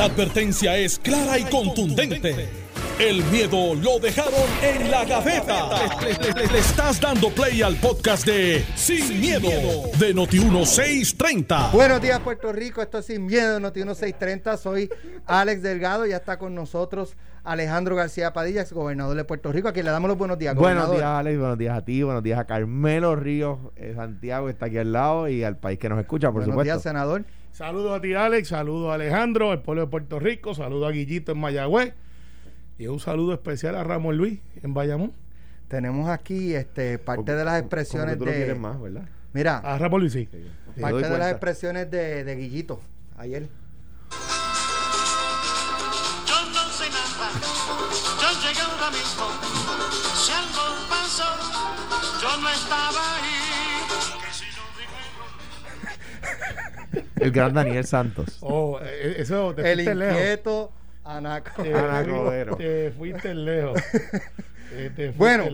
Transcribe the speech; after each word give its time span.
La 0.00 0.06
advertencia 0.06 0.78
es 0.78 0.98
clara 0.98 1.38
y 1.38 1.44
contundente. 1.44 2.48
El 2.98 3.22
miedo 3.24 3.74
lo 3.74 3.98
dejaron 3.98 4.32
en 4.62 4.90
la 4.90 5.04
gaveta. 5.04 5.68
Le, 6.00 6.14
le- 6.14 6.32
le- 6.40 6.46
le 6.54 6.58
estás 6.58 6.98
dando 6.98 7.28
play 7.28 7.60
al 7.60 7.76
podcast 7.76 8.24
de 8.24 8.64
Sin, 8.76 9.20
miedo, 9.20 9.50
de 9.98 10.14
Noti1630. 10.14 11.72
Buenos 11.72 12.00
días, 12.00 12.18
Puerto 12.20 12.50
Rico. 12.50 12.80
Esto 12.80 12.96
es 13.00 13.04
Sin 13.04 13.26
Miedo, 13.26 13.60
Noti 13.60 13.80
1630. 13.80 14.56
Soy 14.56 14.88
Alex 15.26 15.60
Delgado. 15.62 16.06
Ya 16.06 16.16
está 16.16 16.38
con 16.38 16.54
nosotros 16.54 17.14
Alejandro 17.44 17.94
García 17.94 18.32
Padilla, 18.32 18.62
ex 18.62 18.72
gobernador 18.72 19.14
de 19.18 19.24
Puerto 19.24 19.52
Rico. 19.52 19.68
A 19.68 19.74
quien 19.74 19.84
le 19.84 19.90
damos 19.92 20.08
los 20.08 20.16
buenos 20.16 20.38
días, 20.38 20.54
Buenos 20.54 20.90
días, 20.92 21.02
Alex. 21.04 21.38
Buenos 21.38 21.58
días 21.58 21.76
a 21.76 21.84
ti. 21.84 22.02
Buenos 22.02 22.22
días 22.22 22.38
a 22.38 22.46
Carmelo 22.46 23.16
Ríos, 23.16 23.58
eh, 23.76 23.92
Santiago, 23.94 24.46
que 24.46 24.52
está 24.52 24.64
aquí 24.64 24.78
al 24.78 24.92
lado, 24.92 25.28
y 25.28 25.44
al 25.44 25.58
país 25.58 25.78
que 25.78 25.90
nos 25.90 26.00
escucha, 26.00 26.28
por 26.32 26.36
buenos 26.46 26.64
días, 26.64 26.76
supuesto. 26.78 26.88
senador. 26.88 27.24
Saludos 27.52 27.98
a 27.98 28.00
ti, 28.00 28.14
Alex. 28.14 28.48
Saludos 28.48 28.90
a 28.90 28.94
Alejandro, 28.94 29.52
el 29.52 29.60
pueblo 29.60 29.82
de 29.82 29.88
Puerto 29.88 30.18
Rico. 30.18 30.54
Saludos 30.54 30.88
a 30.88 30.92
Guillito 30.92 31.32
en 31.32 31.38
Mayagüez. 31.38 31.94
Y 32.78 32.86
un 32.86 33.00
saludo 33.00 33.34
especial 33.34 33.74
a 33.76 33.84
Ramón 33.84 34.16
Luis 34.16 34.40
en 34.62 34.72
Bayamón. 34.72 35.12
Tenemos 35.68 36.08
aquí 36.08 36.54
este, 36.54 36.98
parte 36.98 37.34
de 37.34 37.44
las 37.44 37.54
Como 37.54 37.66
expresiones 37.66 38.14
que 38.14 38.18
tú 38.18 38.24
lo 38.24 38.30
de. 38.30 38.36
quieres 38.38 38.58
más, 38.58 38.80
¿verdad? 38.80 39.08
Mira, 39.32 39.58
A 39.58 39.78
Ramón 39.78 40.00
Luis, 40.00 40.12
sí. 40.12 40.28
Parte 40.80 41.08
de 41.08 41.18
las 41.18 41.30
expresiones 41.30 41.90
de, 41.90 42.24
de 42.24 42.36
Guillito 42.36 42.80
ayer. 43.18 43.48
Yo 46.26 46.44
no 46.52 46.70
sé 46.70 46.88
nada, 46.88 47.30
yo 48.22 48.48
llegué 48.48 48.60
ahora 48.60 48.90
mismo. 48.90 49.26
Si 50.14 50.32
algo 50.32 50.62
pasó, 50.88 51.24
yo 52.22 52.40
no 52.40 52.48
estaba 52.48 53.16
ahí. 53.16 53.39
El 57.20 57.30
gran 57.30 57.54
Daniel 57.54 57.84
Santos. 57.84 58.38
Oh, 58.40 58.78
eh, 58.82 59.16
eso 59.18 59.54
te 59.54 59.62
El 59.72 59.78
fuiste 59.78 59.94
lejos. 59.94 60.14
inquieto 60.16 60.72
Anaco. 61.04 61.62
Te 61.62 61.74
Ana 61.74 62.02
fui- 62.04 62.12
Cordero. 62.12 62.56
Te 62.56 62.90
fuiste 62.92 63.34
lejos. 63.34 63.80
Eh, 64.72 64.90
te 64.94 65.12
fuiste 65.12 65.18
Bueno, 65.18 65.44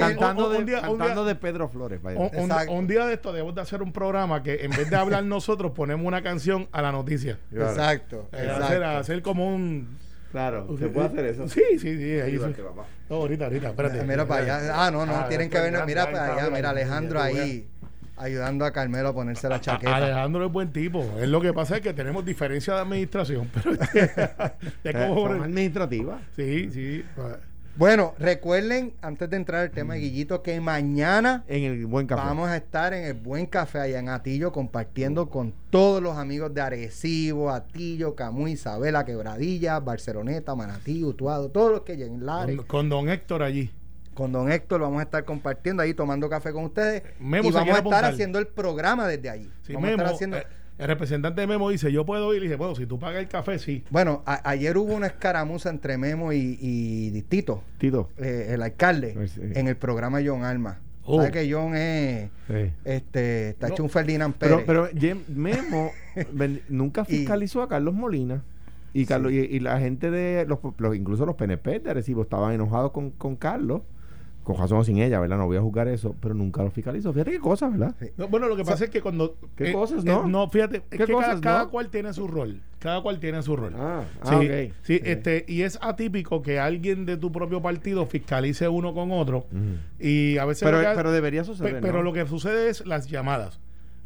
Cantando, 0.00 0.48
un 0.50 0.52
de, 0.58 0.64
día- 0.64 0.80
un 0.90 0.98
cantando 0.98 1.24
día- 1.24 1.34
de 1.34 1.40
Pedro 1.40 1.68
Flores. 1.68 2.02
vaya. 2.02 2.18
un- 2.18 2.26
un- 2.34 2.50
Exacto. 2.50 2.72
un 2.72 2.86
día 2.88 3.06
de 3.06 3.14
esto 3.14 3.32
debemos 3.32 3.54
de 3.54 3.60
hacer 3.60 3.82
un 3.82 3.92
programa 3.92 4.42
que 4.42 4.64
en 4.64 4.70
vez 4.72 4.90
de 4.90 4.96
hablar 4.96 5.22
nosotros 5.24 5.72
ponemos 5.72 6.04
una 6.06 6.22
canción 6.22 6.68
a 6.72 6.82
la 6.82 6.90
noticia. 6.90 7.38
Claro. 7.50 7.70
Exacto. 7.70 8.28
Eh, 8.32 8.38
exacto. 8.42 8.64
hacer, 8.64 8.82
hacer 8.84 9.22
como 9.22 9.46
un... 9.54 9.96
Claro, 10.32 10.66
¿se 10.76 10.88
puede 10.88 11.06
hacer 11.06 11.24
eso? 11.26 11.46
Sí, 11.48 11.62
sí, 11.78 11.96
sí. 11.96 12.14
Ahí 12.14 12.32
Ayúdate, 12.32 12.56
sí. 12.56 12.62
papá. 12.62 12.84
No, 13.08 13.16
ahorita, 13.16 13.44
ahorita, 13.44 13.68
espérate. 13.68 14.02
Mira 14.02 14.26
para 14.26 14.42
allá. 14.56 14.84
Ah, 14.86 14.90
no, 14.90 15.06
no, 15.06 15.14
Ah, 15.14 15.28
tienen 15.28 15.48
que 15.48 15.60
ver. 15.60 15.86
Mira 15.86 16.10
para 16.10 16.34
allá. 16.34 16.50
Mira, 16.50 16.70
Alejandro 16.70 17.20
ahí 17.22 17.68
ayudando 18.16 18.64
a 18.64 18.72
Carmelo 18.72 19.08
a 19.08 19.14
ponerse 19.14 19.48
la 19.48 19.56
A- 19.56 19.60
chaqueta. 19.60 19.96
Alejandro 19.96 20.46
es 20.46 20.52
buen 20.52 20.72
tipo. 20.72 21.02
Es 21.20 21.28
lo 21.28 21.40
que 21.40 21.52
pasa 21.52 21.76
es 21.76 21.82
que 21.82 21.92
tenemos 21.92 22.24
diferencia 22.24 22.74
de 22.74 22.80
administración. 22.80 23.50
Pero 24.82 24.98
Eh, 24.98 25.08
son 25.14 25.42
administrativas. 25.42 26.20
Sí, 26.36 26.70
sí. 26.72 27.04
Bueno, 27.76 28.14
recuerden, 28.20 28.92
antes 29.02 29.28
de 29.28 29.36
entrar 29.36 29.62
al 29.62 29.70
tema 29.72 29.94
de 29.94 30.00
Guillito, 30.00 30.44
que 30.44 30.60
mañana 30.60 31.42
En 31.48 31.64
el 31.64 31.86
buen 31.86 32.06
café. 32.06 32.22
vamos 32.22 32.48
a 32.48 32.56
estar 32.56 32.94
en 32.94 33.04
el 33.04 33.14
Buen 33.14 33.46
Café 33.46 33.80
allá 33.80 33.98
en 33.98 34.08
Atillo 34.10 34.52
compartiendo 34.52 35.28
con 35.28 35.52
todos 35.70 36.00
los 36.00 36.16
amigos 36.16 36.54
de 36.54 36.60
Arecibo, 36.60 37.50
Atillo, 37.50 38.14
Camuy, 38.14 38.52
Isabela, 38.52 39.04
Quebradilla, 39.04 39.80
Barceloneta, 39.80 40.54
Manatí, 40.54 41.02
Utuado, 41.02 41.48
todos 41.50 41.72
los 41.72 41.80
que 41.80 41.96
lleguen, 41.96 42.24
Lares. 42.24 42.56
Con, 42.58 42.66
con 42.66 42.88
don 42.90 43.08
Héctor 43.08 43.42
allí. 43.42 43.72
Con 44.14 44.32
don 44.32 44.50
Héctor 44.50 44.80
vamos 44.80 45.00
a 45.00 45.02
estar 45.02 45.24
compartiendo 45.24 45.82
ahí, 45.82 45.92
tomando 45.94 46.28
café 46.28 46.52
con 46.52 46.64
ustedes. 46.64 47.02
Memo 47.20 47.48
y 47.48 47.52
vamos 47.52 47.56
a 47.56 47.62
estar 47.70 47.78
apuntar. 47.80 48.04
haciendo 48.04 48.38
el 48.38 48.46
programa 48.46 49.06
desde 49.06 49.28
allí. 49.30 49.50
Sí, 49.62 49.74
vamos 49.74 49.88
a 49.88 49.90
Memo, 49.90 50.02
estar 50.02 50.14
haciendo... 50.14 50.36
eh, 50.38 50.46
el 50.78 50.86
representante 50.88 51.40
de 51.40 51.46
Memo 51.46 51.70
dice, 51.70 51.92
yo 51.92 52.04
puedo 52.04 52.34
ir. 52.34 52.40
Y 52.42 52.46
dice, 52.46 52.56
bueno, 52.56 52.74
si 52.74 52.86
tú 52.86 52.98
pagas 52.98 53.20
el 53.22 53.28
café, 53.28 53.58
sí. 53.58 53.84
Bueno, 53.90 54.22
a- 54.26 54.48
ayer 54.48 54.76
hubo 54.76 54.92
una 54.94 55.06
escaramuza 55.06 55.70
entre 55.70 55.98
Memo 55.98 56.32
y, 56.32 56.58
y 56.60 57.22
Tito, 57.22 57.62
Tito. 57.78 58.08
eh, 58.18 58.48
el 58.50 58.62
alcalde, 58.62 59.28
sí. 59.28 59.40
en 59.54 59.68
el 59.68 59.76
programa 59.76 60.20
John 60.24 60.42
Alma. 60.44 60.80
Oh. 61.06 61.18
¿Sabes 61.18 61.32
que 61.32 61.52
John 61.52 61.76
es, 61.76 62.30
Sí. 62.48 62.72
este, 62.84 63.50
está 63.50 63.68
No. 63.68 63.74
hecho 63.74 63.82
un 63.84 63.90
Ferdinand 63.90 64.34
Pérez? 64.34 64.62
Pero, 64.66 64.88
pero 64.92 65.16
Memo 65.28 65.90
ven- 66.32 66.62
nunca 66.68 67.02
Y- 67.08 67.18
fiscalizó 67.18 67.62
a 67.62 67.68
Carlos 67.68 67.94
Molina. 67.94 68.42
Y, 68.94 69.06
Carlos, 69.06 69.32
y, 69.32 69.38
y 69.40 69.60
la 69.60 69.78
gente 69.80 70.10
de 70.10 70.46
los, 70.46 70.58
los- 70.78 70.96
incluso 70.96 71.26
los 71.26 71.34
PNP 71.36 71.80
de 71.80 71.90
Arecibo 71.90 72.22
estaban 72.22 72.52
enojados 72.54 72.92
con, 72.92 73.10
con 73.10 73.34
Carlos, 73.36 73.82
con 74.44 74.56
razón 74.58 74.78
o 74.78 74.84
sin 74.84 74.98
ella, 74.98 75.18
¿verdad? 75.18 75.38
No 75.38 75.46
voy 75.46 75.56
a 75.56 75.60
juzgar 75.60 75.88
eso, 75.88 76.14
pero 76.20 76.34
nunca 76.34 76.62
lo 76.62 76.70
fiscalizó. 76.70 77.12
Fíjate 77.12 77.32
qué 77.32 77.40
cosas, 77.40 77.72
¿verdad? 77.72 77.94
No, 78.16 78.28
bueno, 78.28 78.46
lo 78.46 78.56
que 78.56 78.64
pasa 78.64 78.84
es 78.84 78.90
que 78.90 79.00
cuando... 79.00 79.36
¿Qué 79.56 79.70
eh, 79.70 79.72
cosas, 79.72 80.04
eh, 80.04 80.06
no? 80.06 80.28
no, 80.28 80.48
fíjate, 80.48 80.76
es 80.76 80.82
¿Qué 80.90 80.98
que 80.98 81.06
cada, 81.06 81.14
cosas, 81.14 81.40
cada 81.40 81.64
no? 81.64 81.70
cual 81.70 81.88
tiene 81.88 82.12
su 82.12 82.28
rol. 82.28 82.60
Cada 82.78 83.00
cual 83.02 83.18
tiene 83.18 83.42
su 83.42 83.56
rol. 83.56 83.72
Ah, 83.76 84.02
Sí, 84.22 84.28
ah, 84.30 84.36
ok. 84.36 84.72
sí, 84.82 85.00
este, 85.02 85.44
y 85.48 85.62
es 85.62 85.78
atípico 85.80 86.42
que 86.42 86.60
alguien 86.60 87.06
de 87.06 87.16
tu 87.16 87.32
propio 87.32 87.62
partido 87.62 88.04
fiscalice 88.06 88.68
uno 88.68 88.92
con 88.94 89.10
otro. 89.12 89.46
Y 89.98 90.36
a 90.38 90.44
veces... 90.44 90.62
Pero, 90.64 90.82
lo 90.82 90.88
que- 90.90 90.94
pero 90.94 91.10
debería 91.10 91.40
Pe- 91.40 91.46
suceder. 91.46 91.80
pero 91.80 91.94
¿no? 91.94 92.02
lo 92.02 92.12
que 92.12 92.26
sucede 92.26 92.68
es 92.68 92.86
las 92.86 93.08
llamadas. 93.08 93.58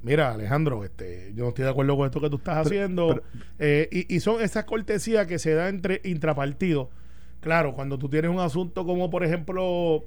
Mira, 0.05 0.33
Alejandro, 0.33 0.85
este, 0.85 1.33
yo 1.35 1.43
no 1.43 1.49
estoy 1.49 1.65
de 1.65 1.71
acuerdo 1.73 1.97
con 1.97 2.07
esto 2.07 2.21
que 2.21 2.31
tú 2.31 2.37
estás 2.37 2.65
haciendo. 2.65 3.09
pero- 3.09 3.23
Eh, 3.59 3.89
y, 3.91 4.15
y 4.15 4.21
son 4.21 4.41
esas 4.41 4.65
cortesías 4.65 5.27
que 5.27 5.41
se 5.41 5.55
da 5.55 5.69
entre 5.69 6.01
intrapartidos. 6.05 6.87
Claro, 7.41 7.73
cuando 7.75 7.99
tú 7.99 8.09
tienes 8.09 8.31
un 8.31 8.41
asunto 8.41 8.85
como, 8.85 9.11
por 9.11 9.23
ejemplo, 9.25 10.05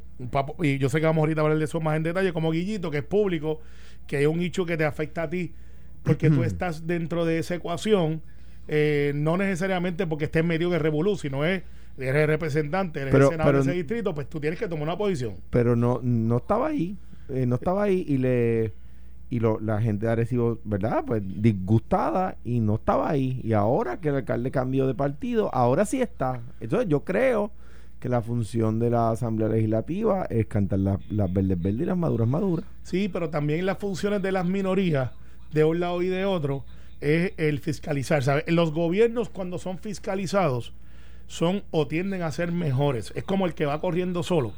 y 0.61 0.77
yo 0.77 0.89
sé 0.89 0.99
que 0.99 1.05
vamos 1.05 1.21
ahorita 1.21 1.41
a 1.41 1.43
hablar 1.45 1.57
de 1.59 1.65
eso 1.65 1.79
más 1.79 1.95
en 1.95 2.03
detalle, 2.03 2.33
como 2.33 2.51
Guillito, 2.51 2.91
que 2.91 2.97
es 2.99 3.03
público, 3.03 3.59
que 4.05 4.17
hay 4.17 4.25
un 4.25 4.41
hecho 4.41 4.65
que 4.65 4.75
te 4.75 4.83
afecta 4.83 5.23
a 5.23 5.29
ti, 5.29 5.53
porque 6.03 6.29
tú 6.29 6.43
estás 6.43 6.85
dentro 6.87 7.23
de 7.25 7.39
esa 7.39 7.55
ecuación, 7.55 8.21
eh, 8.67 9.13
no 9.15 9.37
necesariamente 9.37 10.05
porque 10.07 10.25
estés 10.25 10.43
medio 10.43 10.69
de 10.69 10.79
revolú, 10.79 11.15
sino 11.15 11.45
es, 11.45 11.63
eres 11.97 12.27
representante, 12.27 12.99
eres 13.01 13.11
Pero- 13.13 13.25
el 13.27 13.31
senador 13.31 13.53
pero- 13.53 13.63
de 13.63 13.69
ese 13.69 13.77
distrito, 13.77 14.13
pues 14.13 14.27
tú 14.27 14.39
tienes 14.41 14.59
que 14.59 14.67
tomar 14.67 14.83
una 14.83 14.97
posición. 14.97 15.35
pero 15.49 15.75
no, 15.75 15.99
no 16.03 16.37
estaba 16.37 16.67
ahí. 16.67 16.97
eh, 17.29 17.45
no 17.45 17.55
estaba 17.55 17.83
ahí 17.83 18.03
y 18.09 18.17
le 18.17 18.73
y 19.31 19.39
lo, 19.39 19.61
la 19.61 19.81
gente 19.81 20.05
de 20.05 20.11
Arecibo, 20.11 20.59
¿verdad? 20.65 21.05
Pues 21.07 21.23
disgustada 21.25 22.35
y 22.43 22.59
no 22.59 22.75
estaba 22.75 23.09
ahí. 23.09 23.39
Y 23.45 23.53
ahora 23.53 24.01
que 24.01 24.09
el 24.09 24.15
alcalde 24.15 24.51
cambió 24.51 24.85
de 24.85 24.93
partido, 24.93 25.49
ahora 25.55 25.85
sí 25.85 26.01
está. 26.01 26.41
Entonces 26.59 26.89
yo 26.89 27.05
creo 27.05 27.49
que 28.01 28.09
la 28.09 28.21
función 28.21 28.77
de 28.77 28.89
la 28.89 29.09
Asamblea 29.09 29.47
Legislativa 29.47 30.25
es 30.29 30.47
cantar 30.47 30.79
las, 30.79 31.09
las 31.09 31.31
verdes 31.31 31.61
verdes 31.61 31.81
y 31.81 31.85
las 31.85 31.97
maduras 31.97 32.27
maduras. 32.27 32.65
Sí, 32.83 33.07
pero 33.07 33.29
también 33.29 33.65
las 33.65 33.77
funciones 33.77 34.21
de 34.21 34.33
las 34.33 34.45
minorías 34.45 35.11
de 35.53 35.63
un 35.63 35.79
lado 35.79 36.01
y 36.01 36.07
de 36.07 36.25
otro 36.25 36.65
es 36.99 37.31
el 37.37 37.59
fiscalizar. 37.59 38.23
¿sabes? 38.23 38.43
Los 38.47 38.73
gobiernos 38.73 39.29
cuando 39.29 39.59
son 39.59 39.77
fiscalizados 39.77 40.73
son 41.27 41.63
o 41.71 41.87
tienden 41.87 42.21
a 42.21 42.31
ser 42.33 42.51
mejores. 42.51 43.13
Es 43.15 43.23
como 43.23 43.45
el 43.45 43.53
que 43.53 43.65
va 43.65 43.79
corriendo 43.79 44.23
solo 44.23 44.51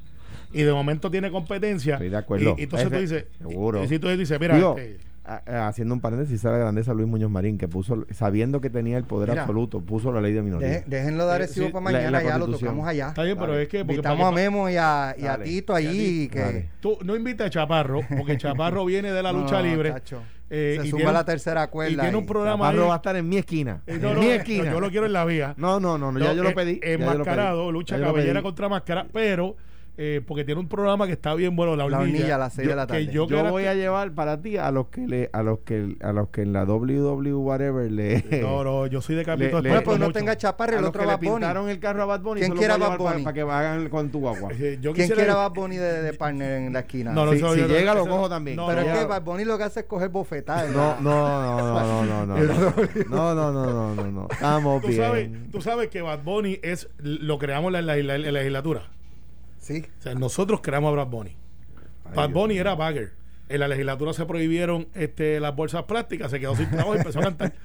y 0.51 0.63
de 0.63 0.71
momento 0.73 1.09
tiene 1.11 1.31
competencia. 1.31 1.93
Estoy 1.95 2.09
de 2.09 2.17
acuerdo. 2.17 2.55
Y, 2.57 2.61
y 2.61 2.63
entonces 2.63 2.89
tú 2.89 2.95
Ese- 2.95 3.01
dices, 3.01 3.25
seguro. 3.37 3.81
y, 3.81 3.85
y 3.85 3.87
si 3.87 3.99
tú 3.99 4.07
dices, 4.09 4.39
mira, 4.39 4.55
Digo, 4.55 4.75
este, 4.77 4.97
a- 5.25 5.41
a- 5.47 5.67
haciendo 5.69 5.93
un 5.93 6.01
paréntesis 6.01 6.43
a 6.45 6.51
la 6.51 6.57
grandeza 6.57 6.93
Luis 6.93 7.07
Muñoz 7.07 7.31
Marín, 7.31 7.57
que 7.57 7.67
puso, 7.69 8.05
sabiendo 8.11 8.59
que 8.59 8.69
tenía 8.69 8.97
el 8.97 9.05
poder 9.05 9.29
Mira. 9.29 9.43
absoluto, 9.43 9.79
puso 9.79 10.11
la 10.11 10.19
ley 10.19 10.33
de 10.33 10.41
minoría. 10.41 10.83
Déjenlo 10.85 11.25
de 11.25 11.31
Eh, 11.31 11.35
Arecibo 11.35 11.67
sí, 11.67 11.71
para 11.71 11.83
mañana, 11.83 12.11
la 12.11 12.23
ya 12.23 12.37
lo 12.37 12.47
tocamos 12.47 12.85
allá. 12.87 13.07
está 13.07 13.23
bien, 13.23 13.37
pero 13.39 13.57
es 13.57 13.67
que 13.69 13.79
Invitamos 13.79 14.27
a 14.27 14.31
Memo 14.31 14.69
y 14.69 14.75
a, 14.75 15.15
y 15.17 15.23
a 15.23 15.29
Dale. 15.31 15.45
Tito 15.45 15.73
allí. 15.73 16.27
que 16.27 16.39
Dale. 16.39 16.69
tú 16.81 16.97
no 17.05 17.15
invitas 17.15 17.47
a 17.47 17.49
Chaparro, 17.49 18.01
porque 18.17 18.37
Chaparro 18.37 18.83
viene 18.85 19.11
de 19.13 19.23
la 19.23 19.31
No, 19.31 19.41
lucha 19.41 19.61
libre. 19.61 19.91
chacho. 19.91 20.21
eh, 20.49 20.75
se 20.81 20.87
y 20.87 20.89
suma 20.89 20.97
tiene 20.97 21.09
a 21.09 21.13
la 21.13 21.25
tercera 21.25 21.63
y 21.63 21.67
cuerda. 21.69 22.01
tiene 22.03 22.17
un 22.17 22.25
programa 22.25 22.65
Chaparro 22.65 22.81
ahí. 22.83 22.87
va 22.89 22.93
a 22.93 22.97
estar 22.97 23.15
en 23.15 23.29
mi 23.29 23.37
esquina. 23.37 23.81
Eh, 23.87 23.93
en 23.93 24.01
no, 24.01 24.13
no, 24.13 24.19
mi 24.19 24.25
eh, 24.27 24.35
esquina. 24.35 24.71
yo 24.71 24.79
lo 24.81 24.89
quiero 24.91 25.05
en 25.05 25.13
la 25.13 25.23
vía. 25.23 25.53
No, 25.57 25.79
no, 25.79 25.97
no, 25.97 26.11
no, 26.11 26.19
ya 26.19 26.33
yo 26.33 26.43
lo 26.43 26.49
eh, 26.49 26.53
pedí. 26.53 26.79
ya 26.83 26.89
yo 26.89 26.97
lo 26.97 26.97
pedí. 26.97 27.11
Enmascarado, 27.13 27.71
lucha 27.71 27.97
cabellera 27.97 28.41
contra 28.41 28.67
máscara, 28.67 29.07
pero 29.13 29.55
eh, 29.95 30.21
porque 30.25 30.43
tiene 30.43 30.59
un 30.59 30.67
programa 30.67 31.05
que 31.05 31.13
está 31.13 31.35
bien 31.35 31.55
bueno, 31.55 31.75
la 31.75 31.85
hornilla. 31.85 32.29
La 32.29 32.35
a 32.35 32.37
las 32.39 32.53
6 32.53 32.67
de 32.67 32.75
la 32.75 32.87
tarde. 32.87 33.07
yo, 33.07 33.27
voy 33.27 33.65
a 33.65 33.75
llevar 33.75 34.11
para 34.13 34.41
ti 34.41 34.57
a 34.57 34.71
los 34.71 34.87
que 34.87 35.07
le, 35.07 35.29
a 35.33 35.43
los 35.43 35.59
que 35.59 35.95
a 36.01 36.11
los 36.11 36.29
que 36.29 36.41
en 36.41 36.53
la 36.53 36.65
WW 36.65 37.37
whatever 37.37 37.91
le 37.91 38.23
No, 38.41 38.63
no, 38.63 38.87
yo 38.87 39.01
soy 39.01 39.15
de 39.15 39.23
Capitol. 39.23 39.61
Pero 39.61 39.97
no 39.99 40.11
tenga 40.11 40.35
chaparra, 40.35 40.79
el 40.79 40.85
a 40.85 40.89
otro 40.89 41.05
Bad 41.05 41.19
Bunny. 41.19 41.31
pintaron 41.31 41.69
el 41.69 41.79
carro 41.79 42.03
a 42.03 42.05
Bad 42.05 42.21
Bunny, 42.21 42.41
¿Quién 42.41 42.55
quiera 42.55 42.77
Bad 42.77 42.97
Bunny? 42.97 43.23
Para, 43.23 43.33
que 43.33 43.43
vayan 43.43 43.89
con 43.89 44.09
tu 44.09 44.19
guagua. 44.19 44.49
Eh, 44.53 44.79
yo 44.81 44.93
¿Quién 44.93 45.09
quiera 45.09 45.35
Bad 45.35 45.51
Bunny 45.51 45.77
de, 45.77 46.01
de, 46.01 46.13
partner 46.13 46.53
en 46.53 46.73
la 46.73 46.79
esquina? 46.79 47.11
No, 47.11 47.25
no, 47.25 47.33
si, 47.33 47.39
si 47.39 47.67
llega 47.67 47.93
lo 47.93 48.07
cojo 48.07 48.27
también. 48.29 48.57
pero 48.65 48.81
es 48.81 48.99
que 48.99 49.05
Bad 49.05 49.21
Bunny 49.21 49.45
lo 49.45 49.57
que 49.57 49.65
hace 49.65 49.81
es 49.81 49.85
coger 49.85 50.09
bofetadas. 50.09 50.71
No, 50.71 50.99
no, 51.01 51.03
no, 51.03 52.05
no, 52.05 52.05
no, 52.05 52.25
no. 52.25 52.35
No, 53.09 53.35
no, 53.35 53.51
no, 53.53 53.95
no, 53.95 54.11
no. 54.11 54.27
Estamos 54.31 54.81
bien. 54.81 55.49
Tú 55.51 55.61
sabes 55.61 55.89
que 55.89 56.01
Bad 56.01 56.23
Bunny 56.23 56.59
es 56.63 56.89
lo 56.97 57.37
creamos 57.37 57.73
en 57.75 57.85
la 57.85 57.95
legislatura. 57.95 58.89
Sí. 59.63 59.85
O 59.99 60.01
sea, 60.01 60.13
nosotros 60.15 60.59
creamos 60.61 60.93
a 60.93 60.97
Bad 60.97 61.07
Bunny. 61.07 61.35
Bad 62.13 62.29
Dios 62.29 62.33
Bunny 62.33 62.57
era 62.57 62.75
bagger. 62.75 63.13
en 63.49 63.59
la 63.59 63.67
legislatura 63.67 64.13
se 64.13 64.25
prohibieron 64.25 64.87
este, 64.93 65.39
las 65.39 65.55
bolsas 65.55 65.83
plásticas, 65.83 66.29
se 66.31 66.39
quedó 66.39 66.55
sin 66.55 66.67
trabajo 66.69 66.95
y 66.95 66.97
empezó 66.97 67.19
a 67.19 67.23
cantar. 67.23 67.53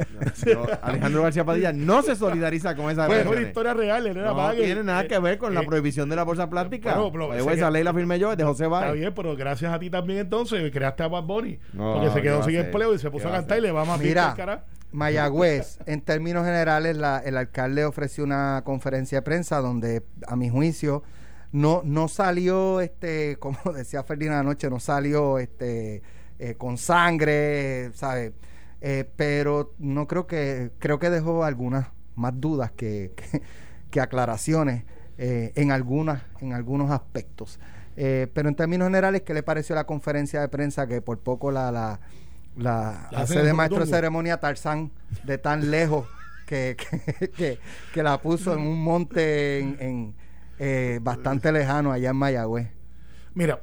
No, 0.55 0.67
Alejandro 0.83 1.23
García 1.23 1.45
Padilla 1.45 1.73
no 1.73 2.03
se 2.03 2.15
solidariza 2.17 2.75
con 2.77 2.91
esa 2.91 3.07
Bueno, 3.07 3.31
es 3.33 3.37
una 3.39 3.47
historia 3.49 3.75
real, 3.75 4.07
él 4.07 4.17
era 4.17 4.29
No 4.29 4.35
más 4.35 4.55
tiene 4.57 4.83
nada 4.85 5.07
que 5.07 5.19
ver 5.19 5.39
con 5.39 5.53
la 5.55 5.63
eh, 5.63 5.67
prohibición 5.67 6.09
de 6.09 6.17
la 6.17 6.23
bolsa 6.25 6.49
plástica. 6.49 6.95
bueno, 6.97 7.11
pero 7.13 7.47
que- 7.47 7.53
esa 7.55 7.71
ley 7.71 7.83
la 7.85 7.93
firmé 7.95 8.19
yo, 8.19 8.31
es 8.33 8.39
de 8.39 8.45
José 8.45 8.65
Está 8.65 8.69
Báez. 8.81 8.95
bien, 8.95 9.13
pero 9.15 9.35
gracias 9.37 9.73
a 9.73 9.79
ti 9.79 9.91
también 9.91 10.21
entonces 10.21 10.71
creaste 10.73 11.03
a 11.03 11.09
Bad 11.09 11.25
Bunny. 11.25 11.59
No, 11.73 11.95
porque 11.95 12.09
se 12.11 12.15
¿qué 12.17 12.23
quedó 12.23 12.41
a 12.41 12.45
sin 12.45 12.57
empleo 12.57 12.95
y 12.95 12.99
se 12.99 13.05
¿Qué 13.09 13.11
puso 13.11 13.29
a 13.29 13.31
a 13.31 13.35
cantar 13.35 13.59
y 13.59 13.63
le 13.63 13.73
va 13.73 13.85
más 13.85 13.99
bien 13.99 14.15
que 14.15 14.21
Mira, 14.21 14.31
el 14.31 14.37
cara. 14.37 14.65
Mayagüez, 14.93 15.79
en 15.87 16.01
términos 16.03 16.45
generales, 16.45 16.97
la- 16.97 17.19
el 17.19 17.37
alcalde 17.37 17.85
ofreció 17.85 18.25
una 18.25 18.63
conferencia 18.65 19.19
de 19.19 19.23
prensa 19.23 19.59
donde, 19.61 20.03
a 20.27 20.37
mi 20.37 20.49
juicio, 20.49 21.03
no, 21.53 21.83
no 21.85 22.09
salió, 22.09 22.81
este, 22.81 23.37
como 23.41 23.59
decía 23.75 24.03
Ferdinand 24.05 24.41
anoche, 24.41 24.69
no 24.71 24.81
salió 24.81 25.39
este, 25.39 26.03
eh, 26.39 26.55
con 26.57 26.79
sangre, 26.79 27.91
¿sabes? 27.95 28.33
Eh, 28.81 29.09
pero 29.17 29.75
no 29.79 30.07
creo 30.07 30.27
que, 30.27 30.71
creo 30.79 30.99
que 30.99 31.11
dejó 31.11 31.45
algunas 31.45 31.89
más 32.15 32.33
dudas 32.41 32.71
que, 32.73 33.13
que, 33.17 33.43
que 33.91 34.01
aclaraciones 34.01 34.85
eh, 35.19 35.53
en, 35.57 35.73
algunas, 35.73 36.23
en 36.41 36.53
algunos 36.53 36.91
aspectos. 36.91 37.59
Pero 37.97 38.49
en 38.49 38.55
términos 38.55 38.87
generales, 38.87 39.23
¿qué 39.23 39.35
le 39.35 39.43
pareció 39.43 39.75
la 39.75 39.83
conferencia 39.83 40.41
de 40.41 40.49
prensa 40.49 40.87
que 40.87 41.03
por 41.03 41.19
poco 41.19 41.51
la, 41.51 41.73
la, 41.73 41.99
la, 42.57 43.09
La 43.11 43.23
hace 43.23 43.33
hacen 43.35 43.45
de 43.47 43.53
maestro 43.55 43.81
de 43.81 43.87
ceremonia 43.91 44.39
Tarzán 44.39 44.93
de 45.25 45.37
tan 45.37 45.69
lejos 45.73 46.07
que, 46.47 46.77
que, 47.19 47.31
que- 47.31 47.59
que 47.93 48.03
la 48.05 48.23
puso 48.23 48.53
en 48.55 48.61
un 48.61 48.81
monte 48.85 49.59
en, 49.59 49.77
en, 49.81 50.15
eh, 50.59 50.99
bastante 51.03 51.53
lejano 51.53 51.93
allá 51.93 52.11
en 52.11 52.17
Mayagüez. 52.17 52.69
Mira, 53.35 53.61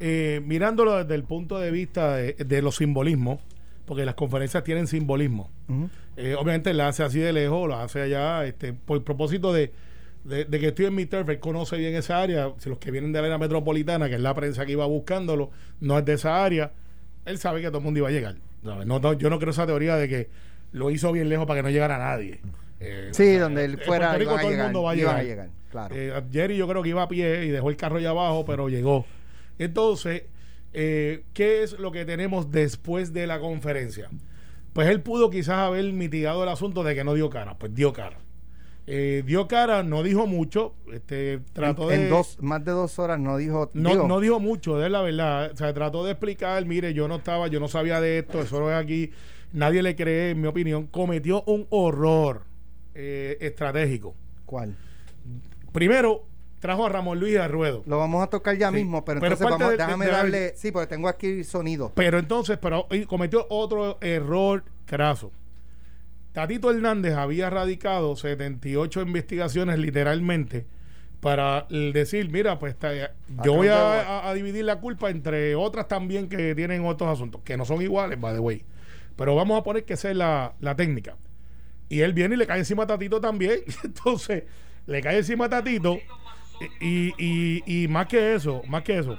eh, 0.00 0.40
mirándolo 0.44 0.96
desde 0.98 1.14
el 1.14 1.24
punto 1.24 1.58
de 1.58 1.70
vista 1.70 2.16
de, 2.16 2.32
de 2.34 2.62
los 2.62 2.76
simbolismos, 2.76 3.40
porque 3.86 4.04
las 4.04 4.14
conferencias 4.14 4.64
tienen 4.64 4.86
simbolismo. 4.86 5.50
Eh, 6.16 6.34
obviamente 6.34 6.72
la 6.74 6.88
hace 6.88 7.02
así 7.02 7.18
de 7.20 7.32
lejos, 7.32 7.68
la 7.68 7.82
hace 7.82 8.00
allá, 8.02 8.44
este, 8.44 8.72
por 8.72 9.02
propósito 9.04 9.52
de, 9.52 9.72
de, 10.24 10.44
de 10.44 10.60
que 10.60 10.68
estoy 10.68 10.86
en 10.86 10.94
mi 10.94 11.06
turf, 11.06 11.28
él 11.28 11.38
conoce 11.40 11.76
bien 11.76 11.94
esa 11.94 12.20
área. 12.20 12.52
Si 12.58 12.68
los 12.68 12.78
que 12.78 12.90
vienen 12.90 13.12
de 13.12 13.20
la 13.20 13.26
área 13.26 13.38
metropolitana, 13.38 14.08
que 14.08 14.16
es 14.16 14.20
la 14.20 14.34
prensa 14.34 14.64
que 14.66 14.72
iba 14.72 14.86
buscándolo, 14.86 15.50
no 15.80 15.98
es 15.98 16.04
de 16.04 16.14
esa 16.14 16.44
área, 16.44 16.72
él 17.24 17.38
sabe 17.38 17.60
que 17.60 17.68
todo 17.68 17.78
el 17.78 17.84
mundo 17.84 17.98
iba 17.98 18.08
a 18.08 18.12
llegar. 18.12 18.36
No, 18.62 18.84
no, 18.84 19.12
yo 19.14 19.30
no 19.30 19.38
creo 19.38 19.50
esa 19.50 19.66
teoría 19.66 19.96
de 19.96 20.08
que 20.08 20.28
lo 20.72 20.90
hizo 20.90 21.10
bien 21.12 21.28
lejos 21.28 21.46
para 21.46 21.58
que 21.60 21.62
no 21.64 21.70
llegara 21.70 21.98
nadie. 21.98 22.40
Eh, 22.80 23.08
Sí, 23.12 23.22
o 23.22 23.26
sea, 23.26 23.40
donde 23.40 23.64
él 23.64 23.78
fuera, 23.78 24.14
Rico 24.16 24.32
iban 24.32 24.38
a 24.38 24.42
todo 24.42 24.50
el 24.52 24.62
mundo 24.62 24.82
va 24.84 24.90
a 24.92 24.96
iban 24.96 25.16
llegar. 25.16 25.20
a 25.20 25.22
llegar, 25.24 25.48
claro. 25.72 25.94
Eh, 25.96 26.12
Jerry 26.30 26.56
yo 26.56 26.68
creo 26.68 26.82
que 26.82 26.90
iba 26.90 27.02
a 27.02 27.08
pie 27.08 27.46
y 27.46 27.48
dejó 27.48 27.70
el 27.70 27.76
carro 27.76 27.96
allá 27.96 28.10
abajo, 28.10 28.44
pero 28.44 28.68
llegó. 28.68 29.06
Entonces, 29.58 30.24
eh, 30.72 31.24
¿qué 31.32 31.62
es 31.62 31.78
lo 31.78 31.90
que 31.90 32.04
tenemos 32.04 32.52
después 32.52 33.12
de 33.12 33.26
la 33.26 33.40
conferencia? 33.40 34.08
Pues 34.72 34.88
él 34.88 35.00
pudo 35.00 35.30
quizás 35.30 35.58
haber 35.58 35.90
mitigado 35.92 36.42
el 36.42 36.48
asunto 36.48 36.84
de 36.84 36.94
que 36.94 37.04
no 37.04 37.14
dio 37.14 37.30
cara. 37.30 37.58
Pues 37.58 37.74
dio 37.74 37.92
cara. 37.92 38.18
Eh, 38.86 39.22
dio 39.24 39.46
cara, 39.48 39.82
no 39.82 40.02
dijo 40.02 40.26
mucho. 40.26 40.74
Este, 40.92 41.40
trató 41.52 41.90
en, 41.90 42.00
de. 42.00 42.04
en 42.04 42.10
dos, 42.10 42.38
más 42.40 42.64
de 42.64 42.72
dos 42.72 42.98
horas 42.98 43.18
no 43.18 43.36
dijo. 43.36 43.70
No, 43.74 43.90
digo, 43.90 44.08
no 44.08 44.20
dijo 44.20 44.40
mucho, 44.40 44.84
es 44.84 44.90
la 44.90 45.02
verdad. 45.02 45.52
O 45.52 45.56
sea, 45.56 45.72
trató 45.72 46.04
de 46.04 46.12
explicar, 46.12 46.64
mire, 46.66 46.92
yo 46.94 47.08
no 47.08 47.16
estaba, 47.16 47.48
yo 47.48 47.60
no 47.60 47.68
sabía 47.68 48.00
de 48.00 48.18
esto, 48.18 48.42
eso 48.42 48.60
no 48.60 48.70
es 48.70 48.76
aquí. 48.76 49.10
Nadie 49.52 49.82
le 49.82 49.94
cree, 49.94 50.30
en 50.30 50.40
mi 50.40 50.48
opinión. 50.48 50.86
Cometió 50.86 51.42
un 51.46 51.66
horror 51.70 52.42
eh, 52.94 53.36
estratégico. 53.40 54.14
¿Cuál? 54.46 54.74
Primero, 55.72 56.24
trajo 56.60 56.86
a 56.86 56.88
Ramón 56.88 57.18
Luis 57.18 57.36
a 57.38 57.48
Ruedo. 57.48 57.82
Lo 57.86 57.98
vamos 57.98 58.22
a 58.22 58.28
tocar 58.28 58.56
ya 58.56 58.68
Sí, 58.68 58.76
mismo, 58.76 59.04
pero, 59.04 59.20
pero 59.20 59.34
entonces 59.34 59.58
vamos, 59.58 59.70
de- 59.70 59.76
déjame 59.78 60.04
de 60.06 60.10
darle. 60.12 60.52
Sí, 60.56 60.70
porque 60.70 60.86
tengo 60.88 61.08
aquí 61.08 61.42
sonido. 61.44 61.92
Pero 61.94 62.18
entonces, 62.18 62.58
pero 62.60 62.86
cometió 63.08 63.46
otro 63.50 63.98
error 64.00 64.64
craso. 64.86 65.32
Tatito 66.32 66.70
Hernández 66.70 67.14
había 67.14 67.50
radicado 67.50 68.16
78 68.16 69.02
investigaciones 69.02 69.78
literalmente 69.78 70.64
para 71.20 71.66
decir, 71.70 72.30
mira, 72.30 72.58
pues 72.58 72.72
está- 72.72 73.12
yo 73.44 73.54
voy 73.54 73.68
a, 73.68 74.00
a- 74.00 74.28
a 74.30 74.34
dividir 74.34 74.64
la 74.64 74.80
culpa 74.80 75.10
entre 75.10 75.54
otras 75.54 75.88
también 75.88 76.28
que 76.28 76.54
tienen 76.54 76.84
otros 76.84 77.10
asuntos, 77.10 77.42
que 77.44 77.56
no 77.56 77.64
son 77.64 77.80
iguales, 77.82 78.18
by 78.20 78.32
the 78.34 78.40
way. 78.40 78.64
Pero 79.14 79.34
vamos 79.36 79.60
a 79.60 79.62
poner 79.62 79.84
que 79.84 79.92
esa 79.94 80.10
es 80.10 80.16
la, 80.16 80.54
la 80.60 80.74
técnica. 80.74 81.16
Y 81.88 82.00
él 82.00 82.14
viene 82.14 82.34
y 82.34 82.38
le 82.38 82.46
cae 82.46 82.58
encima 82.58 82.84
a 82.84 82.86
Tatito 82.86 83.20
también. 83.20 83.60
Entonces, 83.84 84.44
le 84.86 85.00
cae 85.00 85.18
encima 85.18 85.46
a 85.46 85.48
Tatito. 85.48 85.98
Y, 86.80 87.12
y- 87.18 87.62
y 87.84 87.88
más 87.88 88.06
que 88.06 88.34
eso, 88.34 88.62
más 88.68 88.82
que 88.82 88.98
eso, 88.98 89.18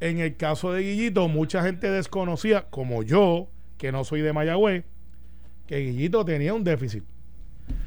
en 0.00 0.18
el 0.20 0.36
caso 0.36 0.72
de 0.72 0.82
Guillito, 0.82 1.26
mucha 1.28 1.62
gente 1.62 1.90
desconocía, 1.90 2.66
como 2.70 3.02
yo, 3.02 3.48
que 3.78 3.90
no 3.90 4.04
soy 4.04 4.20
de 4.20 4.32
Mayagüez, 4.32 4.84
que 5.66 5.78
Guillito 5.78 6.24
tenía 6.24 6.54
un 6.54 6.62
déficit. 6.62 7.02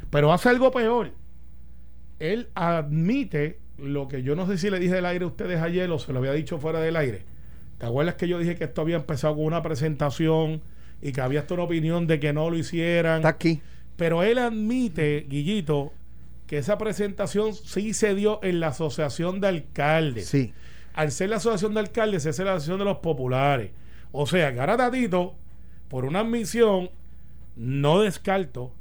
Pero 0.09 0.33
hace 0.33 0.50
algo 0.50 0.71
peor. 0.71 1.12
Él 2.19 2.50
admite 2.56 3.59
lo 3.77 4.07
que 4.07 4.23
yo 4.23 4.35
no 4.35 4.47
sé 4.47 4.57
si 4.57 4.69
le 4.69 4.80
dije 4.80 4.95
del 4.95 5.06
aire 5.06 5.23
a 5.23 5.27
ustedes 5.27 5.62
ayer 5.62 5.89
o 5.91 6.00
se 6.00 6.12
lo 6.12 6.19
había 6.19 6.33
dicho 6.33 6.57
fuera 6.57 6.80
del 6.80 6.95
aire. 6.95 7.23
¿Te 7.77 7.85
acuerdas 7.85 8.15
que 8.15 8.27
yo 8.27 8.39
dije 8.39 8.56
que 8.56 8.63
esto 8.63 8.81
había 8.81 8.95
empezado 8.95 9.35
con 9.35 9.45
una 9.45 9.62
presentación 9.62 10.62
y 11.01 11.12
que 11.12 11.21
había 11.21 11.41
hasta 11.41 11.53
una 11.53 11.63
opinión 11.63 12.07
de 12.07 12.19
que 12.19 12.33
no 12.33 12.50
lo 12.50 12.57
hicieran? 12.57 13.18
Está 13.18 13.30
aquí. 13.30 13.62
Pero 13.95 14.23
él 14.23 14.39
admite, 14.39 15.27
Guillito, 15.30 15.94
que 16.47 16.57
esa 16.57 16.77
presentación 16.77 17.53
sí 17.53 17.94
se 17.94 18.15
dio 18.15 18.39
en 18.44 18.59
la 18.59 18.67
Asociación 18.69 19.41
de 19.41 19.47
Alcaldes. 19.49 20.27
Sí. 20.27 20.53
Al 20.94 21.11
ser 21.11 21.29
la 21.29 21.35
Asociación 21.35 21.73
de 21.73 21.81
Alcaldes, 21.81 22.25
es 22.25 22.39
la 22.39 22.51
Asociación 22.53 22.79
de 22.79 22.85
los 22.85 22.97
Populares. 22.99 23.71
O 24.11 24.25
sea, 24.25 24.53
que 24.53 24.59
ahora 24.59 24.77
Tatito, 24.77 25.35
por 25.89 26.05
una 26.05 26.21
admisión, 26.21 26.89
no 27.55 27.99
descarto 28.01 28.71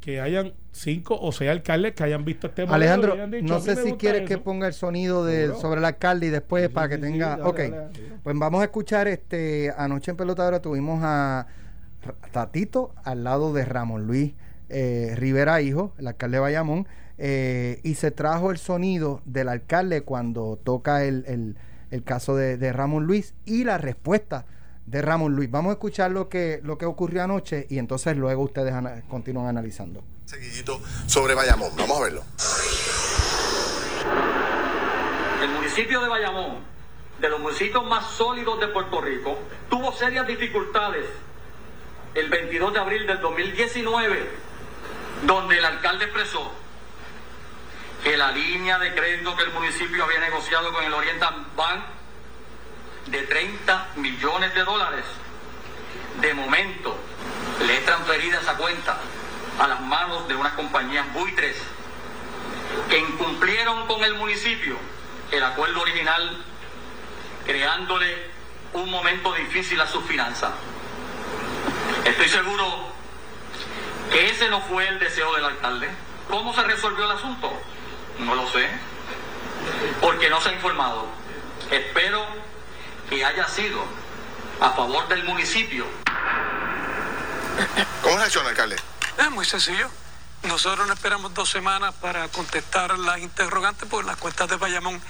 que 0.00 0.20
hayan 0.20 0.54
cinco 0.72 1.16
o 1.20 1.30
seis 1.32 1.50
alcaldes 1.50 1.92
que 1.92 2.02
hayan 2.02 2.24
visto 2.24 2.46
este 2.48 2.64
modelo 2.64 2.82
y 2.82 2.86
Alejandro, 2.86 3.12
hayan 3.12 3.30
dicho, 3.30 3.44
no 3.46 3.54
"A 3.54 3.58
mí 3.58 3.64
sé 3.64 3.76
si 3.76 3.92
quieres 3.92 4.26
que 4.26 4.34
eso". 4.34 4.42
ponga 4.42 4.66
el 4.66 4.72
sonido 4.72 5.24
de, 5.24 5.54
sobre 5.60 5.78
el 5.78 5.84
alcalde 5.84 6.26
y 6.26 6.30
después 6.30 6.68
para 6.70 6.88
que 6.88 6.96
sí, 6.96 7.02
sí, 7.02 7.06
tenga. 7.12 7.28
dale, 7.36 7.42
ok, 7.44 7.58
dale, 7.58 7.70
dale. 7.76 7.90
pues 8.24 8.38
vamos 8.38 8.62
a 8.62 8.64
escuchar 8.64 9.06
este. 9.06 9.72
Anoche 9.76 10.10
en 10.10 10.16
Pelotadora 10.16 10.60
tuvimos 10.62 11.00
a 11.04 11.46
Tatito 12.32 12.94
al 13.04 13.22
lado 13.24 13.52
de 13.52 13.64
Ramón 13.64 14.06
Luis 14.06 14.32
eh, 14.68 15.12
Rivera 15.16 15.60
Hijo, 15.60 15.92
el 15.98 16.08
alcalde 16.08 16.38
de 16.38 16.40
Bayamón, 16.40 16.88
eh, 17.18 17.80
y 17.82 17.94
se 17.94 18.10
trajo 18.10 18.50
el 18.50 18.58
sonido 18.58 19.20
del 19.24 19.48
alcalde 19.48 20.02
cuando 20.02 20.58
toca 20.62 21.04
el, 21.04 21.24
el- 21.26 21.56
el 21.90 22.02
caso 22.04 22.34
de, 22.36 22.56
de 22.56 22.72
Ramón 22.72 23.04
Luis 23.06 23.34
y 23.44 23.64
la 23.64 23.76
respuesta 23.76 24.46
de 24.86 25.02
Ramón 25.02 25.36
Luis. 25.36 25.50
Vamos 25.50 25.70
a 25.70 25.72
escuchar 25.74 26.10
lo 26.10 26.28
que, 26.30 26.60
lo 26.64 26.78
que 26.78 26.86
ocurrió 26.86 27.22
anoche 27.22 27.66
y 27.68 27.78
entonces 27.78 28.16
luego 28.16 28.42
ustedes 28.44 28.72
ana- 28.72 29.02
continúan 29.08 29.46
analizando. 29.48 30.02
seguidito 30.24 30.80
sobre 31.06 31.34
Bayamón. 31.34 31.70
Vamos 31.76 31.98
a 31.98 32.02
verlo. 32.04 32.22
El 35.42 35.50
municipio 35.50 36.00
de 36.00 36.08
Bayamón, 36.08 36.58
de 37.20 37.28
los 37.28 37.40
municipios 37.40 37.84
más 37.86 38.06
sólidos 38.12 38.58
de 38.60 38.68
Puerto 38.68 39.00
Rico, 39.00 39.38
tuvo 39.68 39.92
serias 39.92 40.26
dificultades 40.26 41.04
el 42.14 42.28
22 42.30 42.72
de 42.72 42.78
abril 42.80 43.06
del 43.06 43.20
2019, 43.20 44.30
donde 45.26 45.58
el 45.58 45.64
alcalde 45.64 46.04
expresó 46.06 46.52
que 48.02 48.16
la 48.16 48.32
línea 48.32 48.78
de 48.78 48.94
crédito 48.94 49.36
que 49.36 49.44
el 49.44 49.52
municipio 49.52 50.04
había 50.04 50.18
negociado 50.20 50.72
con 50.72 50.84
el 50.84 50.92
Oriental 50.92 51.46
Bank 51.56 51.82
de 53.06 53.22
30 53.22 53.88
millones 53.96 54.54
de 54.54 54.64
dólares, 54.64 55.04
de 56.20 56.34
momento 56.34 56.96
le 57.66 57.78
es 57.78 57.84
transferida 57.84 58.40
esa 58.40 58.56
cuenta 58.56 58.98
a 59.58 59.68
las 59.68 59.80
manos 59.80 60.26
de 60.26 60.34
unas 60.34 60.52
compañías 60.54 61.10
buitres 61.12 61.56
que 62.88 62.98
incumplieron 62.98 63.86
con 63.86 64.02
el 64.02 64.14
municipio 64.14 64.76
el 65.30 65.42
acuerdo 65.44 65.80
original, 65.80 66.44
creándole 67.46 68.30
un 68.72 68.90
momento 68.90 69.32
difícil 69.34 69.80
a 69.80 69.86
sus 69.86 70.04
finanzas. 70.04 70.52
Estoy 72.04 72.28
seguro 72.28 72.92
que 74.10 74.30
ese 74.30 74.48
no 74.50 74.60
fue 74.62 74.88
el 74.88 74.98
deseo 74.98 75.34
del 75.34 75.44
alcalde. 75.44 75.88
¿Cómo 76.28 76.52
se 76.52 76.62
resolvió 76.62 77.04
el 77.04 77.12
asunto? 77.12 77.52
No 78.18 78.34
lo 78.34 78.48
sé, 78.50 78.68
porque 80.00 80.30
no 80.30 80.40
se 80.40 80.50
ha 80.50 80.52
informado. 80.52 81.06
Espero 81.70 82.24
que 83.08 83.24
haya 83.24 83.48
sido 83.48 83.84
a 84.60 84.70
favor 84.70 85.08
del 85.08 85.24
municipio 85.24 85.86
¿Cómo 88.02 88.16
reacciona, 88.16 88.50
alcalde? 88.50 88.76
Es 89.18 89.30
muy 89.30 89.44
sencillo. 89.44 89.88
Nosotros 90.44 90.86
no 90.86 90.92
esperamos 90.92 91.34
dos 91.34 91.48
semanas 91.48 91.94
para 92.00 92.28
contestar 92.28 92.98
las 92.98 93.18
interrogantes 93.18 93.88
porque 93.88 94.06
las 94.06 94.16
cuentas 94.16 94.48
de 94.48 94.56
Bayamón 94.56 95.00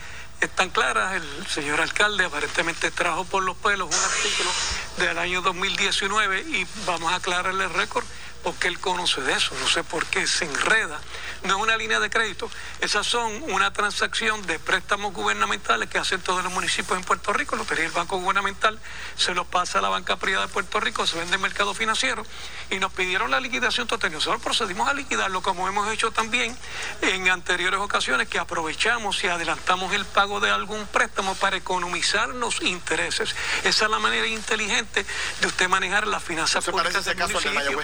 están 0.40 0.70
claras. 0.70 1.14
El 1.14 1.46
señor 1.46 1.80
alcalde 1.80 2.24
aparentemente 2.26 2.90
trajo 2.90 3.24
por 3.24 3.42
los 3.42 3.56
pelos 3.56 3.88
un 3.88 4.04
artículo 4.04 4.50
del 4.98 5.18
año 5.18 5.40
2019 5.40 6.40
y 6.40 6.66
vamos 6.84 7.12
a 7.12 7.16
aclararle 7.16 7.64
el 7.64 7.72
récord 7.72 8.04
o 8.44 8.58
que 8.58 8.68
él 8.68 8.78
conoce 8.80 9.20
de 9.20 9.32
eso, 9.32 9.54
no 9.60 9.68
sé 9.68 9.84
por 9.84 10.06
qué 10.06 10.26
se 10.26 10.44
enreda. 10.44 11.00
No 11.44 11.56
es 11.56 11.62
una 11.62 11.76
línea 11.76 11.98
de 11.98 12.08
crédito, 12.08 12.48
esas 12.80 13.06
son 13.06 13.42
una 13.50 13.72
transacción 13.72 14.46
de 14.46 14.58
préstamos 14.58 15.12
gubernamentales 15.12 15.88
que 15.88 15.98
hacen 15.98 16.20
todos 16.20 16.44
los 16.44 16.52
municipios 16.52 16.96
en 16.96 17.04
Puerto 17.04 17.32
Rico, 17.32 17.56
lo 17.56 17.64
tenía 17.64 17.84
el 17.84 17.90
Banco 17.90 18.18
Gubernamental, 18.18 18.78
se 19.16 19.34
los 19.34 19.46
pasa 19.46 19.80
a 19.80 19.82
la 19.82 19.88
banca 19.88 20.16
privada 20.16 20.46
de 20.46 20.52
Puerto 20.52 20.78
Rico, 20.78 21.06
se 21.06 21.18
vende 21.18 21.36
en 21.36 21.42
mercado 21.42 21.74
financiero 21.74 22.24
y 22.70 22.78
nos 22.78 22.92
pidieron 22.92 23.30
la 23.30 23.40
liquidación 23.40 23.88
total. 23.88 24.12
Nosotros 24.12 24.40
procedimos 24.42 24.88
a 24.88 24.94
liquidarlo 24.94 25.42
como 25.42 25.68
hemos 25.68 25.90
hecho 25.92 26.10
también 26.12 26.56
en 27.02 27.28
anteriores 27.28 27.80
ocasiones 27.80 28.28
que 28.28 28.38
aprovechamos 28.38 29.22
y 29.24 29.28
adelantamos 29.28 29.92
el 29.94 30.04
pago 30.04 30.40
de 30.40 30.50
algún 30.50 30.86
préstamo 30.86 31.34
para 31.34 31.56
economizar 31.56 32.28
los 32.28 32.62
intereses. 32.62 33.34
Esa 33.64 33.84
es 33.84 33.90
la 33.90 33.98
manera 33.98 34.26
inteligente 34.26 35.04
de 35.40 35.46
usted 35.46 35.68
manejar 35.68 36.06
las 36.06 36.22
finanzas 36.22 36.66
¿No 36.66 36.72
se 36.72 36.72
parece 36.72 36.98
públicas 37.00 37.28
del 37.28 37.52
municipio. 37.52 37.80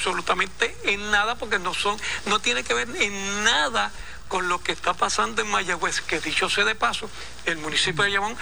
Absolutamente 0.00 0.74
en 0.84 1.10
nada, 1.10 1.34
porque 1.34 1.58
no 1.58 1.74
son, 1.74 1.94
no 2.24 2.38
tiene 2.38 2.64
que 2.64 2.72
ver 2.72 2.88
en 3.02 3.44
nada 3.44 3.92
con 4.28 4.48
lo 4.48 4.58
que 4.62 4.72
está 4.72 4.94
pasando 4.94 5.42
en 5.42 5.50
Mayagüez, 5.50 6.00
que 6.00 6.20
dicho 6.20 6.48
sea 6.48 6.64
de 6.64 6.74
paso, 6.74 7.10
el 7.44 7.58
municipio 7.58 8.02
de 8.04 8.08
Bayamón 8.08 8.34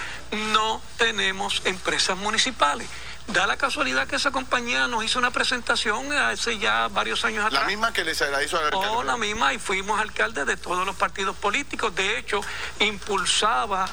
no 0.53 0.81
tenemos 0.97 1.61
empresas 1.65 2.17
municipales. 2.17 2.87
Da 3.27 3.45
la 3.45 3.57
casualidad 3.57 4.07
que 4.07 4.15
esa 4.15 4.31
compañía 4.31 4.87
nos 4.87 5.03
hizo 5.03 5.19
una 5.19 5.31
presentación 5.31 6.13
hace 6.13 6.59
ya 6.59 6.87
varios 6.87 7.25
años 7.25 7.45
atrás. 7.45 7.63
La 7.63 7.67
misma 7.67 7.91
que 7.91 8.05
le 8.05 8.15
se 8.15 8.31
la 8.31 8.41
hizo 8.41 8.57
al 8.57 8.65
alcalde. 8.65 8.87
Oh, 8.87 9.03
la 9.03 9.17
misma, 9.17 9.53
y 9.53 9.59
fuimos 9.59 9.99
alcaldes 9.99 10.45
de 10.45 10.55
todos 10.55 10.85
los 10.85 10.95
partidos 10.95 11.35
políticos. 11.35 11.93
De 11.93 12.17
hecho, 12.17 12.39
impulsaba 12.79 13.85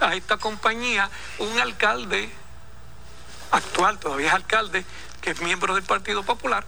a 0.00 0.14
esta 0.16 0.38
compañía 0.38 1.08
un 1.38 1.60
alcalde 1.60 2.32
actual, 3.52 4.00
todavía 4.00 4.28
es 4.28 4.34
alcalde, 4.34 4.84
que 5.22 5.30
es 5.30 5.40
miembro 5.40 5.74
del 5.74 5.84
Partido 5.84 6.24
Popular, 6.24 6.66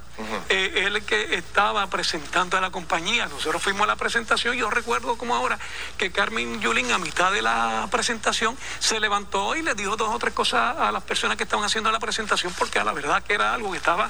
eh, 0.49 0.85
él 0.87 0.97
el 0.97 1.03
que 1.03 1.35
estaba 1.35 1.87
presentando 1.89 2.57
a 2.57 2.61
la 2.61 2.71
compañía. 2.71 3.27
Nosotros 3.27 3.61
fuimos 3.61 3.83
a 3.83 3.87
la 3.87 3.97
presentación, 3.97 4.57
yo 4.57 4.71
recuerdo 4.71 5.19
como 5.19 5.35
ahora 5.35 5.59
que 5.99 6.13
Carmen 6.13 6.61
Yulín 6.61 6.93
a 6.93 6.99
mitad 6.99 7.33
de 7.33 7.43
la 7.43 7.89
presentación 7.91 8.57
se 8.79 9.01
levantó 9.01 9.57
y 9.57 9.63
le 9.63 9.75
dijo 9.75 9.97
dos 9.97 10.15
o 10.15 10.19
tres 10.21 10.33
cosas 10.33 10.79
a 10.79 10.93
las 10.93 11.03
personas 11.03 11.37
que 11.37 11.43
estaban 11.43 11.65
haciendo 11.65 11.91
la 11.91 11.99
presentación, 11.99 12.55
porque 12.57 12.79
a 12.79 12.85
la 12.85 12.93
verdad 12.93 13.25
que 13.25 13.35
era 13.35 13.55
algo 13.55 13.73
que 13.73 13.79
estaba 13.79 14.09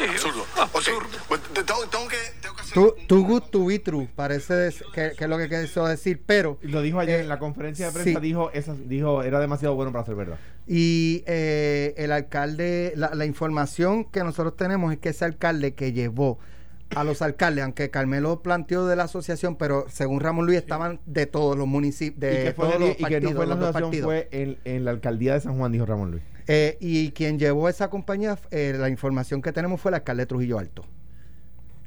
eh, 0.00 0.08
Absurdo. 0.10 0.44
absurdo. 0.56 1.08
Ok, 1.28 1.38
te- 1.52 1.62
tengo, 1.64 1.80
tengo 1.90 2.08
que, 2.08 2.16
tengo 2.40 2.54
que 2.56 2.62
hacer 2.62 2.74
Too, 2.74 2.94
un- 2.98 3.06
too 3.06 3.22
good 3.24 3.42
to 3.50 3.66
be 3.66 3.78
true, 3.78 4.08
parece 4.14 4.70
que, 4.94 5.12
que 5.16 5.24
es 5.24 5.30
lo 5.30 5.36
que 5.38 5.48
quiso 5.48 5.86
decir, 5.86 6.22
pero... 6.26 6.58
Lo 6.62 6.80
dijo 6.82 6.98
ayer 7.00 7.18
Eh, 7.20 7.22
en 7.22 7.28
la 7.28 7.38
conferencia 7.38 7.86
de 7.86 7.92
prensa, 7.92 8.20
sí. 8.20 8.26
dijo, 8.26 8.50
esa, 8.52 8.74
dijo, 8.74 9.22
era 9.22 9.40
demasiado 9.40 9.74
bueno 9.74 9.92
para 9.92 10.04
ser 10.04 10.14
verdad. 10.14 10.38
Y 10.66 11.22
eh, 11.26 11.94
el 11.96 12.12
alcalde, 12.12 12.92
la, 12.96 13.14
la 13.14 13.26
información 13.26 14.04
que 14.04 14.22
nosotros 14.24 14.56
tenemos 14.56 14.92
es 14.92 14.98
que 14.98 15.08
ese 15.10 15.24
alcalde 15.24 15.74
que 15.74 15.92
llevó 15.92 16.38
a 16.94 17.04
los 17.04 17.22
alcaldes, 17.22 17.62
aunque 17.64 17.88
Carmelo 17.90 18.40
planteó 18.42 18.86
de 18.86 18.96
la 18.96 19.04
asociación, 19.04 19.54
pero 19.56 19.86
según 19.88 20.18
Ramón 20.20 20.46
Luis 20.46 20.58
estaban 20.58 20.98
de 21.06 21.26
todos 21.26 21.56
los 21.56 21.66
municipios, 21.68 22.18
de 22.20 22.52
todos 22.52 22.80
los 22.80 22.90
y 22.98 23.04
que 23.04 23.20
no 23.20 23.30
partidos, 23.30 23.34
fue 23.34 23.44
en 23.44 23.48
la 23.48 23.54
asociación, 23.54 23.82
partidos. 23.82 24.04
fue 24.06 24.28
en, 24.32 24.58
en 24.64 24.84
la 24.84 24.90
alcaldía 24.90 25.34
de 25.34 25.40
San 25.40 25.56
Juan, 25.56 25.70
dijo 25.70 25.86
Ramón 25.86 26.10
Luis. 26.10 26.22
Eh, 26.52 26.76
y 26.80 27.12
quien 27.12 27.38
llevó 27.38 27.68
esa 27.68 27.88
compañía, 27.90 28.36
eh, 28.50 28.74
la 28.76 28.88
información 28.88 29.40
que 29.40 29.52
tenemos 29.52 29.80
fue 29.80 29.92
el 29.92 29.94
alcalde 29.94 30.22
de 30.22 30.26
Trujillo 30.26 30.58
Alto. 30.58 30.84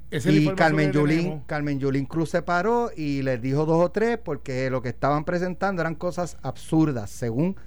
Esa 0.10 0.32
Y 0.32 0.48
Carmen 0.56 0.94
Yulín. 0.94 1.42
Carmen 1.48 1.82
Yulín 1.82 2.06
Cruz 2.06 2.30
se 2.30 2.42
paró 2.44 2.90
y 2.96 3.24
les 3.24 3.42
dijo 3.42 3.66
dos 3.66 3.84
o 3.84 3.92
tres 3.92 4.18
porque 4.24 4.70
lo 4.70 4.82
que 4.82 4.88
estaban 4.88 5.26
presentando 5.26 5.82
eran 5.82 5.96
cosas 5.96 6.38
absurdas, 6.44 7.10
según 7.10 7.58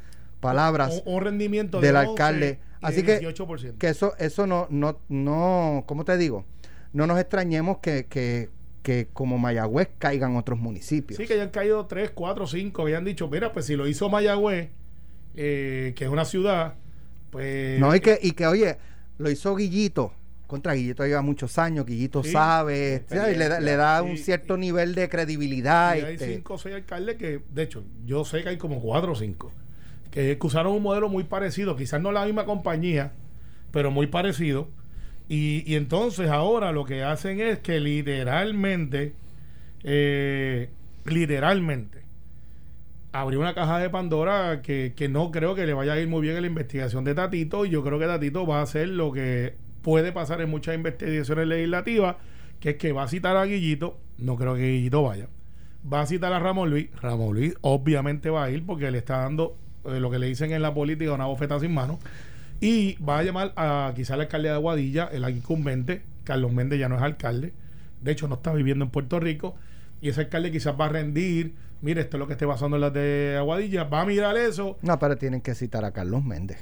palabras 0.40 1.02
un, 1.04 1.16
un 1.16 1.22
rendimiento 1.22 1.82
del 1.82 1.92
de 1.92 1.98
11 1.98 2.08
alcalde. 2.08 2.58
Así 2.80 3.02
de 3.02 3.18
que, 3.18 3.26
18%. 3.26 3.76
que 3.76 3.88
eso, 3.88 4.14
eso 4.18 4.46
no, 4.46 4.66
no, 4.70 4.98
no, 5.10 5.84
¿cómo 5.86 6.06
te 6.06 6.16
digo? 6.16 6.46
No 6.94 7.06
nos 7.06 7.20
extrañemos 7.20 7.76
que, 7.78 8.06
que, 8.06 8.48
que 8.82 9.08
como 9.12 9.36
Mayagüez 9.36 9.90
caigan 9.98 10.34
otros 10.36 10.58
municipios. 10.58 11.18
Sí, 11.18 11.26
que 11.26 11.34
hayan 11.34 11.50
caído 11.50 11.84
3, 11.84 12.12
4, 12.14 12.46
5. 12.46 12.80
Habían 12.80 13.04
dicho, 13.04 13.28
mira, 13.28 13.52
pues 13.52 13.66
si 13.66 13.76
lo 13.76 13.86
hizo 13.86 14.08
Mayagüez, 14.08 14.70
eh, 15.34 15.92
que 15.94 16.04
es 16.04 16.10
una 16.10 16.24
ciudad, 16.24 16.76
pues. 17.36 17.80
No, 17.80 17.94
y 17.94 18.00
que, 18.00 18.18
y 18.22 18.32
que, 18.32 18.46
oye, 18.46 18.76
lo 19.18 19.30
hizo 19.30 19.54
Guillito. 19.56 20.12
Contra 20.46 20.74
Guillito 20.74 21.04
lleva 21.04 21.22
muchos 21.22 21.58
años, 21.58 21.84
Guillito 21.86 22.22
Sí, 22.22 22.30
sabe, 22.30 23.04
y 23.10 23.14
le, 23.36 23.48
da- 23.48 23.58
le 23.60 23.74
da 23.76 24.00
un 24.02 24.16
cierto 24.16 24.56
y- 24.56 24.60
nivel 24.60 24.94
de 24.94 25.08
credibilidad. 25.08 25.96
y 25.96 26.00
hay 26.02 26.14
este. 26.14 26.34
5 26.36 26.54
o 26.54 26.58
6 26.58 26.74
alcaldes 26.76 27.16
que, 27.16 27.40
de 27.52 27.62
hecho, 27.64 27.82
yo 28.04 28.24
sé 28.24 28.42
que 28.44 28.50
hay 28.50 28.56
como 28.56 28.80
4 28.80 29.10
o 29.12 29.16
5, 29.16 29.52
que, 30.12 30.38
que 30.38 30.46
usaron 30.46 30.72
un 30.74 30.82
modelo 30.84 31.08
muy 31.08 31.24
parecido, 31.24 31.74
quizás 31.76 32.00
no 32.00 32.12
la 32.12 32.24
misma 32.24 32.44
compañía, 32.44 33.12
pero 33.72 33.90
muy 33.90 34.06
parecido. 34.06 34.68
Y, 35.28 35.64
y 35.66 35.74
entonces 35.74 36.28
ahora 36.30 36.70
lo 36.70 36.84
que 36.84 37.02
hacen 37.02 37.40
es 37.40 37.58
que 37.58 37.80
literalmente, 37.80 39.14
eh, 39.82 40.68
literalmente, 41.04 41.98
abrió 43.20 43.40
una 43.40 43.54
caja 43.54 43.78
de 43.78 43.90
Pandora 43.90 44.62
que, 44.62 44.94
que 44.96 45.08
no 45.08 45.30
creo 45.30 45.54
que 45.54 45.66
le 45.66 45.75
vaya 45.75 45.94
a 45.94 46.00
ir 46.00 46.08
muy 46.08 46.23
bien 46.23 46.37
en 46.37 46.42
la 46.42 46.49
investigación 46.49 47.04
de 47.04 47.14
Tatito. 47.14 47.64
Y 47.64 47.70
yo 47.70 47.82
creo 47.82 47.99
que 47.99 48.06
Tatito 48.06 48.46
va 48.46 48.61
a 48.61 48.62
hacer 48.62 48.88
lo 48.88 49.12
que 49.12 49.54
puede 49.82 50.12
pasar 50.12 50.40
en 50.40 50.50
muchas 50.50 50.75
investigaciones 50.75 51.46
legislativas, 51.46 52.16
que 52.61 52.70
es 52.70 52.76
que 52.76 52.92
va 52.92 53.04
a 53.04 53.08
citar 53.08 53.37
a 53.37 53.44
Guillito. 53.44 53.99
No 54.18 54.37
creo 54.37 54.54
que 54.54 54.62
Guillito 54.62 55.02
vaya. 55.02 55.28
Va 55.92 56.00
a 56.00 56.06
citar 56.06 56.32
a 56.32 56.38
Ramón 56.38 56.70
Luis. 56.70 56.88
Ramón 57.00 57.35
Luis 57.35 57.54
obviamente 57.61 58.30
va 58.30 58.44
a 58.44 58.50
ir 58.50 58.66
porque 58.66 58.90
le 58.90 58.99
está 58.99 59.18
dando 59.18 59.56
eh, 59.85 60.00
lo 60.00 60.11
que 60.11 60.18
le 60.18 60.26
dicen 60.26 60.52
en 60.52 60.62
la 60.62 60.75
política 60.75 61.12
una 61.12 61.26
bofeta 61.26 61.61
sin 61.61 61.73
mano. 61.73 61.99
Y 62.61 62.96
va 63.02 63.18
a 63.18 63.23
llamar 63.23 63.52
a 63.56 63.92
quizá 63.94 64.14
al 64.14 64.23
alcalde 64.23 64.49
de 64.49 64.54
Aguadilla, 64.54 65.08
el 65.12 65.28
incumbente. 65.28 66.02
Carlos 66.25 66.52
Méndez 66.52 66.80
ya 66.80 66.88
no 66.88 66.96
es 66.96 67.02
alcalde. 67.02 67.52
De 68.00 68.12
hecho, 68.12 68.28
no 68.28 68.37
está 68.37 68.52
viviendo 68.52 68.85
en 68.85 68.90
Puerto 68.90 69.20
Rico. 69.20 69.56
Y 70.00 70.08
ese 70.10 70.20
alcalde 70.22 70.50
quizás 70.50 70.74
va 70.78 70.86
a 70.86 70.88
rendir. 70.88 71.54
Mire, 71.82 72.00
esto 72.00 72.16
es 72.16 72.18
lo 72.18 72.26
que 72.26 72.32
esté 72.34 72.46
pasando 72.46 72.76
en 72.76 72.80
las 72.82 72.92
de 72.92 73.36
Aguadilla. 73.38 73.84
Va 73.84 74.02
a 74.02 74.06
mirar 74.06 74.36
eso. 74.36 74.78
No, 74.82 74.98
pero 74.98 75.16
tienen 75.16 75.40
que 75.40 75.54
citar 75.54 75.84
a 75.84 75.92
Carlos 75.92 76.24
Méndez. 76.24 76.58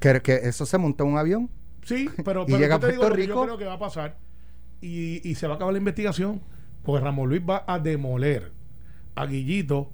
Que, 0.00 0.20
que 0.20 0.34
eso 0.44 0.66
se 0.66 0.78
montó 0.78 1.04
en 1.04 1.10
un 1.10 1.18
avión. 1.18 1.50
Sí, 1.84 2.08
pero, 2.24 2.42
Y 2.42 2.46
pero 2.46 2.58
llega 2.58 2.76
yo 2.76 2.80
te 2.80 2.86
a 2.86 2.88
digo 2.90 3.00
Puerto 3.02 3.16
que 3.16 3.22
Rico. 3.22 3.34
yo 3.34 3.42
creo 3.44 3.58
que 3.58 3.64
va 3.64 3.74
a 3.74 3.78
pasar. 3.78 4.16
Y, 4.80 5.26
y 5.28 5.34
se 5.36 5.46
va 5.46 5.54
a 5.54 5.56
acabar 5.56 5.72
la 5.72 5.78
investigación. 5.78 6.40
Porque 6.82 7.02
Ramón 7.02 7.28
Luis 7.30 7.42
va 7.48 7.64
a 7.66 7.78
demoler 7.78 8.52
a 9.14 9.26
Guillito 9.26 9.90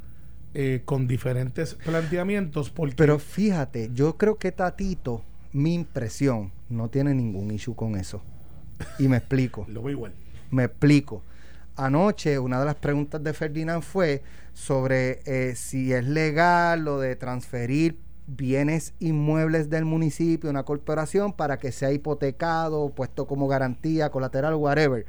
eh, 0.54 0.82
con 0.84 1.06
diferentes 1.06 1.74
planteamientos. 1.74 2.70
Porque 2.70 2.94
Pero 2.96 3.18
fíjate, 3.18 3.90
yo 3.94 4.16
creo 4.16 4.38
que 4.38 4.50
Tatito, 4.50 5.22
mi 5.52 5.74
impresión, 5.74 6.52
no 6.68 6.88
tiene 6.88 7.14
ningún 7.14 7.52
issue 7.52 7.76
con 7.76 7.96
eso. 7.96 8.22
Y 8.98 9.06
me 9.08 9.18
explico. 9.18 9.66
lo 9.68 9.82
veo 9.82 9.92
igual. 9.92 10.12
Me 10.50 10.64
explico. 10.64 11.22
Anoche 11.80 12.38
una 12.38 12.60
de 12.60 12.66
las 12.66 12.74
preguntas 12.74 13.22
de 13.22 13.32
Ferdinand 13.32 13.82
fue 13.82 14.22
sobre 14.52 15.22
eh, 15.24 15.54
si 15.56 15.94
es 15.94 16.04
legal 16.04 16.84
lo 16.84 17.00
de 17.00 17.16
transferir 17.16 17.96
bienes 18.26 18.92
inmuebles 19.00 19.70
del 19.70 19.84
municipio 19.84 20.50
a 20.50 20.52
una 20.52 20.62
corporación 20.64 21.32
para 21.32 21.58
que 21.58 21.72
sea 21.72 21.90
hipotecado, 21.90 22.90
puesto 22.90 23.26
como 23.26 23.48
garantía, 23.48 24.10
colateral, 24.10 24.54
whatever. 24.56 25.06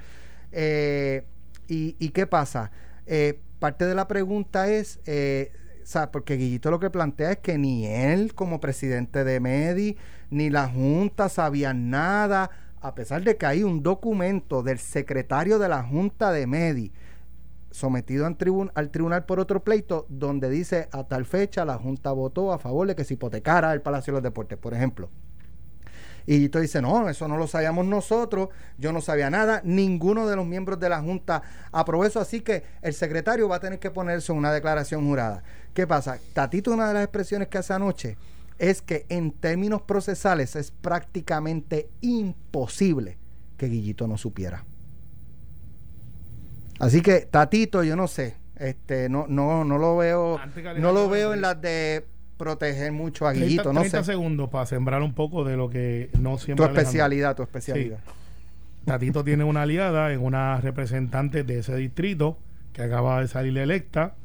Eh, 0.53 1.25
y, 1.67 2.09
qué 2.09 2.27
pasa? 2.27 2.71
Eh, 3.05 3.39
parte 3.59 3.85
de 3.85 3.95
la 3.95 4.07
pregunta 4.07 4.67
es, 4.69 4.99
eh, 5.05 5.51
o 5.81 5.85
sea, 5.85 6.11
porque 6.11 6.35
Guillito 6.35 6.69
lo 6.69 6.79
que 6.79 6.89
plantea 6.89 7.31
es 7.31 7.37
que 7.39 7.57
ni 7.57 7.85
él 7.85 8.33
como 8.33 8.59
presidente 8.59 9.23
de 9.23 9.39
Medi, 9.39 9.97
ni 10.29 10.49
la 10.49 10.67
Junta 10.67 11.29
sabían 11.29 11.89
nada, 11.89 12.49
a 12.81 12.95
pesar 12.95 13.23
de 13.23 13.38
que 13.38 13.45
hay 13.45 13.63
un 13.63 13.83
documento 13.83 14.63
del 14.63 14.79
secretario 14.79 15.59
de 15.59 15.69
la 15.69 15.83
Junta 15.83 16.31
de 16.31 16.47
Medi 16.47 16.91
sometido 17.69 18.25
al, 18.25 18.38
tribun- 18.38 18.71
al 18.75 18.89
tribunal 18.89 19.25
por 19.25 19.39
otro 19.39 19.63
pleito 19.63 20.05
donde 20.09 20.50
dice 20.50 20.89
a 20.91 21.05
tal 21.05 21.25
fecha 21.25 21.63
la 21.63 21.77
Junta 21.77 22.11
votó 22.11 22.51
a 22.51 22.59
favor 22.59 22.88
de 22.88 22.95
que 22.95 23.05
se 23.05 23.13
hipotecara 23.13 23.71
el 23.71 23.81
Palacio 23.81 24.11
de 24.11 24.17
los 24.17 24.23
Deportes, 24.23 24.57
por 24.57 24.73
ejemplo. 24.73 25.09
Y 26.27 26.33
Guillito 26.33 26.59
dice, 26.59 26.81
no, 26.83 27.09
eso 27.09 27.27
no 27.27 27.38
lo 27.38 27.47
sabíamos 27.47 27.85
nosotros, 27.85 28.50
yo 28.77 28.91
no 28.91 29.01
sabía 29.01 29.29
nada, 29.31 29.61
ninguno 29.63 30.27
de 30.27 30.35
los 30.35 30.45
miembros 30.45 30.79
de 30.79 30.89
la 30.89 31.01
Junta 31.01 31.41
aprobó 31.71 32.05
eso, 32.05 32.19
así 32.19 32.41
que 32.41 32.63
el 32.83 32.93
secretario 32.93 33.47
va 33.50 33.55
a 33.55 33.59
tener 33.59 33.79
que 33.79 33.89
ponerse 33.89 34.31
una 34.31 34.51
declaración 34.51 35.07
jurada. 35.07 35.41
¿Qué 35.73 35.88
pasa? 35.88 36.19
Tatito, 36.33 36.71
una 36.71 36.89
de 36.89 36.93
las 36.93 37.03
expresiones 37.03 37.47
que 37.47 37.57
hace 37.57 37.73
anoche 37.73 38.17
es 38.62 38.84
que 38.84 39.08
en 39.10 39.32
términos 39.32 39.82
procesales 39.82 40.56
es 40.56 40.70
prácticamente 40.70 41.89
imposible 42.01 43.18
que 43.58 43.68
Guillito 43.68 44.08
no 44.08 44.18
supiera. 44.20 44.65
Así 46.80 47.01
que 47.01 47.22
Tatito, 47.22 47.84
yo 47.84 47.96
no 47.96 48.08
sé, 48.08 48.36
este, 48.58 49.10
no, 49.10 49.25
no, 49.27 49.65
no 49.65 49.80
lo 49.80 49.98
veo, 49.98 50.39
no 50.77 50.91
lo 50.91 51.10
veo 51.10 51.34
en 51.34 51.41
las 51.41 51.60
de 51.60 52.06
proteger 52.38 52.91
mucho 52.91 53.25
a 53.27 53.32
30, 53.32 53.46
Guillito, 53.48 53.74
no 53.74 53.82
30 53.82 54.03
sé. 54.03 54.12
segundos 54.12 54.50
para 54.50 54.68
sembrar 54.68 55.01
un 55.01 55.13
poco 55.15 55.44
de 55.44 55.58
lo 55.58 55.68
que 55.70 56.12
no 56.20 56.38
Tu 56.38 56.44
siempre. 56.46 56.65
especialidad, 56.68 57.36
tu 57.36 57.44
especialidad. 57.44 58.00
Tatito 58.86 59.24
tiene 59.24 59.44
una 59.44 59.63
aliada 59.63 60.13
en 60.13 60.22
una 60.22 60.62
representante 60.62 61.44
de 61.44 61.60
ese 61.60 61.75
distrito 61.75 62.38
que 62.74 62.84
acaba 62.84 63.22
de 63.22 63.27
salir 63.27 63.58
electa. 63.58 64.15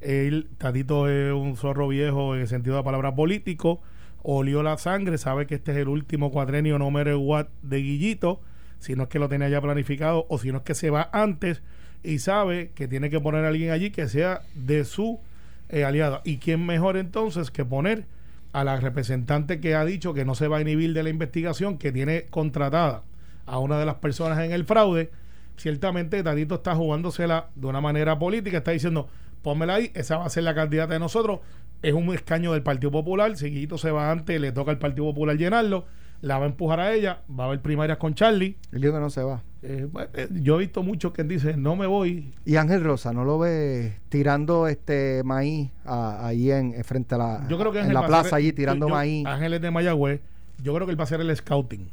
Él, 0.00 0.48
Tatito 0.58 1.08
es 1.08 1.32
un 1.32 1.56
zorro 1.56 1.88
viejo 1.88 2.34
en 2.34 2.42
el 2.42 2.48
sentido 2.48 2.76
de 2.76 2.80
la 2.80 2.84
palabra 2.84 3.14
político. 3.14 3.80
Olió 4.22 4.62
la 4.62 4.78
sangre, 4.78 5.18
sabe 5.18 5.46
que 5.46 5.56
este 5.56 5.72
es 5.72 5.78
el 5.78 5.88
último 5.88 6.30
cuadrenio 6.30 6.78
no 6.78 6.90
matter 6.90 7.16
what 7.16 7.46
de 7.62 7.78
Guillito. 7.78 8.40
si 8.78 8.94
no 8.94 9.04
es 9.04 9.08
que 9.08 9.18
lo 9.18 9.28
tenía 9.28 9.48
ya 9.48 9.60
planificado 9.60 10.26
o 10.28 10.38
si 10.38 10.52
no 10.52 10.58
es 10.58 10.64
que 10.64 10.74
se 10.74 10.90
va 10.90 11.08
antes 11.12 11.62
y 12.02 12.18
sabe 12.20 12.70
que 12.74 12.86
tiene 12.86 13.10
que 13.10 13.20
poner 13.20 13.44
a 13.44 13.48
alguien 13.48 13.70
allí 13.70 13.90
que 13.90 14.08
sea 14.08 14.42
de 14.54 14.84
su 14.84 15.20
eh, 15.68 15.84
aliada. 15.84 16.20
¿Y 16.24 16.38
quién 16.38 16.64
mejor 16.64 16.96
entonces 16.96 17.50
que 17.50 17.64
poner 17.64 18.06
a 18.52 18.64
la 18.64 18.78
representante 18.78 19.60
que 19.60 19.74
ha 19.74 19.84
dicho 19.84 20.14
que 20.14 20.24
no 20.24 20.34
se 20.34 20.48
va 20.48 20.58
a 20.58 20.60
inhibir 20.60 20.94
de 20.94 21.02
la 21.02 21.10
investigación, 21.10 21.76
que 21.76 21.92
tiene 21.92 22.26
contratada 22.30 23.02
a 23.46 23.58
una 23.58 23.78
de 23.78 23.86
las 23.86 23.96
personas 23.96 24.38
en 24.38 24.52
el 24.52 24.64
fraude? 24.64 25.10
Ciertamente 25.56 26.22
Tatito 26.22 26.56
está 26.56 26.74
jugándosela 26.76 27.48
de 27.56 27.66
una 27.66 27.80
manera 27.80 28.18
política, 28.18 28.58
está 28.58 28.70
diciendo, 28.70 29.08
pónmela 29.42 29.74
ahí, 29.76 29.90
esa 29.94 30.16
va 30.18 30.26
a 30.26 30.30
ser 30.30 30.44
la 30.44 30.54
candidata 30.54 30.92
de 30.94 30.98
nosotros, 31.00 31.40
es 31.82 31.94
un 31.94 32.12
escaño 32.14 32.52
del 32.52 32.62
Partido 32.62 32.90
Popular, 32.90 33.36
si 33.36 33.46
Guillito 33.50 33.78
se 33.78 33.90
va 33.90 34.10
antes, 34.10 34.40
le 34.40 34.52
toca 34.52 34.70
al 34.70 34.78
Partido 34.78 35.04
Popular 35.06 35.36
llenarlo, 35.36 35.84
la 36.20 36.38
va 36.38 36.46
a 36.46 36.48
empujar 36.48 36.80
a 36.80 36.92
ella, 36.92 37.22
va 37.30 37.44
a 37.44 37.46
haber 37.48 37.60
primarias 37.62 37.98
con 37.98 38.14
Charlie. 38.14 38.56
Dijo 38.72 38.92
que 38.92 38.98
no 38.98 39.08
se 39.10 39.22
va. 39.22 39.42
Eh, 39.62 39.86
eh, 40.14 40.28
yo 40.42 40.56
he 40.56 40.58
visto 40.60 40.82
muchos 40.82 41.12
que 41.12 41.22
dicen, 41.24 41.62
no 41.62 41.76
me 41.76 41.86
voy, 41.86 42.32
Y 42.44 42.56
Ángel 42.56 42.82
Rosa, 42.82 43.12
¿no 43.12 43.24
lo 43.24 43.38
ve 43.38 43.98
tirando 44.08 44.66
este 44.68 45.22
maíz 45.24 45.70
a- 45.84 46.26
ahí 46.26 46.50
en, 46.50 46.74
en 46.74 46.84
frente 46.84 47.14
a 47.14 47.18
la, 47.18 47.46
Yo 47.48 47.58
creo 47.58 47.70
que 47.72 47.80
en 47.80 47.94
la 47.94 48.06
plaza 48.06 48.30
ser- 48.30 48.34
allí 48.34 48.52
tirando 48.52 48.86
yo- 48.86 48.90
yo- 48.90 48.94
maíz? 48.96 49.26
Ángeles 49.26 49.60
de 49.60 49.70
Mayagüez, 49.70 50.20
yo 50.62 50.74
creo 50.74 50.86
que 50.86 50.92
él 50.92 50.98
va 50.98 51.02
a 51.02 51.04
hacer 51.04 51.20
el 51.20 51.36
scouting. 51.36 51.88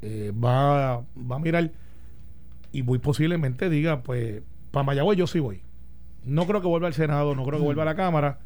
Eh, 0.00 0.32
va, 0.32 0.98
va 1.00 1.36
a 1.36 1.38
mirar 1.38 1.70
y 2.72 2.82
muy 2.82 2.98
posiblemente 2.98 3.68
diga, 3.68 4.02
pues, 4.02 4.42
para 4.70 4.84
Mayagüez 4.84 5.18
yo 5.18 5.26
sí 5.26 5.40
voy. 5.40 5.60
No 6.24 6.46
creo 6.46 6.60
que 6.60 6.66
vuelva 6.66 6.88
al 6.88 6.94
Senado, 6.94 7.34
no 7.34 7.44
creo 7.44 7.58
que 7.58 7.64
vuelva 7.64 7.82
a 7.82 7.86
la 7.86 7.94
Cámara, 7.96 8.38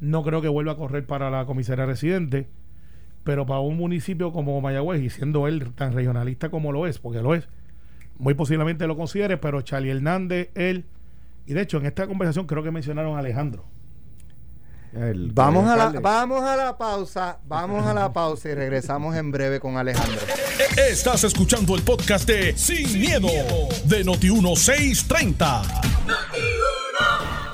no 0.00 0.22
creo 0.22 0.40
que 0.42 0.48
vuelva 0.48 0.72
a 0.72 0.76
correr 0.76 1.06
para 1.06 1.30
la 1.30 1.46
comisaría 1.46 1.86
residente, 1.86 2.48
pero 3.24 3.46
para 3.46 3.60
un 3.60 3.76
municipio 3.76 4.32
como 4.32 4.60
Mayagüez, 4.60 5.02
y 5.02 5.10
siendo 5.10 5.48
él 5.48 5.72
tan 5.74 5.92
regionalista 5.94 6.50
como 6.50 6.72
lo 6.72 6.86
es, 6.86 6.98
porque 6.98 7.22
lo 7.22 7.34
es, 7.34 7.48
muy 8.18 8.34
posiblemente 8.34 8.86
lo 8.86 8.96
considere, 8.96 9.36
pero 9.36 9.62
Charlie 9.62 9.90
Hernández, 9.90 10.50
él, 10.54 10.84
y 11.46 11.54
de 11.54 11.62
hecho 11.62 11.78
en 11.78 11.86
esta 11.86 12.06
conversación 12.06 12.46
creo 12.46 12.62
que 12.62 12.70
mencionaron 12.70 13.16
a 13.16 13.20
Alejandro. 13.20 13.64
El- 14.92 15.32
Vamos 15.32 15.66
a 15.68 15.74
la, 15.76 15.90
vamos 16.00 16.42
a 16.44 16.54
la 16.54 16.78
pausa, 16.78 17.38
vamos 17.48 17.84
a 17.84 17.92
la 17.94 18.12
pausa 18.12 18.50
y 18.50 18.54
regresamos 18.54 19.16
en 19.16 19.32
breve 19.32 19.58
con 19.58 19.76
Alejandro. 19.76 20.20
Estás 20.88 21.24
escuchando 21.24 21.74
el 21.74 21.82
podcast 21.82 22.28
de 22.28 22.56
Sin, 22.56 23.00
miedo, 23.00 23.26
de 23.86 24.04
Noti1630. 24.04 25.62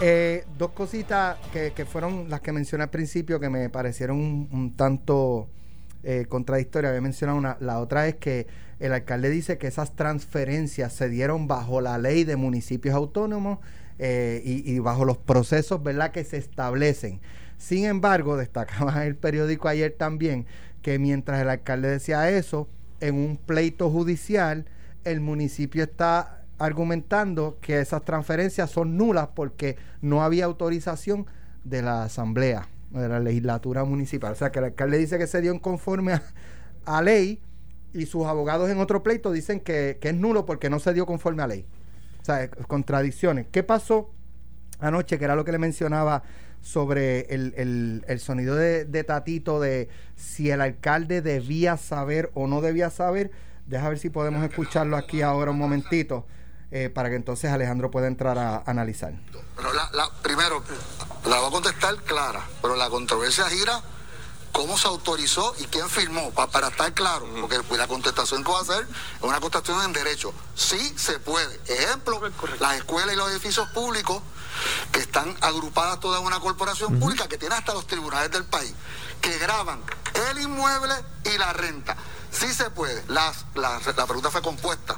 Eh, 0.02 0.45
dos 0.57 0.71
cositas 0.71 1.37
que, 1.52 1.85
fueron 1.85 2.30
las 2.30 2.40
que 2.40 2.52
mencioné 2.52 2.85
al 2.85 2.90
principio 2.90 3.38
que 3.38 3.50
me 3.50 3.69
parecieron 3.69 4.49
un, 4.50 4.75
tanto 4.76 5.49
eh, 6.02 6.26
contradictorias. 6.28 6.90
Había 6.90 7.02
mencionado 7.02 7.38
una. 7.38 7.57
La 7.61 7.80
otra 7.80 8.09
es 8.09 8.16
que 8.16 8.47
el 8.78 8.92
alcalde 8.92 9.28
dice 9.28 9.59
que 9.59 9.66
esas 9.66 9.95
transferencias 9.95 10.92
se 10.95 11.09
dieron 11.11 11.47
bajo 11.49 11.80
la 11.80 11.99
ley 11.99 12.25
de 12.25 12.37
municipios 12.37 12.95
autónomos 12.95 13.59
eh, 13.99 14.40
y, 14.42 14.73
y 14.73 14.78
bajo 14.78 15.04
los 15.04 15.19
procesos 15.19 15.83
¿verdad? 15.83 16.12
que 16.12 16.25
se 16.25 16.38
establecen. 16.38 17.21
Sin 17.59 17.85
embargo, 17.85 18.38
destacaba 18.38 19.04
el 19.04 19.16
periódico 19.16 19.69
ayer 19.69 19.92
también 19.92 20.47
que 20.80 20.99
mientras 20.99 21.42
el 21.42 21.50
alcalde 21.50 21.90
decía 21.90 22.30
eso, 22.30 22.69
en 23.00 23.16
un 23.16 23.37
pleito 23.37 23.90
judicial, 23.90 24.64
el 25.04 25.21
municipio 25.21 25.85
está 25.85 26.40
argumentando 26.61 27.59
que 27.61 27.81
esas 27.81 28.05
transferencias 28.05 28.71
son 28.71 28.97
nulas 28.97 29.29
porque 29.35 29.76
no 30.02 30.23
había 30.23 30.45
autorización 30.45 31.26
de 31.64 31.83
la 31.83 32.05
asamblea, 32.05 32.69
de 32.90 33.09
la 33.09 33.19
legislatura 33.19 33.83
municipal. 33.85 34.33
O 34.33 34.37
sea 34.37 34.52
que 34.52 34.59
el 34.61 34.67
alcalde 34.67 34.99
dice 34.99 35.19
que 35.19 35.26
se 35.26 35.40
dio 35.40 35.52
en 35.52 35.59
conforme 35.59 36.12
a, 36.12 36.23
a 36.85 37.02
ley 37.02 37.40
y 37.93 38.07
sus 38.07 38.26
abogados 38.26 38.69
en 38.71 38.79
otro 38.79 39.02
pleito 39.02 39.33
dicen 39.33 39.59
que, 39.61 39.99
que 40.00 40.11
es 40.11 40.14
nulo 40.14 40.45
porque 40.47 40.71
no 40.71 40.79
se 40.79 40.93
dio 40.93 41.07
conforme 41.07 41.43
a 41.43 41.47
ley. 41.47 41.67
O 42.21 42.25
sea, 42.25 42.49
contradicciones. 42.50 43.47
¿Qué 43.50 43.62
pasó 43.62 44.11
anoche? 44.79 45.19
Que 45.19 45.25
era 45.25 45.35
lo 45.35 45.45
que 45.45 45.52
le 45.52 45.59
mencionaba 45.59 46.23
sobre 46.61 47.21
el, 47.35 47.55
el- 47.57 48.05
el 48.07 48.19
sonido 48.21 48.55
de, 48.55 48.85
de 48.85 49.02
Tatito 49.02 49.61
de 49.61 49.88
si 50.14 50.50
el 50.50 50.61
alcalde 50.61 51.23
debía 51.23 51.79
saber 51.79 52.31
o 52.35 52.47
no 52.47 52.61
debía 52.61 52.90
saber. 52.90 53.31
Deja 53.67 53.88
ver 53.88 53.99
si 53.99 54.11
podemos 54.11 54.45
escucharlo 54.45 54.99
aquí 54.99 55.23
ahora 55.23 55.52
un 55.52 55.59
momentito 55.59 56.26
eh, 56.71 56.89
para 56.91 57.09
que 57.11 57.17
entonces 57.17 57.50
Alejandro 57.50 57.91
pueda 57.91 58.07
entrar 58.07 58.39
a 58.39 58.62
analizar. 58.67 59.12
Pero 59.57 59.73
la, 59.73 59.91
la- 59.93 60.11
primero, 60.23 60.62
la 61.27 61.39
voy 61.39 61.49
a 61.49 61.50
contestar 61.50 61.97
clara, 62.03 62.47
pero 62.62 62.77
la 62.77 62.89
controversia 62.89 63.45
gira 63.49 63.83
cómo 64.53 64.77
se 64.77 64.89
autorizó 64.89 65.55
y 65.59 65.65
quién 65.67 65.89
firmó, 65.89 66.31
pa- 66.33 66.49
para 66.50 66.69
estar 66.69 66.93
claro, 66.95 67.27
porque 67.41 67.61
pues, 67.62 67.79
la 67.79 67.87
contestación 67.87 68.43
que 68.45 68.50
va 68.50 68.59
a 68.59 68.62
hacer 68.62 68.83
es 69.17 69.23
una 69.23 69.41
contestación 69.41 69.85
en 69.85 69.93
derecho. 69.93 70.33
Sí 70.55 70.95
se 70.97 71.19
puede. 71.21 71.61
Ejemplo, 71.67 72.21
las 72.59 72.77
escuelas 72.77 73.15
y 73.15 73.17
los 73.17 73.31
edificios 73.31 73.69
públicos 73.71 74.21
que 74.93 75.00
están 75.00 75.37
agrupadas 75.41 76.00
todas 76.00 76.21
en 76.21 76.26
una 76.26 76.41
corporación 76.41 76.99
pública 76.99 77.28
que 77.28 77.39
tiene 77.39 77.54
hasta 77.54 77.73
los 77.75 77.87
tribunales 77.87 78.30
del 78.33 78.45
país, 78.45 78.75
que 79.21 79.39
graban 79.39 79.80
el 80.30 80.41
inmueble 80.41 80.95
y 81.33 81.39
la 81.39 81.52
renta. 81.52 81.97
Sí 82.33 82.52
se 82.52 82.71
puede. 82.71 83.02
Las- 83.09 83.45
la, 83.54 83.80
la 83.97 84.06
pregunta 84.06 84.30
fue 84.30 84.43
compuesta. 84.43 84.97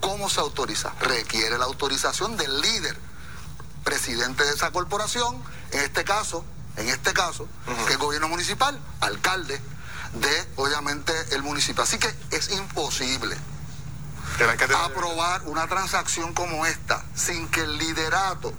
¿Cómo 0.00 0.28
se 0.28 0.40
autoriza? 0.40 0.92
Requiere 1.00 1.58
la 1.58 1.66
autorización 1.66 2.36
del 2.36 2.60
líder 2.60 2.96
presidente 3.84 4.44
de 4.44 4.50
esa 4.50 4.70
corporación, 4.70 5.42
en 5.72 5.80
este 5.80 6.04
caso, 6.04 6.44
en 6.76 6.88
este 6.88 7.12
caso, 7.12 7.48
que 7.86 7.92
es 7.92 7.98
gobierno 7.98 8.28
municipal, 8.28 8.78
alcalde 9.00 9.60
de, 10.14 10.48
obviamente, 10.56 11.12
el 11.34 11.42
municipio. 11.42 11.82
Así 11.82 11.98
que 11.98 12.12
es 12.30 12.50
imposible 12.50 13.36
aprobar 14.84 15.42
una 15.46 15.66
transacción 15.66 16.32
como 16.32 16.64
esta 16.64 17.04
sin 17.14 17.48
que 17.48 17.62
el 17.62 17.76
liderato 17.78 18.52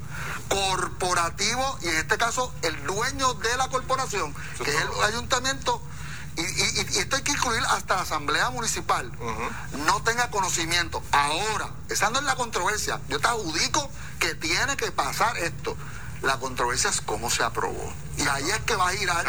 corporativo, 0.49 1.79
y 1.81 1.87
en 1.87 1.95
este 1.95 2.17
caso 2.17 2.53
el 2.61 2.83
dueño 2.85 3.33
de 3.35 3.57
la 3.57 3.67
corporación, 3.69 4.33
que 4.63 4.69
es 4.69 4.81
el 4.81 5.03
ayuntamiento, 5.03 5.81
y, 6.37 6.41
y- 6.41 6.95
y 6.95 6.99
esto 6.99 7.15
hay 7.17 7.21
que 7.23 7.31
incluir 7.31 7.61
hasta 7.69 7.95
la 7.95 8.01
asamblea 8.01 8.49
municipal, 8.51 9.11
no 9.85 10.03
tenga 10.03 10.29
conocimiento. 10.29 11.01
Ahora, 11.11 11.69
esa 11.89 12.09
no 12.09 12.19
es 12.19 12.25
la 12.25 12.35
controversia, 12.35 12.99
yo 13.09 13.19
te 13.19 13.27
adjudico 13.27 13.89
que 14.19 14.35
tiene 14.35 14.75
que 14.77 14.91
pasar 14.91 15.37
esto. 15.39 15.75
La 16.23 16.37
controversia 16.37 16.91
es 16.91 17.01
cómo 17.01 17.29
se 17.31 17.41
aprobó. 17.43 17.91
Y 18.17 18.21
ahí 18.21 18.43
es 18.43 18.59
que 18.59 18.75
va 18.75 18.89
a 18.89 18.91
girar, 18.93 19.25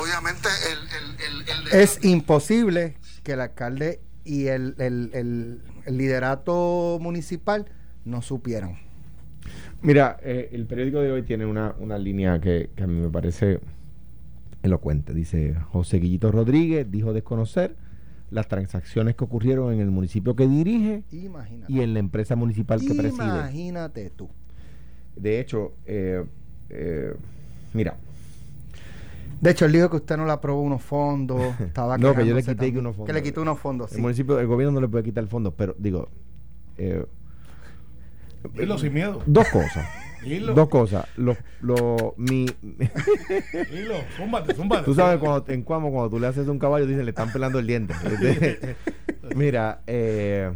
obviamente, 0.00 0.48
el, 0.72 0.78
el, 0.88 1.48
el- 1.48 1.68
el. 1.68 1.80
Es 1.80 1.98
imposible 2.02 2.96
que 3.22 3.32
el 3.32 3.40
alcalde 3.42 4.00
y 4.24 4.46
el, 4.46 4.74
el- 4.78 5.10
el- 5.12 5.62
el 5.84 5.96
liderato 5.98 6.98
municipal 7.00 7.66
no 8.06 8.22
supieran. 8.22 8.78
Mira, 9.82 10.18
eh, 10.22 10.48
el 10.52 10.66
periódico 10.66 11.00
de 11.00 11.12
hoy 11.12 11.22
tiene 11.24 11.44
una, 11.46 11.74
una 11.78 11.98
línea 11.98 12.40
que, 12.40 12.70
que 12.74 12.84
a 12.84 12.86
mí 12.86 12.98
me 13.00 13.10
parece 13.10 13.60
elocuente. 14.62 15.14
Dice, 15.14 15.54
José 15.72 15.98
Guillito 15.98 16.30
Rodríguez 16.32 16.90
dijo 16.90 17.12
desconocer 17.12 17.76
las 18.30 18.46
transacciones 18.48 19.16
que 19.16 19.24
ocurrieron 19.24 19.72
en 19.74 19.80
el 19.80 19.90
municipio 19.90 20.36
que 20.36 20.46
dirige 20.46 21.02
Imagínate. 21.10 21.72
y 21.72 21.80
en 21.80 21.94
la 21.94 21.98
empresa 22.00 22.36
municipal 22.36 22.80
que 22.80 22.94
preside. 22.94 23.24
Imagínate 23.24 24.10
tú. 24.10 24.28
De 25.16 25.40
hecho, 25.40 25.72
eh, 25.86 26.24
eh, 26.68 27.14
mira, 27.74 27.96
De 29.40 29.50
hecho, 29.50 29.64
él 29.64 29.72
dijo 29.72 29.88
que 29.90 29.96
usted 29.96 30.16
no 30.16 30.26
le 30.26 30.32
aprobó 30.32 30.60
unos 30.62 30.82
fondos. 30.82 31.40
Estaba 31.60 31.98
No, 31.98 32.14
que 32.14 32.26
yo 32.26 32.34
le 32.34 32.42
quité 32.42 32.54
también. 32.54 32.78
unos 32.78 32.94
fondos. 32.96 33.06
Que 33.06 33.12
le 33.14 33.22
quitó 33.22 33.42
unos 33.42 33.58
fondos, 33.58 33.90
el 33.90 33.96
sí. 33.96 34.02
municipio, 34.02 34.38
el 34.38 34.46
gobierno 34.46 34.74
no 34.74 34.80
le 34.82 34.88
puede 34.88 35.02
quitar 35.04 35.24
el 35.24 35.28
fondo, 35.28 35.52
pero 35.52 35.74
digo, 35.78 36.08
eh, 36.78 37.04
Dilo 38.54 38.78
sin 38.78 38.92
miedo. 38.94 39.22
dos 39.26 39.48
cosas. 39.48 39.86
Dilo. 40.24 40.54
Dos 40.54 40.68
cosas. 40.68 41.06
Los, 41.16 41.36
los, 41.60 41.78
mi, 42.16 42.46
Dilo, 43.70 43.94
zúmbate, 44.16 44.54
zúmbate. 44.54 44.84
Tú 44.84 44.94
sabes, 44.94 45.18
cuando, 45.18 45.44
en 45.52 45.62
Cuamo, 45.62 45.90
cuando 45.90 46.10
tú 46.10 46.20
le 46.20 46.26
haces 46.26 46.46
un 46.48 46.58
caballo, 46.58 46.86
dicen, 46.86 47.04
le 47.04 47.10
están 47.10 47.32
pelando 47.32 47.58
el 47.58 47.66
diente. 47.66 47.94
Mira, 49.36 49.80
eh, 49.86 50.50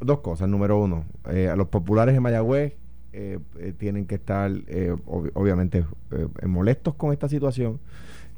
dos 0.00 0.20
cosas. 0.20 0.48
Número 0.48 0.78
uno, 0.78 1.04
eh, 1.30 1.48
a 1.48 1.56
los 1.56 1.68
populares 1.68 2.14
de 2.14 2.20
Mayagüez 2.20 2.74
eh, 3.12 3.38
eh, 3.58 3.72
tienen 3.76 4.06
que 4.06 4.16
estar, 4.16 4.50
eh, 4.68 4.94
ob- 5.06 5.30
obviamente, 5.34 5.84
molestos 6.46 6.94
con 6.94 7.12
esta 7.12 7.28
situación, 7.28 7.80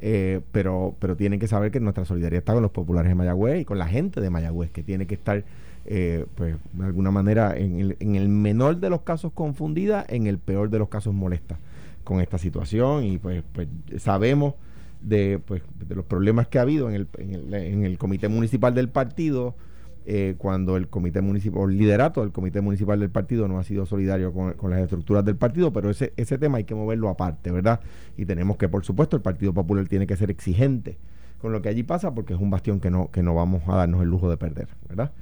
eh, 0.00 0.40
pero, 0.52 0.94
pero 0.98 1.16
tienen 1.16 1.38
que 1.38 1.46
saber 1.48 1.70
que 1.70 1.80
nuestra 1.80 2.04
solidaridad 2.04 2.38
está 2.38 2.54
con 2.54 2.62
los 2.62 2.70
populares 2.72 3.08
de 3.10 3.14
Mayagüez 3.14 3.60
y 3.60 3.64
con 3.64 3.78
la 3.78 3.86
gente 3.86 4.20
de 4.20 4.30
Mayagüez, 4.30 4.70
que 4.70 4.82
tiene 4.82 5.06
que 5.06 5.14
estar, 5.14 5.44
eh, 5.84 6.26
pues, 6.34 6.56
de 6.72 6.84
alguna 6.84 7.10
manera, 7.10 7.56
en 7.56 7.80
el, 7.80 7.96
en 8.00 8.16
el 8.16 8.28
menor 8.28 8.78
de 8.78 8.90
los 8.90 9.02
casos 9.02 9.32
confundida, 9.32 10.04
en 10.08 10.26
el 10.26 10.38
peor 10.38 10.70
de 10.70 10.78
los 10.78 10.88
casos 10.88 11.14
molesta 11.14 11.58
con 12.04 12.20
esta 12.20 12.38
situación 12.38 13.04
y 13.04 13.18
pues, 13.18 13.44
pues 13.52 13.68
sabemos 13.98 14.54
de, 15.00 15.40
pues, 15.44 15.62
de 15.88 15.94
los 15.94 16.04
problemas 16.04 16.48
que 16.48 16.58
ha 16.58 16.62
habido 16.62 16.88
en 16.88 16.94
el, 16.94 17.08
en 17.18 17.34
el, 17.34 17.54
en 17.54 17.84
el 17.84 17.98
comité 17.98 18.28
municipal 18.28 18.74
del 18.74 18.88
partido 18.88 19.54
eh, 20.04 20.34
cuando 20.36 20.76
el 20.76 20.88
comité 20.88 21.20
municipal, 21.20 21.70
el 21.70 21.78
liderato 21.78 22.22
del 22.22 22.32
comité 22.32 22.60
municipal 22.60 22.98
del 22.98 23.10
partido 23.10 23.46
no 23.46 23.60
ha 23.60 23.62
sido 23.62 23.86
solidario 23.86 24.32
con, 24.32 24.54
con 24.54 24.70
las 24.70 24.80
estructuras 24.80 25.24
del 25.24 25.36
partido, 25.36 25.72
pero 25.72 25.90
ese, 25.90 26.12
ese 26.16 26.38
tema 26.38 26.58
hay 26.58 26.64
que 26.64 26.74
moverlo 26.74 27.08
aparte, 27.08 27.52
¿verdad? 27.52 27.80
Y 28.16 28.26
tenemos 28.26 28.56
que, 28.56 28.68
por 28.68 28.84
supuesto, 28.84 29.14
el 29.14 29.22
Partido 29.22 29.54
Popular 29.54 29.86
tiene 29.86 30.08
que 30.08 30.16
ser 30.16 30.30
exigente 30.30 30.98
con 31.40 31.52
lo 31.52 31.62
que 31.62 31.68
allí 31.68 31.84
pasa 31.84 32.14
porque 32.14 32.34
es 32.34 32.40
un 32.40 32.50
bastión 32.50 32.80
que 32.80 32.90
no, 32.90 33.10
que 33.12 33.22
no 33.22 33.34
vamos 33.34 33.62
a 33.68 33.76
darnos 33.76 34.02
el 34.02 34.08
lujo 34.08 34.28
de 34.28 34.36
perder, 34.36 34.68
¿verdad? 34.88 35.12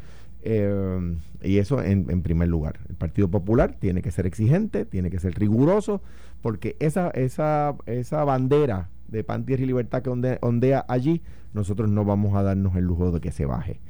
Eh, 0.42 1.16
y 1.42 1.58
eso 1.58 1.82
en, 1.82 2.06
en 2.10 2.22
primer 2.22 2.48
lugar. 2.48 2.80
El 2.88 2.96
Partido 2.96 3.28
Popular 3.28 3.76
tiene 3.78 4.02
que 4.02 4.10
ser 4.10 4.26
exigente, 4.26 4.84
tiene 4.84 5.10
que 5.10 5.18
ser 5.18 5.38
riguroso, 5.38 6.02
porque 6.42 6.76
esa, 6.80 7.10
esa, 7.10 7.76
esa 7.86 8.24
bandera 8.24 8.88
de 9.08 9.24
pan, 9.24 9.44
y 9.48 9.56
libertad 9.56 10.02
que 10.02 10.10
onde- 10.10 10.38
ondea 10.40 10.84
allí, 10.88 11.22
nosotros 11.52 11.90
no 11.90 12.04
vamos 12.04 12.34
a 12.36 12.42
darnos 12.42 12.76
el 12.76 12.84
lujo 12.84 13.10
de 13.10 13.20
que 13.20 13.32
se 13.32 13.44
baje. 13.44 13.80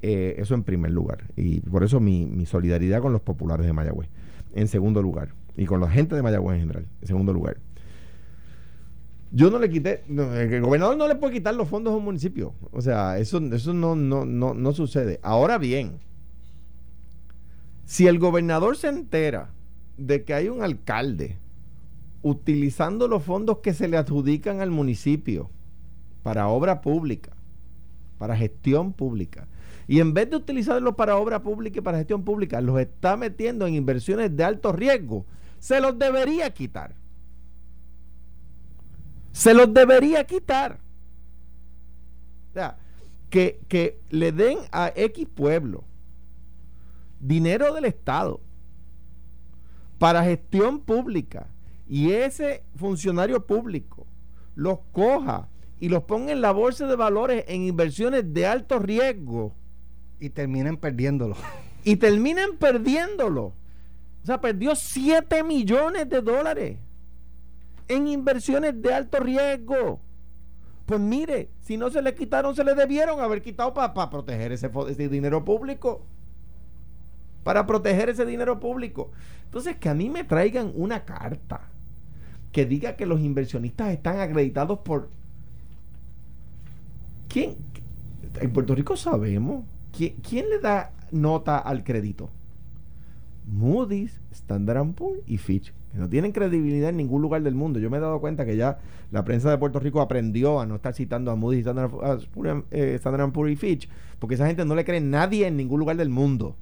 Eh, 0.00 0.34
eso 0.38 0.54
en 0.54 0.64
primer 0.64 0.90
lugar. 0.90 1.24
Y 1.36 1.60
por 1.60 1.84
eso 1.84 2.00
mi, 2.00 2.26
mi 2.26 2.46
solidaridad 2.46 3.00
con 3.00 3.12
los 3.12 3.20
populares 3.22 3.66
de 3.66 3.72
Mayagüez. 3.72 4.08
En 4.54 4.66
segundo 4.66 5.00
lugar. 5.02 5.28
Y 5.56 5.66
con 5.66 5.80
la 5.80 5.88
gente 5.88 6.16
de 6.16 6.22
Mayagüez 6.22 6.54
en 6.56 6.60
general. 6.62 6.86
En 7.02 7.06
segundo 7.06 7.32
lugar. 7.32 7.58
Yo 9.34 9.50
no 9.50 9.58
le 9.58 9.70
quité, 9.70 10.04
el 10.08 10.60
gobernador 10.60 10.96
no 10.98 11.08
le 11.08 11.14
puede 11.14 11.32
quitar 11.32 11.54
los 11.54 11.66
fondos 11.66 11.94
a 11.94 11.96
un 11.96 12.04
municipio. 12.04 12.54
O 12.70 12.82
sea, 12.82 13.18
eso, 13.18 13.38
eso 13.38 13.72
no, 13.72 13.96
no, 13.96 14.26
no, 14.26 14.52
no 14.52 14.72
sucede. 14.72 15.20
Ahora 15.22 15.56
bien, 15.56 15.98
si 17.86 18.06
el 18.06 18.18
gobernador 18.18 18.76
se 18.76 18.88
entera 18.88 19.50
de 19.96 20.24
que 20.24 20.34
hay 20.34 20.48
un 20.48 20.62
alcalde 20.62 21.38
utilizando 22.20 23.08
los 23.08 23.22
fondos 23.22 23.58
que 23.58 23.72
se 23.72 23.88
le 23.88 23.96
adjudican 23.96 24.60
al 24.60 24.70
municipio 24.70 25.50
para 26.22 26.48
obra 26.48 26.82
pública, 26.82 27.32
para 28.18 28.36
gestión 28.36 28.92
pública, 28.92 29.48
y 29.88 30.00
en 30.00 30.12
vez 30.12 30.28
de 30.28 30.36
utilizarlos 30.36 30.94
para 30.94 31.16
obra 31.16 31.42
pública 31.42 31.78
y 31.78 31.82
para 31.82 31.98
gestión 31.98 32.22
pública, 32.22 32.60
los 32.60 32.78
está 32.78 33.16
metiendo 33.16 33.66
en 33.66 33.74
inversiones 33.74 34.36
de 34.36 34.44
alto 34.44 34.72
riesgo, 34.72 35.24
se 35.58 35.80
los 35.80 35.98
debería 35.98 36.52
quitar. 36.52 36.94
Se 39.32 39.54
los 39.54 39.72
debería 39.72 40.24
quitar. 40.24 40.78
O 42.50 42.52
sea, 42.52 42.76
que, 43.30 43.60
que 43.68 43.98
le 44.10 44.30
den 44.32 44.58
a 44.72 44.92
X 44.94 45.26
pueblo 45.34 45.84
dinero 47.18 47.72
del 47.72 47.84
Estado 47.86 48.40
para 49.98 50.24
gestión 50.24 50.80
pública 50.80 51.46
y 51.88 52.10
ese 52.12 52.64
funcionario 52.76 53.46
público 53.46 54.06
los 54.54 54.80
coja 54.92 55.48
y 55.80 55.88
los 55.88 56.02
ponga 56.02 56.32
en 56.32 56.40
la 56.40 56.52
bolsa 56.52 56.86
de 56.86 56.96
valores 56.96 57.44
en 57.48 57.62
inversiones 57.62 58.32
de 58.34 58.46
alto 58.46 58.78
riesgo 58.78 59.54
Y 60.20 60.30
terminen 60.30 60.76
perdiéndolo. 60.76 61.36
y 61.84 61.96
terminen 61.96 62.56
perdiéndolo. 62.58 63.44
O 64.22 64.26
sea, 64.26 64.40
perdió 64.40 64.74
7 64.76 65.42
millones 65.42 66.08
de 66.08 66.20
dólares 66.20 66.78
en 67.88 68.08
inversiones 68.08 68.80
de 68.80 68.94
alto 68.94 69.20
riesgo. 69.20 70.00
Pues 70.86 71.00
mire, 71.00 71.50
si 71.60 71.76
no 71.76 71.90
se 71.90 72.02
le 72.02 72.14
quitaron, 72.14 72.54
se 72.54 72.64
le 72.64 72.74
debieron 72.74 73.20
haber 73.20 73.42
quitado 73.42 73.72
para 73.72 74.10
proteger 74.10 74.52
ese, 74.52 74.68
dinero 75.08 75.44
público. 75.44 76.04
Para 77.44 77.66
proteger 77.66 78.08
ese 78.08 78.26
dinero 78.26 78.60
público. 78.60 79.10
Entonces, 79.44 79.76
que 79.76 79.88
a 79.88 79.94
mí 79.94 80.08
me 80.08 80.24
traigan 80.24 80.72
una 80.74 81.04
carta 81.04 81.62
que 82.52 82.66
diga 82.66 82.96
que 82.96 83.06
los 83.06 83.20
inversionistas 83.20 83.92
están 83.92 84.20
acreditados 84.20 84.80
por... 84.80 85.08
¿Quién? 87.28 87.56
En 88.40 88.52
Puerto 88.52 88.74
Rico 88.74 88.96
sabemos. 88.96 89.64
¿Quién, 89.96 90.16
quién 90.16 90.50
le 90.50 90.58
da 90.58 90.92
nota 91.10 91.58
al 91.58 91.84
crédito? 91.84 92.30
Moody's, 93.46 94.20
Standard 94.32 94.92
Poor's 94.94 95.20
y 95.26 95.38
Fitch, 95.38 95.72
que 95.92 95.98
no 95.98 96.08
tienen 96.08 96.32
credibilidad 96.32 96.90
en 96.90 96.96
ningún 96.96 97.22
lugar 97.22 97.42
del 97.42 97.54
mundo. 97.54 97.78
Yo 97.78 97.90
me 97.90 97.98
he 97.98 98.00
dado 98.00 98.20
cuenta 98.20 98.44
que 98.44 98.56
ya 98.56 98.78
la 99.10 99.24
prensa 99.24 99.50
de 99.50 99.58
Puerto 99.58 99.78
Rico 99.80 100.00
aprendió 100.00 100.60
a 100.60 100.66
no 100.66 100.76
estar 100.76 100.94
citando 100.94 101.30
a 101.30 101.36
Moody's, 101.36 101.66
Standard, 101.66 101.90
eh, 102.70 103.00
Poor's 103.32 103.52
y 103.52 103.56
Fitch, 103.56 103.88
porque 104.18 104.36
esa 104.36 104.46
gente 104.46 104.64
no 104.64 104.74
le 104.74 104.84
cree 104.84 105.00
nadie 105.00 105.46
en 105.46 105.56
ningún 105.56 105.80
lugar 105.80 105.96
del 105.96 106.08
mundo. 106.08 106.56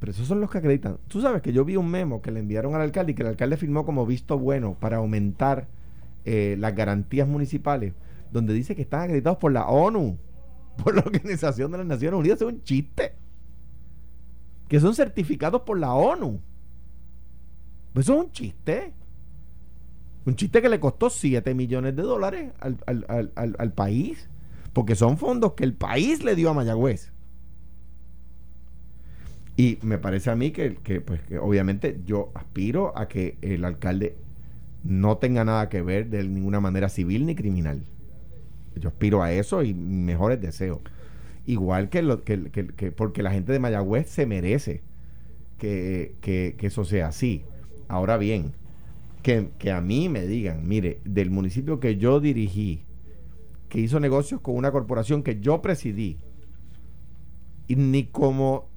Pero 0.00 0.12
esos 0.12 0.26
son 0.26 0.40
los 0.40 0.50
que 0.50 0.58
acreditan. 0.58 0.96
Tú 1.08 1.20
sabes 1.20 1.42
que 1.42 1.52
yo 1.52 1.64
vi 1.64 1.76
un 1.76 1.90
memo 1.90 2.22
que 2.22 2.30
le 2.30 2.40
enviaron 2.40 2.74
al 2.74 2.80
alcalde 2.80 3.12
y 3.12 3.14
que 3.14 3.22
el 3.22 3.28
alcalde 3.28 3.58
firmó 3.58 3.84
como 3.84 4.06
visto 4.06 4.38
bueno 4.38 4.74
para 4.80 4.96
aumentar 4.96 5.68
eh, 6.24 6.56
las 6.58 6.74
garantías 6.74 7.28
municipales, 7.28 7.92
donde 8.32 8.54
dice 8.54 8.74
que 8.74 8.82
están 8.82 9.02
acreditados 9.02 9.38
por 9.38 9.52
la 9.52 9.66
ONU, 9.66 10.16
por 10.82 10.94
la 10.94 11.02
Organización 11.02 11.70
de 11.70 11.78
las 11.78 11.86
Naciones 11.86 12.18
Unidas. 12.18 12.40
Es 12.40 12.48
un 12.48 12.62
chiste. 12.62 13.19
Que 14.70 14.80
son 14.80 14.94
certificados 14.94 15.62
por 15.62 15.78
la 15.78 15.92
ONU. 15.92 16.40
Pues 17.92 18.06
Eso 18.06 18.14
es 18.14 18.20
un 18.26 18.32
chiste. 18.32 18.94
Un 20.24 20.36
chiste 20.36 20.62
que 20.62 20.68
le 20.68 20.80
costó 20.80 21.10
7 21.10 21.54
millones 21.54 21.96
de 21.96 22.02
dólares 22.02 22.52
al, 22.60 22.78
al- 22.86 23.32
al- 23.34 23.56
al- 23.58 23.72
país. 23.72 24.28
Porque 24.72 24.94
son 24.94 25.18
fondos 25.18 25.54
que 25.54 25.64
el 25.64 25.74
país 25.74 26.22
le 26.22 26.36
dio 26.36 26.50
a 26.50 26.54
Mayagüez. 26.54 27.12
Y 29.56 29.78
me 29.82 29.98
parece 29.98 30.30
a 30.30 30.36
mí 30.36 30.52
que, 30.52 30.76
que, 30.76 31.00
pues, 31.00 31.20
que 31.22 31.38
obviamente 31.38 32.00
yo 32.06 32.30
aspiro 32.34 32.96
a 32.96 33.08
que 33.08 33.36
el 33.42 33.64
alcalde 33.64 34.16
no 34.84 35.18
tenga 35.18 35.44
nada 35.44 35.68
que 35.68 35.82
ver 35.82 36.08
de 36.08 36.24
ninguna 36.24 36.60
manera 36.60 36.88
civil 36.88 37.26
ni 37.26 37.34
criminal. 37.34 37.82
Yo 38.76 38.88
aspiro 38.88 39.22
a 39.22 39.32
eso 39.32 39.62
y 39.62 39.74
mejores 39.74 40.40
deseos. 40.40 40.80
Igual 41.46 41.88
que, 41.88 42.02
lo, 42.02 42.22
que, 42.22 42.50
que- 42.50 42.66
que- 42.68 42.92
porque 42.92 43.22
la 43.22 43.32
gente 43.32 43.52
de 43.52 43.58
Mayagüez 43.58 44.08
se 44.08 44.26
merece 44.26 44.82
que, 45.58 46.14
que- 46.20 46.54
que 46.58 46.66
eso 46.68 46.84
sea 46.84 47.08
así. 47.08 47.44
Ahora 47.88 48.16
bien, 48.18 48.52
que, 49.22 49.50
que 49.58 49.70
a 49.72 49.80
mí 49.80 50.08
me 50.08 50.26
digan, 50.26 50.66
mire, 50.66 51.00
del 51.04 51.30
municipio 51.30 51.80
que 51.80 51.96
yo 51.96 52.20
dirigí, 52.20 52.84
que 53.68 53.80
hizo 53.80 54.00
negocios 54.00 54.40
con 54.40 54.56
una 54.56 54.70
corporación 54.72 55.22
que 55.22 55.40
yo 55.40 55.60
presidí, 55.62 56.18
y 57.68 57.76
ni 57.76 58.04
como, 58.04 58.68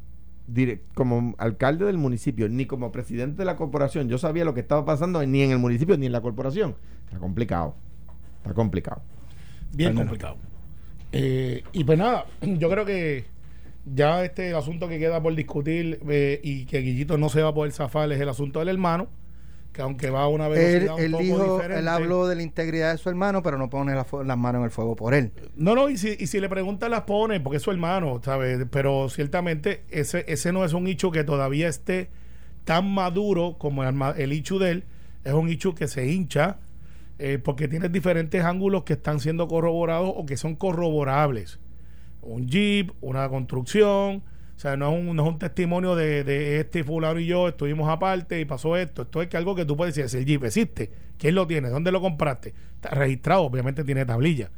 dire- 0.47 0.81
como 0.93 1.33
alcalde 1.37 1.85
del 1.85 1.97
municipio, 1.97 2.47
ni 2.49 2.65
como 2.65 2.91
presidente 2.91 3.37
de 3.37 3.45
la 3.45 3.55
corporación, 3.55 4.07
yo 4.07 4.17
sabía 4.17 4.45
lo 4.45 4.53
que 4.53 4.59
estaba 4.61 4.85
pasando 4.85 5.25
ni 5.25 5.41
en 5.41 5.51
el 5.51 5.59
municipio 5.59 5.97
ni 5.97 6.05
en 6.05 6.11
la 6.11 6.21
corporación. 6.21 6.75
Está 7.05 7.17
complicado. 7.19 7.75
Está 8.37 8.53
complicado. 8.53 9.01
Bien 9.75 9.89
complicado. 9.95 10.37
Eh, 11.13 11.63
y 11.71 11.83
pues 11.83 11.97
nada, 11.97 12.25
yo 12.41 12.69
creo 12.69 12.85
que 12.85 13.25
ya 13.85 14.23
este 14.23 14.53
asunto 14.53 14.87
que 14.87 14.97
queda 14.99 15.21
por 15.21 15.35
discutir 15.35 15.99
eh, 16.09 16.39
y 16.43 16.65
que 16.65 16.79
Guillito 16.79 17.17
no 17.17 17.29
se 17.29 17.41
va 17.41 17.49
a 17.49 17.53
poder 17.53 17.71
zafar 17.71 18.11
es 18.11 18.19
el 18.19 18.29
asunto 18.29 18.59
del 18.59 18.69
hermano, 18.69 19.07
que 19.73 19.81
aunque 19.81 20.09
va 20.09 20.23
a 20.23 20.27
una 20.27 20.47
Él, 20.47 20.51
velocidad 20.51 20.95
un 20.95 21.01
él 21.01 21.11
poco 21.11 21.23
dijo, 21.23 21.53
diferente. 21.55 21.79
él 21.79 21.87
habló 21.87 22.27
de 22.27 22.35
la 22.35 22.43
integridad 22.43 22.91
de 22.91 22.97
su 22.97 23.09
hermano, 23.09 23.41
pero 23.43 23.57
no 23.57 23.69
pone 23.69 23.93
la 23.93 24.05
las 24.25 24.37
manos 24.37 24.59
en 24.59 24.65
el 24.65 24.71
fuego 24.71 24.95
por 24.95 25.13
él. 25.13 25.31
No, 25.55 25.75
no, 25.75 25.89
y 25.89 25.97
si, 25.97 26.15
y 26.19 26.27
si 26.27 26.39
le 26.39 26.49
preguntan 26.49 26.91
las 26.91 27.01
pone, 27.01 27.39
porque 27.39 27.57
es 27.57 27.63
su 27.63 27.71
hermano, 27.71 28.21
¿sabes? 28.23 28.65
Pero 28.71 29.09
ciertamente 29.09 29.83
ese, 29.89 30.25
ese 30.27 30.51
no 30.51 30.63
es 30.65 30.73
un 30.73 30.87
hecho 30.87 31.11
que 31.11 31.23
todavía 31.23 31.67
esté 31.67 32.09
tan 32.65 32.91
maduro 32.93 33.57
como 33.59 33.83
el, 33.83 33.95
el 34.17 34.31
hecho 34.31 34.59
de 34.59 34.71
él. 34.71 34.83
Es 35.23 35.33
un 35.33 35.49
hecho 35.49 35.73
que 35.75 35.87
se 35.87 36.07
hincha 36.11 36.59
eh, 37.19 37.37
porque 37.37 37.67
tiene 37.67 37.89
diferentes 37.89 38.43
ángulos 38.43 38.83
que 38.83 38.93
están 38.93 39.19
siendo 39.19 39.47
corroborados 39.47 40.11
o 40.15 40.25
que 40.25 40.37
son 40.37 40.55
corroborables. 40.55 41.59
Un 42.21 42.47
jeep, 42.47 42.91
una 43.01 43.27
construcción, 43.29 44.23
o 44.55 44.59
sea, 44.59 44.77
no 44.77 44.91
es 44.91 44.99
un, 44.99 45.15
no 45.15 45.23
es 45.23 45.29
un 45.29 45.39
testimonio 45.39 45.95
de, 45.95 46.23
de 46.23 46.59
este 46.59 46.83
fulano 46.83 47.19
y 47.19 47.25
yo 47.25 47.49
estuvimos 47.49 47.89
aparte 47.89 48.39
y 48.39 48.45
pasó 48.45 48.77
esto. 48.77 49.03
Esto 49.03 49.21
es 49.21 49.27
que 49.27 49.37
algo 49.37 49.55
que 49.55 49.65
tú 49.65 49.75
puedes 49.75 49.95
decir, 49.95 50.19
el 50.19 50.25
jeep 50.25 50.43
existe, 50.45 50.91
¿quién 51.17 51.35
lo 51.35 51.47
tiene? 51.47 51.69
¿Dónde 51.69 51.91
lo 51.91 52.01
compraste? 52.01 52.53
Está 52.75 52.91
registrado, 52.91 53.43
obviamente 53.43 53.83
tiene 53.83 54.05
tablilla. 54.05 54.51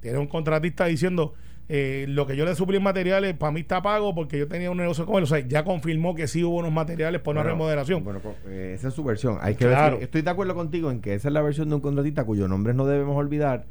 Tiene 0.00 0.18
un 0.18 0.26
contratista 0.26 0.86
diciendo 0.86 1.34
eh, 1.68 2.04
lo 2.08 2.26
que 2.26 2.36
yo 2.36 2.44
le 2.44 2.54
suplí 2.54 2.76
en 2.76 2.82
materiales 2.82 3.34
para 3.34 3.50
mí 3.52 3.60
está 3.60 3.80
pago 3.80 4.14
porque 4.14 4.38
yo 4.38 4.46
tenía 4.48 4.70
un 4.70 4.76
negocio 4.76 5.06
con 5.06 5.16
él. 5.16 5.22
O 5.22 5.26
sea, 5.26 5.38
ya 5.40 5.64
confirmó 5.64 6.14
que 6.14 6.28
sí 6.28 6.44
hubo 6.44 6.56
unos 6.58 6.72
materiales 6.72 7.20
por 7.22 7.32
una 7.34 7.42
Bueno, 7.42 7.54
remodelación. 7.56 8.04
Bueno, 8.04 8.20
co- 8.20 8.34
eh, 8.46 8.72
esa 8.74 8.88
es 8.88 8.94
su 8.94 9.02
versión. 9.04 9.38
Hay 9.40 9.54
que 9.54 9.66
Claro. 9.66 9.92
ver 9.92 9.98
si- 10.00 10.04
estoy 10.04 10.22
de 10.22 10.30
acuerdo 10.30 10.54
contigo 10.54 10.90
en 10.90 11.00
que 11.00 11.14
esa 11.14 11.28
es 11.28 11.34
la 11.34 11.40
versión 11.42 11.68
de 11.70 11.74
un 11.76 11.80
contratista 11.80 12.24
cuyo 12.24 12.48
nombre 12.48 12.74
no 12.74 12.84
debemos 12.86 13.16
olvidar 13.16 13.64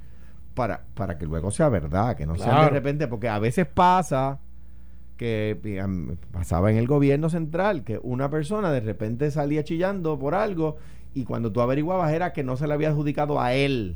para, 0.55 0.81
para 0.95 1.17
que 1.17 1.25
luego 1.25 1.51
sea 1.51 1.69
verdad, 1.69 2.15
que 2.15 2.25
no 2.25 2.35
sea 2.35 2.63
de 2.65 2.69
repente, 2.69 3.07
porque 3.07 3.29
a 3.29 3.39
veces 3.39 3.65
pasa 3.67 4.39
que 5.17 5.57
pasaba 6.31 6.71
en 6.71 6.77
el 6.77 6.87
gobierno 6.87 7.29
central 7.29 7.83
que 7.83 7.99
una 8.01 8.29
persona 8.29 8.71
de 8.71 8.79
repente 8.79 9.29
salía 9.31 9.63
chillando 9.63 10.17
por 10.17 10.33
algo 10.35 10.77
y 11.13 11.23
cuando 11.25 11.51
tú 11.51 11.61
averiguabas 11.61 12.11
era 12.11 12.33
que 12.33 12.43
no 12.43 12.57
se 12.57 12.67
le 12.67 12.73
había 12.73 12.89
adjudicado 12.89 13.39
a 13.39 13.53
él. 13.53 13.95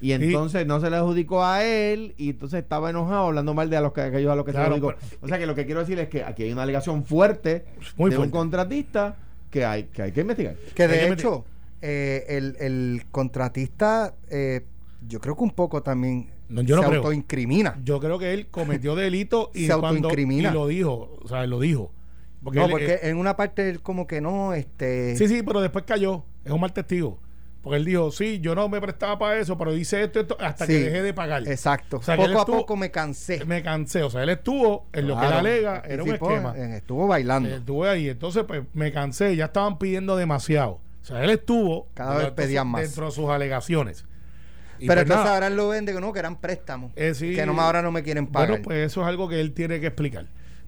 Y 0.00 0.12
entonces 0.12 0.66
no 0.66 0.78
se 0.80 0.90
le 0.90 0.96
adjudicó 0.96 1.42
a 1.44 1.64
él 1.64 2.14
y 2.18 2.30
entonces 2.30 2.62
estaba 2.62 2.90
enojado 2.90 3.26
hablando 3.28 3.54
mal 3.54 3.70
de 3.70 3.76
a 3.78 3.80
los 3.80 3.92
que, 3.92 4.02
aquellos 4.02 4.30
a 4.30 4.36
los 4.36 4.44
que 4.44 4.52
Claro, 4.52 4.66
se 4.74 4.78
adjudicó. 4.78 4.94
pero- 5.10 5.18
o 5.22 5.28
sea 5.28 5.38
que 5.38 5.46
lo 5.46 5.54
que 5.54 5.64
quiero 5.64 5.80
decir 5.80 5.98
es 5.98 6.08
que 6.08 6.22
aquí 6.22 6.42
hay 6.42 6.52
una 6.52 6.62
alegación 6.64 7.04
fuerte 7.04 7.64
Muy 7.96 8.10
de 8.10 8.18
un 8.18 8.30
contratista 8.30 9.16
que 9.50 9.64
hay 9.64 9.84
que, 9.84 10.02
hay 10.02 10.12
que 10.12 10.20
investigar. 10.20 10.56
Que 10.74 10.86
de 10.88 10.98
que 10.98 11.12
hecho, 11.12 11.44
eh, 11.80 12.24
el, 12.28 12.56
el 12.60 13.02
contratista, 13.10 14.14
eh, 14.30 14.64
yo 15.08 15.20
creo 15.20 15.36
que 15.36 15.44
un 15.44 15.50
poco 15.52 15.82
también 15.82 16.28
No, 16.48 16.60
yo 16.62 16.76
no 16.76 16.82
se 16.82 16.88
creo. 16.88 17.00
autoincrimina. 17.00 17.78
Yo 17.84 17.98
creo 18.00 18.18
que 18.18 18.34
él 18.34 18.48
cometió 18.48 18.94
delito 18.96 19.50
y 19.54 19.60
Se 19.66 19.68
cuando 19.78 20.08
autoincrimina. 20.08 20.50
y 20.50 20.52
lo 20.52 20.66
dijo, 20.66 21.18
o 21.22 21.28
sea, 21.28 21.44
él 21.44 21.50
lo 21.50 21.60
dijo. 21.60 21.90
Porque 22.44 22.58
no, 22.58 22.66
él, 22.66 22.70
porque 22.70 22.92
eh, 22.94 22.98
en 23.04 23.16
una 23.16 23.34
parte 23.36 23.68
él 23.70 23.80
como 23.80 24.06
que 24.06 24.20
no, 24.20 24.52
este... 24.52 25.16
sí, 25.16 25.26
sí, 25.26 25.42
pero 25.42 25.60
después 25.62 25.84
cayó. 25.86 26.22
Es 26.44 26.52
un 26.52 26.60
mal 26.60 26.72
testigo. 26.72 27.18
Porque 27.66 27.78
él 27.78 27.84
dijo, 27.84 28.12
sí, 28.12 28.38
yo 28.38 28.54
no 28.54 28.68
me 28.68 28.80
prestaba 28.80 29.18
para 29.18 29.40
eso, 29.40 29.58
pero 29.58 29.74
hice 29.74 30.00
esto, 30.04 30.20
esto 30.20 30.36
hasta 30.38 30.68
que 30.68 30.74
dejé 30.78 31.02
de 31.02 31.12
pagar. 31.12 31.48
Exacto. 31.48 31.96
O 31.96 32.02
sea, 32.02 32.16
poco 32.16 32.40
a 32.40 32.46
poco 32.46 32.76
me 32.76 32.92
cansé. 32.92 33.44
Me 33.44 33.60
cansé. 33.60 34.04
O 34.04 34.08
sea, 34.10 34.22
él 34.22 34.28
estuvo 34.28 34.86
en 34.92 35.08
lo 35.08 35.18
que 35.18 35.26
él 35.26 35.32
alega, 35.32 35.82
era 35.84 36.04
un 36.04 36.10
participó, 36.10 36.30
esquema. 36.30 36.76
Estuvo 36.76 37.08
bailando. 37.08 37.48
Eh, 37.48 37.56
Estuve 37.56 37.88
ahí, 37.88 38.08
entonces 38.08 38.44
pues 38.46 38.62
me 38.72 38.92
cansé, 38.92 39.34
ya 39.34 39.46
estaban 39.46 39.78
pidiendo 39.78 40.16
demasiado. 40.16 40.74
O 41.02 41.04
sea, 41.04 41.24
él 41.24 41.30
estuvo 41.30 41.88
Cada 41.94 42.18
vez 42.18 42.30
pedían 42.30 42.68
más. 42.68 42.82
dentro 42.82 43.06
de 43.06 43.10
sus 43.10 43.28
alegaciones. 43.30 44.04
Y 44.78 44.86
Pero 44.86 44.98
pues 45.00 45.02
entonces 45.02 45.24
nada, 45.24 45.34
ahora 45.34 45.46
él 45.48 45.56
lo 45.56 45.68
vende 45.68 45.92
que 45.92 46.00
no, 46.00 46.12
que 46.12 46.20
eran 46.20 46.36
préstamos. 46.36 46.92
eh, 46.94 47.14
sí, 47.14 47.34
que 47.34 47.44
no, 47.46 47.60
ahora 47.60 47.82
no 47.82 47.90
me 47.90 48.04
quieren 48.04 48.28
pagar. 48.28 48.48
Bueno, 48.50 48.62
pues 48.62 48.86
eso 48.86 49.00
es 49.00 49.08
algo 49.08 49.28
que 49.28 49.40
él 49.40 49.54
tiene 49.54 49.80
que 49.80 49.88
explicar. 49.88 50.26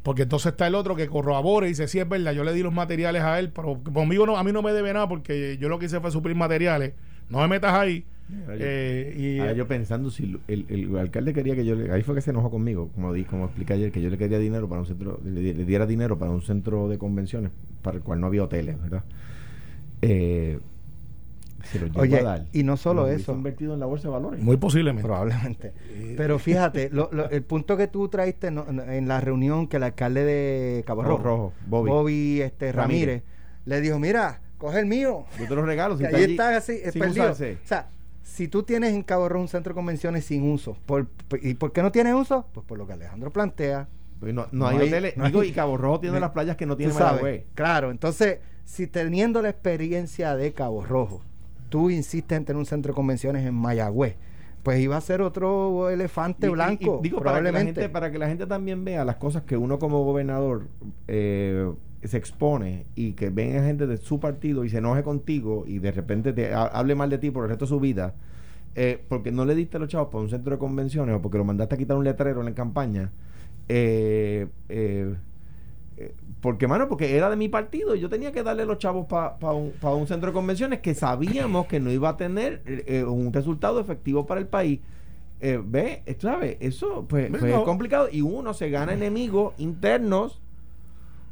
Porque 0.08 0.22
entonces 0.22 0.52
está 0.52 0.66
el 0.66 0.74
otro 0.74 0.96
que 0.96 1.06
corrobora 1.06 1.66
y 1.66 1.68
dice, 1.68 1.86
sí, 1.86 1.98
es 1.98 2.08
verdad, 2.08 2.32
yo 2.32 2.42
le 2.42 2.54
di 2.54 2.62
los 2.62 2.72
materiales 2.72 3.20
a 3.24 3.38
él, 3.38 3.50
pero 3.52 3.82
conmigo 3.92 4.24
no, 4.24 4.38
a 4.38 4.42
mí 4.42 4.52
no 4.52 4.62
me 4.62 4.72
debe 4.72 4.90
nada 4.94 5.06
porque 5.06 5.58
yo 5.60 5.68
lo 5.68 5.78
que 5.78 5.84
hice 5.84 6.00
fue 6.00 6.10
suplir 6.10 6.34
materiales. 6.34 6.94
No 7.28 7.40
me 7.40 7.48
metas 7.48 7.74
ahí. 7.74 8.06
Ahora 8.46 8.56
yo- 8.56 8.64
Eh, 8.66 9.14
y, 9.18 9.38
Ahora 9.38 9.52
yo 9.52 9.68
pensando 9.68 10.10
si 10.10 10.40
el, 10.48 10.64
el 10.70 10.96
alcalde 10.96 11.34
quería 11.34 11.54
que 11.54 11.62
yo 11.66 11.74
le, 11.74 11.92
ahí 11.92 12.02
fue 12.02 12.14
que 12.14 12.22
se 12.22 12.30
enojó 12.30 12.50
conmigo, 12.50 12.88
como 12.94 13.12
di, 13.12 13.24
como 13.24 13.44
expliqué 13.44 13.74
ayer, 13.74 13.92
que 13.92 14.00
yo 14.00 14.08
le 14.08 14.16
quería 14.16 14.38
dinero 14.38 14.66
para 14.66 14.80
un 14.80 14.86
centro, 14.86 15.20
le, 15.26 15.52
le 15.52 15.64
diera 15.66 15.84
dinero 15.84 16.18
para 16.18 16.30
un 16.30 16.40
centro 16.40 16.88
de 16.88 16.96
convenciones 16.96 17.50
para 17.82 17.98
el 17.98 18.02
cual 18.02 18.18
no 18.18 18.28
había 18.28 18.44
hoteles, 18.44 18.80
¿verdad? 18.80 19.04
Eh, 20.00 20.58
se 21.72 21.90
Oye, 21.98 22.20
a 22.20 22.22
dar. 22.22 22.44
y 22.52 22.62
no 22.62 22.76
solo 22.76 23.06
eso. 23.08 23.32
invertido 23.32 23.74
en 23.74 23.80
la 23.80 23.86
bolsa 23.86 24.08
de 24.08 24.12
valores. 24.14 24.40
muy 24.42 24.56
posiblemente. 24.56 25.06
Probablemente. 25.06 25.72
Pero 26.16 26.38
fíjate, 26.38 26.90
lo- 26.90 27.08
lo- 27.12 27.28
el 27.30 27.42
punto 27.42 27.76
que 27.76 27.86
tú 27.88 28.08
traíste 28.08 28.50
no- 28.50 28.64
no- 28.70 28.82
en 28.84 29.08
la 29.08 29.20
reunión 29.20 29.66
que 29.68 29.76
el 29.78 29.82
alcalde 29.82 30.24
de 30.24 30.84
Cabo 30.86 31.02
Rojo, 31.02 31.22
Rojo, 31.22 31.52
Bobby. 31.66 32.40
este, 32.40 32.72
Ramírez. 32.72 33.22
Ramírez, 33.22 33.22
le 33.66 33.80
dijo, 33.80 33.98
mira, 33.98 34.40
coge 34.58 34.80
el 34.80 34.86
mío. 34.86 35.24
Yo 35.38 35.46
te 35.48 35.54
lo 35.54 35.62
regalo. 35.64 35.96
Si 35.98 36.04
está 36.04 36.16
ahí 36.16 36.24
está 36.24 36.56
así, 36.56 36.72
es 36.82 36.92
sin 36.92 37.00
perdido. 37.02 37.24
usarse. 37.24 37.58
O 37.62 37.66
sea, 37.66 37.88
si 38.22 38.48
tú 38.48 38.62
tienes 38.62 38.92
en 38.94 39.02
Cabo 39.02 39.28
Rojo 39.28 39.42
un 39.42 39.48
centro 39.48 39.72
de 39.72 39.74
convenciones 39.74 40.24
sin 40.24 40.50
uso, 40.50 40.76
por, 40.86 41.06
¿y 41.42 41.54
por 41.54 41.72
qué 41.72 41.82
no 41.82 41.92
tiene 41.92 42.14
uso? 42.14 42.46
Pues 42.52 42.66
por 42.66 42.78
lo 42.78 42.86
que 42.86 42.94
Alejandro 42.94 43.30
plantea. 43.30 43.88
Pues 44.20 44.34
no, 44.34 44.42
no 44.50 44.64
No 44.64 44.66
hay, 44.68 44.78
hay- 44.78 44.88
hoteles. 44.88 45.16
no 45.16 45.26
digo, 45.26 45.40
hay- 45.42 45.48
y 45.50 45.52
Cabo 45.52 45.76
Rojo 45.76 46.00
tiene 46.00 46.18
las 46.18 46.30
playas 46.32 46.56
que 46.56 46.66
no 46.66 46.76
tiene 46.76 46.92
Mayagüez. 46.92 47.44
Claro, 47.54 47.90
entonces, 47.92 48.38
si 48.64 48.86
teniendo 48.88 49.40
la 49.42 49.48
experiencia 49.50 50.34
de 50.34 50.52
Cabo 50.52 50.84
Rojo, 50.84 51.22
tú 51.68 51.90
insistes 51.90 52.36
en 52.38 52.44
tener 52.44 52.58
un 52.58 52.66
centro 52.66 52.92
de 52.92 52.96
convenciones 52.96 53.44
en 53.46 53.54
Mayagüez, 53.54 54.16
pues 54.62 54.80
iba 54.80 54.96
a 54.96 55.00
ser 55.00 55.22
otro 55.22 55.88
elefante 55.90 56.46
Y- 56.46 56.50
y- 56.50 56.52
blanco, 56.52 57.00
y 57.00 57.04
digo, 57.04 57.18
para 57.22 57.38
que, 57.38 57.42
la 57.44 57.50
probablemente. 57.50 57.80
gente, 57.80 57.92
para 57.92 58.10
que 58.10 58.18
la 58.18 58.28
gente 58.28 58.46
también 58.46 58.84
vea 58.84 59.04
las 59.04 59.16
cosas 59.16 59.42
que 59.44 59.56
uno 59.56 59.78
como 59.78 60.04
gobernador 60.04 60.66
eh, 61.06 61.70
se 62.02 62.16
expone 62.16 62.86
y 62.94 63.12
que 63.12 63.30
venga 63.30 63.62
gente 63.64 63.86
de 63.86 63.96
su 63.96 64.20
partido 64.20 64.64
y 64.64 64.68
se 64.70 64.78
enoje 64.78 65.02
contigo 65.02 65.64
y 65.66 65.78
de 65.78 65.90
repente 65.92 66.32
te 66.32 66.52
ha- 66.54 66.64
hable 66.66 66.94
mal 66.94 67.10
de 67.10 67.18
ti 67.18 67.30
por 67.30 67.44
el 67.44 67.50
resto 67.50 67.64
de 67.64 67.68
su 67.70 67.80
vida, 67.80 68.14
eh, 68.74 69.02
porque 69.08 69.32
no 69.32 69.44
le 69.44 69.54
diste 69.54 69.78
los 69.78 69.88
chavos 69.88 70.08
para 70.08 70.22
un 70.22 70.30
centro 70.30 70.52
de 70.52 70.58
convenciones 70.58 71.16
o 71.16 71.22
porque 71.22 71.38
lo 71.38 71.44
mandaste 71.44 71.74
a 71.74 71.78
quitar 71.78 71.96
un 71.96 72.04
letrero 72.04 72.40
en 72.40 72.46
la 72.46 72.54
campaña. 72.54 73.10
eh, 73.70 74.46
eh, 74.68 75.14
porque, 76.40 76.68
mano, 76.68 76.88
porque 76.88 77.16
era 77.16 77.28
de 77.30 77.36
mi 77.36 77.48
partido 77.48 77.94
y 77.96 78.00
yo 78.00 78.08
tenía 78.08 78.30
que 78.32 78.42
darle 78.42 78.64
los 78.64 78.78
chavos 78.78 79.06
para 79.06 79.34
un, 79.52 79.72
pa 79.80 79.92
un 79.94 80.06
centro 80.06 80.30
de 80.30 80.34
convenciones 80.34 80.80
que 80.80 80.94
sabíamos 80.94 81.66
que 81.66 81.80
no 81.80 81.90
iba 81.90 82.10
a 82.10 82.16
tener 82.16 82.62
eh, 82.66 82.84
eh, 82.86 83.04
un 83.04 83.32
resultado 83.32 83.80
efectivo 83.80 84.26
para 84.26 84.40
el 84.40 84.46
país. 84.46 84.80
Eh, 85.40 85.60
ve, 85.64 86.02
eh, 86.06 86.16
¿sabes? 86.20 86.56
Eso 86.60 87.06
pues, 87.08 87.30
pues, 87.30 87.42
es 87.44 87.58
complicado 87.60 88.08
y 88.10 88.22
uno 88.22 88.54
se 88.54 88.70
gana 88.70 88.92
enemigos 88.92 89.54
internos 89.58 90.40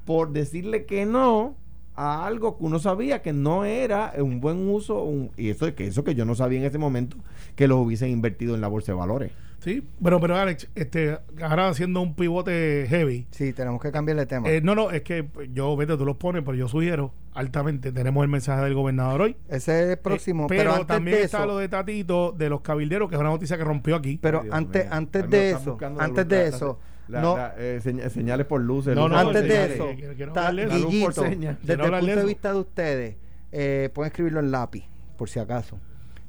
por 0.05 0.31
decirle 0.33 0.87
que 0.87 1.07
no 1.07 1.57
a 1.97 2.27
algo 2.27 2.59
que 2.59 2.64
uno 2.64 2.79
sabía 2.79 3.23
que 3.23 3.33
no 3.33 3.64
era 3.64 4.12
un 4.19 4.40
buen 4.40 4.69
uso 4.69 5.03
un- 5.03 5.31
y 5.37 5.49
eso 5.49 5.75
que 5.75 5.87
eso 5.87 6.05
que 6.05 6.14
yo 6.14 6.25
no 6.25 6.35
sabía 6.35 6.59
en 6.61 6.66
ese 6.66 6.79
momento 6.79 7.16
que 7.57 7.66
los 7.66 7.79
hubiesen 7.79 8.11
invertido 8.11 8.55
en 8.55 8.61
la 8.61 8.69
bolsa 8.69 8.92
de 8.92 8.99
valores. 8.99 9.33
Sí, 9.66 9.83
pero, 10.00 10.20
pero 10.20 10.37
Alex, 10.37 10.68
este, 10.76 11.18
ahora 11.42 11.66
haciendo 11.68 12.00
un 12.00 12.14
pivote 12.14 12.87
heavy. 12.88 13.26
Sí, 13.33 13.52
tenemos 13.52 13.83
que 13.83 13.90
cambiar 13.90 14.16
de 14.16 14.24
tema. 14.24 14.48
Eh, 14.48 14.61
no, 14.62 14.76
no, 14.76 14.92
es 14.92 15.02
que 15.02 15.24
pues, 15.24 15.48
yo, 15.52 15.76
vete, 15.76 15.96
tú 15.96 16.05
los 16.07 16.16
pones, 16.18 16.44
pero 16.44 16.55
yo 16.57 16.68
sugiero 16.68 17.12
altamente, 17.35 17.90
tenemos 17.90 18.22
el 18.22 18.29
mensaje 18.31 18.62
del 18.62 18.74
gobernador 18.74 19.22
hoy. 19.22 19.37
Ese 19.48 19.83
es 19.83 19.90
el 19.90 19.98
próximo, 19.98 20.44
Eh, 20.44 20.46
pero, 20.50 20.61
pero, 20.61 20.72
antes 20.74 20.87
también 20.87 21.16
de 21.18 21.24
está 21.24 21.38
eso, 21.38 21.46
lo 21.48 21.59
de 21.59 21.68
Tatito, 21.68 22.31
de 22.31 22.48
los 22.48 22.61
cabilderos, 22.61 23.09
que 23.09 23.16
es 23.16 23.20
una 23.20 23.31
noticia 23.31 23.59
que 23.59 23.64
rompió 23.64 23.96
aquí. 23.96 24.20
pero 24.22 24.42
Dios 24.42 24.55
antes, 24.55 24.85
mío. 24.85 24.94
antes 24.94 25.31
de 25.31 25.50
eso, 25.50 25.79
antes 25.98 26.29
de 26.29 26.46
eso, 26.46 26.79
la- 27.09 27.20
no, 27.20 27.37
la, 27.37 27.55
eh, 27.59 27.81
seña- 27.83 28.09
señales 28.09 28.46
por 28.46 28.61
luces. 28.61 28.94
No, 28.94 29.09
no, 29.09 29.18
antes 29.18 29.42
de 29.48 29.74
eso. 29.74 29.88
Guillito, 29.88 31.22
desde 31.22 31.72
el 31.74 31.90
punto 31.90 32.07
de 32.07 32.24
vista 32.24 32.52
de 32.52 32.59
ustedes, 32.61 33.16
eh, 33.50 33.90
pueden 33.92 34.12
escribirlo 34.12 34.38
en 34.38 34.52
lápiz, 34.52 34.85
por 35.18 35.29
si 35.29 35.40
acaso. 35.40 35.81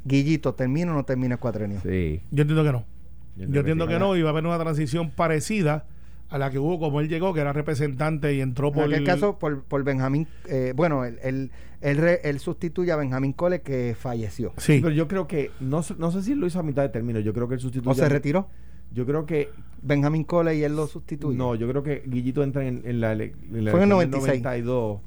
Guillito, 0.05 0.55
¿termina 0.55 0.91
o 0.91 0.95
no 0.95 1.05
termina 1.05 1.35
el 1.35 1.39
cuatrenio? 1.39 1.81
Sí. 1.81 2.21
Yo 2.31 2.41
entiendo 2.41 2.63
que 2.63 2.71
no. 2.71 2.96
Yo 3.37 3.59
entiendo 3.59 3.87
que 3.87 3.99
no, 3.99 4.15
y 4.15 4.21
va 4.21 4.29
a 4.29 4.31
haber 4.31 4.45
una 4.45 4.57
transición 4.59 5.11
parecida 5.11 5.85
a 6.29 6.37
la 6.37 6.51
que 6.51 6.59
hubo 6.59 6.79
como 6.79 6.99
él 6.99 7.07
llegó, 7.07 7.33
que 7.33 7.39
era 7.39 7.53
representante 7.53 8.33
y 8.33 8.41
entró 8.41 8.67
En 8.69 8.73
por... 8.73 8.83
aquel 8.85 9.03
caso, 9.05 9.37
por, 9.39 9.63
por 9.63 9.83
Benjamín, 9.83 10.27
eh, 10.49 10.73
bueno, 10.75 11.05
él, 11.05 11.19
él, 11.23 11.51
él, 11.81 11.97
re- 11.97 12.19
él 12.23 12.39
sustituye 12.39 12.91
a 12.91 12.95
Benjamín 12.97 13.31
Cole 13.33 13.61
que 13.61 13.95
falleció. 13.97 14.53
Sí, 14.57 14.79
Pero 14.81 14.93
yo 14.93 15.07
creo 15.07 15.27
que, 15.27 15.51
no, 15.61 15.83
sé- 15.83 15.95
no 15.97 16.11
sé 16.11 16.21
si 16.23 16.35
lo 16.35 16.45
hizo 16.47 16.59
a 16.59 16.63
mitad 16.63 16.81
de 16.81 16.89
término, 16.89 17.19
yo 17.21 17.33
creo 17.33 17.47
que 17.47 17.53
él 17.53 17.61
sustituye. 17.61 17.89
¿O 17.91 17.95
se 17.95 18.09
retiró? 18.09 18.49
Yo 18.93 19.05
creo 19.05 19.25
que, 19.25 19.49
Benjamín 19.81 20.23
Cole 20.25 20.55
y 20.55 20.63
él 20.63 20.75
lo 20.75 20.87
sustituye. 20.87 21.37
no, 21.37 21.55
yo 21.55 21.67
creo 21.69 21.83
que 21.83 22.03
Guillito 22.05 22.43
entra 22.43 22.65
en, 22.67 22.81
en 22.85 22.99
la, 22.99 23.13
en 23.13 23.19
la 23.19 23.71
Fue 23.71 23.83
en 23.83 23.91
el 23.91 23.97
elección 23.97 23.99
del 24.01 24.09
96. 24.09 24.43
92 24.43 24.99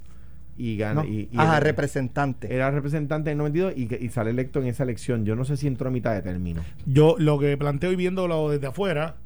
y 0.61 0.77
gana. 0.77 1.03
¿no? 1.03 1.09
Y, 1.09 1.29
y 1.33 1.37
Ajá, 1.38 1.57
era- 1.57 1.61
representante. 1.61 2.55
Era 2.55 2.70
representante 2.70 3.31
en 3.31 3.35
el 3.35 3.38
92 3.38 3.73
y, 3.77 4.05
y 4.05 4.09
sale 4.11 4.31
electo 4.31 4.61
en 4.61 4.66
esa 4.66 4.83
elección. 4.83 5.25
Yo 5.25 5.35
no 5.37 5.44
sé 5.44 5.57
si 5.57 5.66
entró 5.66 5.88
a 5.88 5.90
mitad 5.90 6.14
de 6.14 6.23
término. 6.23 6.62
yo 6.87 7.16
lo 7.18 7.38
que 7.38 7.57
planteo 7.57 7.92
y 7.92 7.96
viéndolo 7.96 8.51
desde 8.51 8.66
afuera... 8.66 9.16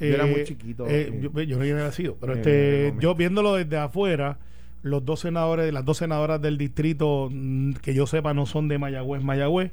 Yo 0.00 0.06
era 0.06 0.24
muy 0.24 0.44
chiquito, 0.44 0.86
eh, 0.88 1.08
sí. 1.12 1.20
yo, 1.20 1.42
yo 1.42 1.56
no 1.56 1.62
había 1.62 1.74
nacido, 1.74 2.16
pero 2.18 2.32
Eh, 2.32 2.36
este, 2.38 2.94
yo 3.00 3.14
viéndolo 3.14 3.54
desde 3.56 3.76
afuera, 3.76 4.38
los 4.82 5.04
dos 5.04 5.20
senadores, 5.20 5.70
las 5.74 5.84
dos 5.84 5.98
senadoras 5.98 6.40
del 6.40 6.56
distrito, 6.56 7.28
mm, 7.30 7.72
que 7.82 7.92
yo 7.92 8.06
sepa, 8.06 8.32
no 8.32 8.46
son 8.46 8.66
de 8.68 8.78
Mayagüez, 8.78 9.22
Mayagüez. 9.22 9.72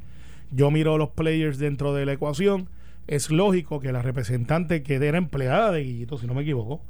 Yo 0.52 0.70
miro 0.70 0.98
los 0.98 1.12
players 1.12 1.60
dentro 1.60 1.94
de 1.94 2.06
la 2.06 2.12
ecuación. 2.12 2.68
Es 3.08 3.32
lógico 3.32 3.80
que 3.80 3.94
la 3.94 4.02
representante 4.02 4.84
que 4.84 4.96
era 4.96 5.18
empleada 5.18 5.72
de 5.72 5.84
Guillito, 5.86 6.18
si 6.18 6.28
no 6.28 6.34
me 6.34 6.42
equivoco, 6.42 6.82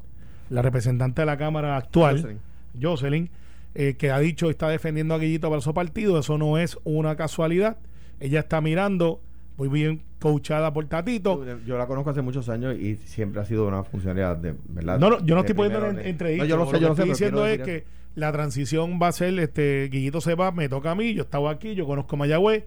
la 0.50 0.64
representante 0.64 1.22
de 1.22 1.28
la 1.28 1.38
Cámara 1.38 1.78
actual, 1.78 2.16
Jocelyn. 2.18 2.40
Jocelyn, 2.82 3.30
eh, 3.76 3.96
que 3.98 4.12
ha 4.12 4.20
dicho 4.20 4.50
está 4.50 4.70
defendiendo 4.70 5.14
a 5.14 5.20
Guillito 5.20 5.50
para 5.50 5.62
su 5.62 5.74
partido, 5.74 6.20
eso 6.20 6.38
no 6.38 6.58
es 6.58 6.78
una 6.84 7.16
casualidad. 7.16 7.78
Ella 8.20 8.40
está 8.40 8.62
mirando, 8.62 9.22
muy 9.58 9.68
bien 9.70 10.02
coachada 10.20 10.74
por 10.74 10.86
Tatito. 10.88 11.46
Yo, 11.46 11.60
yo 11.66 11.78
la 11.78 11.86
conozco 11.86 12.10
hace 12.10 12.22
muchos 12.22 12.50
años 12.50 12.76
y 12.80 12.96
siempre 12.96 13.42
ha 13.42 13.46
sido 13.46 13.68
una 13.68 13.84
funcionaria 13.84 14.34
de 14.36 14.56
verdad. 14.70 14.98
No, 15.00 15.10
no, 15.12 15.26
yo 15.26 15.36
no 15.36 15.42
estoy 15.42 15.56
poniendo 15.56 15.80
primero 15.80 16.00
en 16.00 16.04
de- 16.04 16.10
entredicho. 16.10 16.44
No, 16.44 16.50
yo 16.50 16.58
lo 16.58 16.66
sé, 16.66 16.80
yo 16.80 16.88
lo 16.90 16.96
sé. 16.96 17.02
estoy 17.04 17.30
pero 17.30 17.44
diciendo 17.44 17.46
es 17.46 17.60
que 17.62 17.86
la 18.16 18.32
transición 18.32 19.00
va 19.02 19.10
a 19.10 19.12
ser, 19.12 19.38
este, 19.40 19.90
Guillito 19.92 20.22
se 20.22 20.34
va, 20.34 20.52
me 20.52 20.68
toca 20.70 20.90
a 20.92 20.96
mí, 20.96 21.14
yo 21.14 21.22
estaba 21.22 21.52
aquí, 21.52 21.76
yo 21.76 21.86
conozco 21.86 22.18
Mayagüez, 22.18 22.64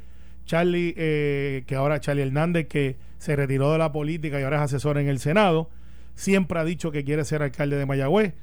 Charlie, 0.46 0.94
eh, 0.96 1.64
que 1.66 1.74
ahora 1.74 1.98
Charlie 2.00 2.22
Hernández, 2.22 2.68
que 2.68 2.96
se 3.18 3.34
retiró 3.34 3.72
de 3.72 3.78
la 3.78 3.90
política 3.90 4.38
y 4.40 4.44
ahora 4.44 4.58
es 4.58 4.62
asesor 4.62 4.96
en 4.98 5.08
el 5.08 5.18
Senado, 5.18 5.68
siempre 6.14 6.58
ha 6.60 6.64
dicho 6.64 6.92
que 6.92 7.02
quiere 7.04 7.24
ser 7.24 7.42
alcalde 7.42 7.76
de 7.76 7.86
Mayagüez. 7.86 8.34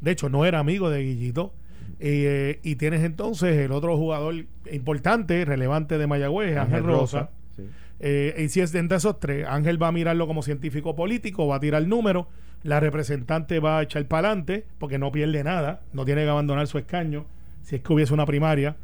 De 0.00 0.10
hecho, 0.10 0.28
no 0.28 0.44
era 0.44 0.58
amigo 0.58 0.90
de 0.90 1.02
Guillito. 1.02 1.52
Eh, 1.98 2.60
y 2.62 2.76
tienes 2.76 3.02
entonces 3.02 3.56
el 3.56 3.72
otro 3.72 3.96
jugador 3.96 4.34
importante, 4.70 5.44
relevante 5.44 5.96
de 5.98 6.06
Mayagüez, 6.06 6.56
Ángel, 6.56 6.84
Rosa. 6.84 7.30
Sí. 7.56 7.62
Eh, 8.00 8.34
y 8.44 8.48
si 8.50 8.60
es 8.60 8.72
de 8.72 8.80
entre 8.80 8.98
esos 8.98 9.18
tres, 9.18 9.46
Ángel 9.48 9.82
va 9.82 9.88
a 9.88 9.92
mirarlo 9.92 10.26
como 10.26 10.42
científico 10.42 10.94
político, 10.94 11.46
va 11.46 11.56
a 11.56 11.60
tirar 11.60 11.82
el 11.82 11.88
número, 11.88 12.28
la 12.62 12.80
representante 12.80 13.60
va 13.60 13.78
a 13.78 13.82
echar 13.82 14.04
para 14.06 14.28
adelante, 14.28 14.66
porque 14.78 14.98
no 14.98 15.10
pierde 15.10 15.42
nada, 15.42 15.80
no 15.94 16.04
tiene 16.04 16.22
que 16.24 16.28
abandonar 16.28 16.66
su 16.66 16.76
escaño, 16.78 17.24
si 17.62 17.76
es 17.76 17.82
que 17.82 17.92
hubiese 17.92 18.12
una 18.12 18.26
primaria. 18.26 18.76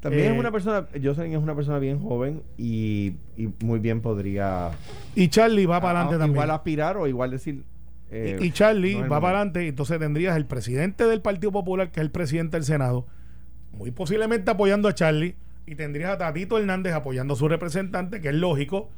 También 0.00 0.26
Eh, 0.26 0.32
es 0.34 0.38
una 0.38 0.52
persona, 0.52 0.86
Jocelyn 1.02 1.32
es 1.32 1.38
una 1.42 1.54
persona 1.56 1.78
bien 1.78 1.98
joven 2.00 2.42
y, 2.56 3.14
y 3.36 3.48
muy 3.64 3.80
bien 3.80 4.00
podría 4.00 4.70
Y 5.16 5.28
Charlie 5.28 5.66
va 5.66 5.80
para 5.80 6.00
adelante 6.00 6.18
también. 6.18 6.34
igual 6.36 6.50
aspirar 6.52 6.96
o 6.98 7.06
igual 7.08 7.30
decir 7.32 7.64
eh, 8.10 8.38
y, 8.40 8.46
y 8.46 8.50
Charlie 8.52 8.94
no 8.94 9.08
va 9.08 9.20
para 9.20 9.38
adelante, 9.38 9.66
entonces 9.66 9.98
tendrías 9.98 10.36
el 10.36 10.46
presidente 10.46 11.04
del 11.04 11.20
Partido 11.20 11.52
Popular, 11.52 11.90
que 11.90 12.00
es 12.00 12.04
el 12.04 12.10
presidente 12.10 12.56
del 12.56 12.64
Senado, 12.64 13.06
muy 13.72 13.90
posiblemente 13.90 14.50
apoyando 14.50 14.88
a 14.88 14.94
Charlie, 14.94 15.36
y 15.66 15.74
tendrías 15.74 16.12
a 16.12 16.18
Tatito 16.18 16.58
Hernández 16.58 16.94
apoyando 16.94 17.34
a 17.34 17.36
su 17.36 17.48
representante, 17.48 18.20
que 18.20 18.28
es 18.28 18.34
lógico, 18.34 18.88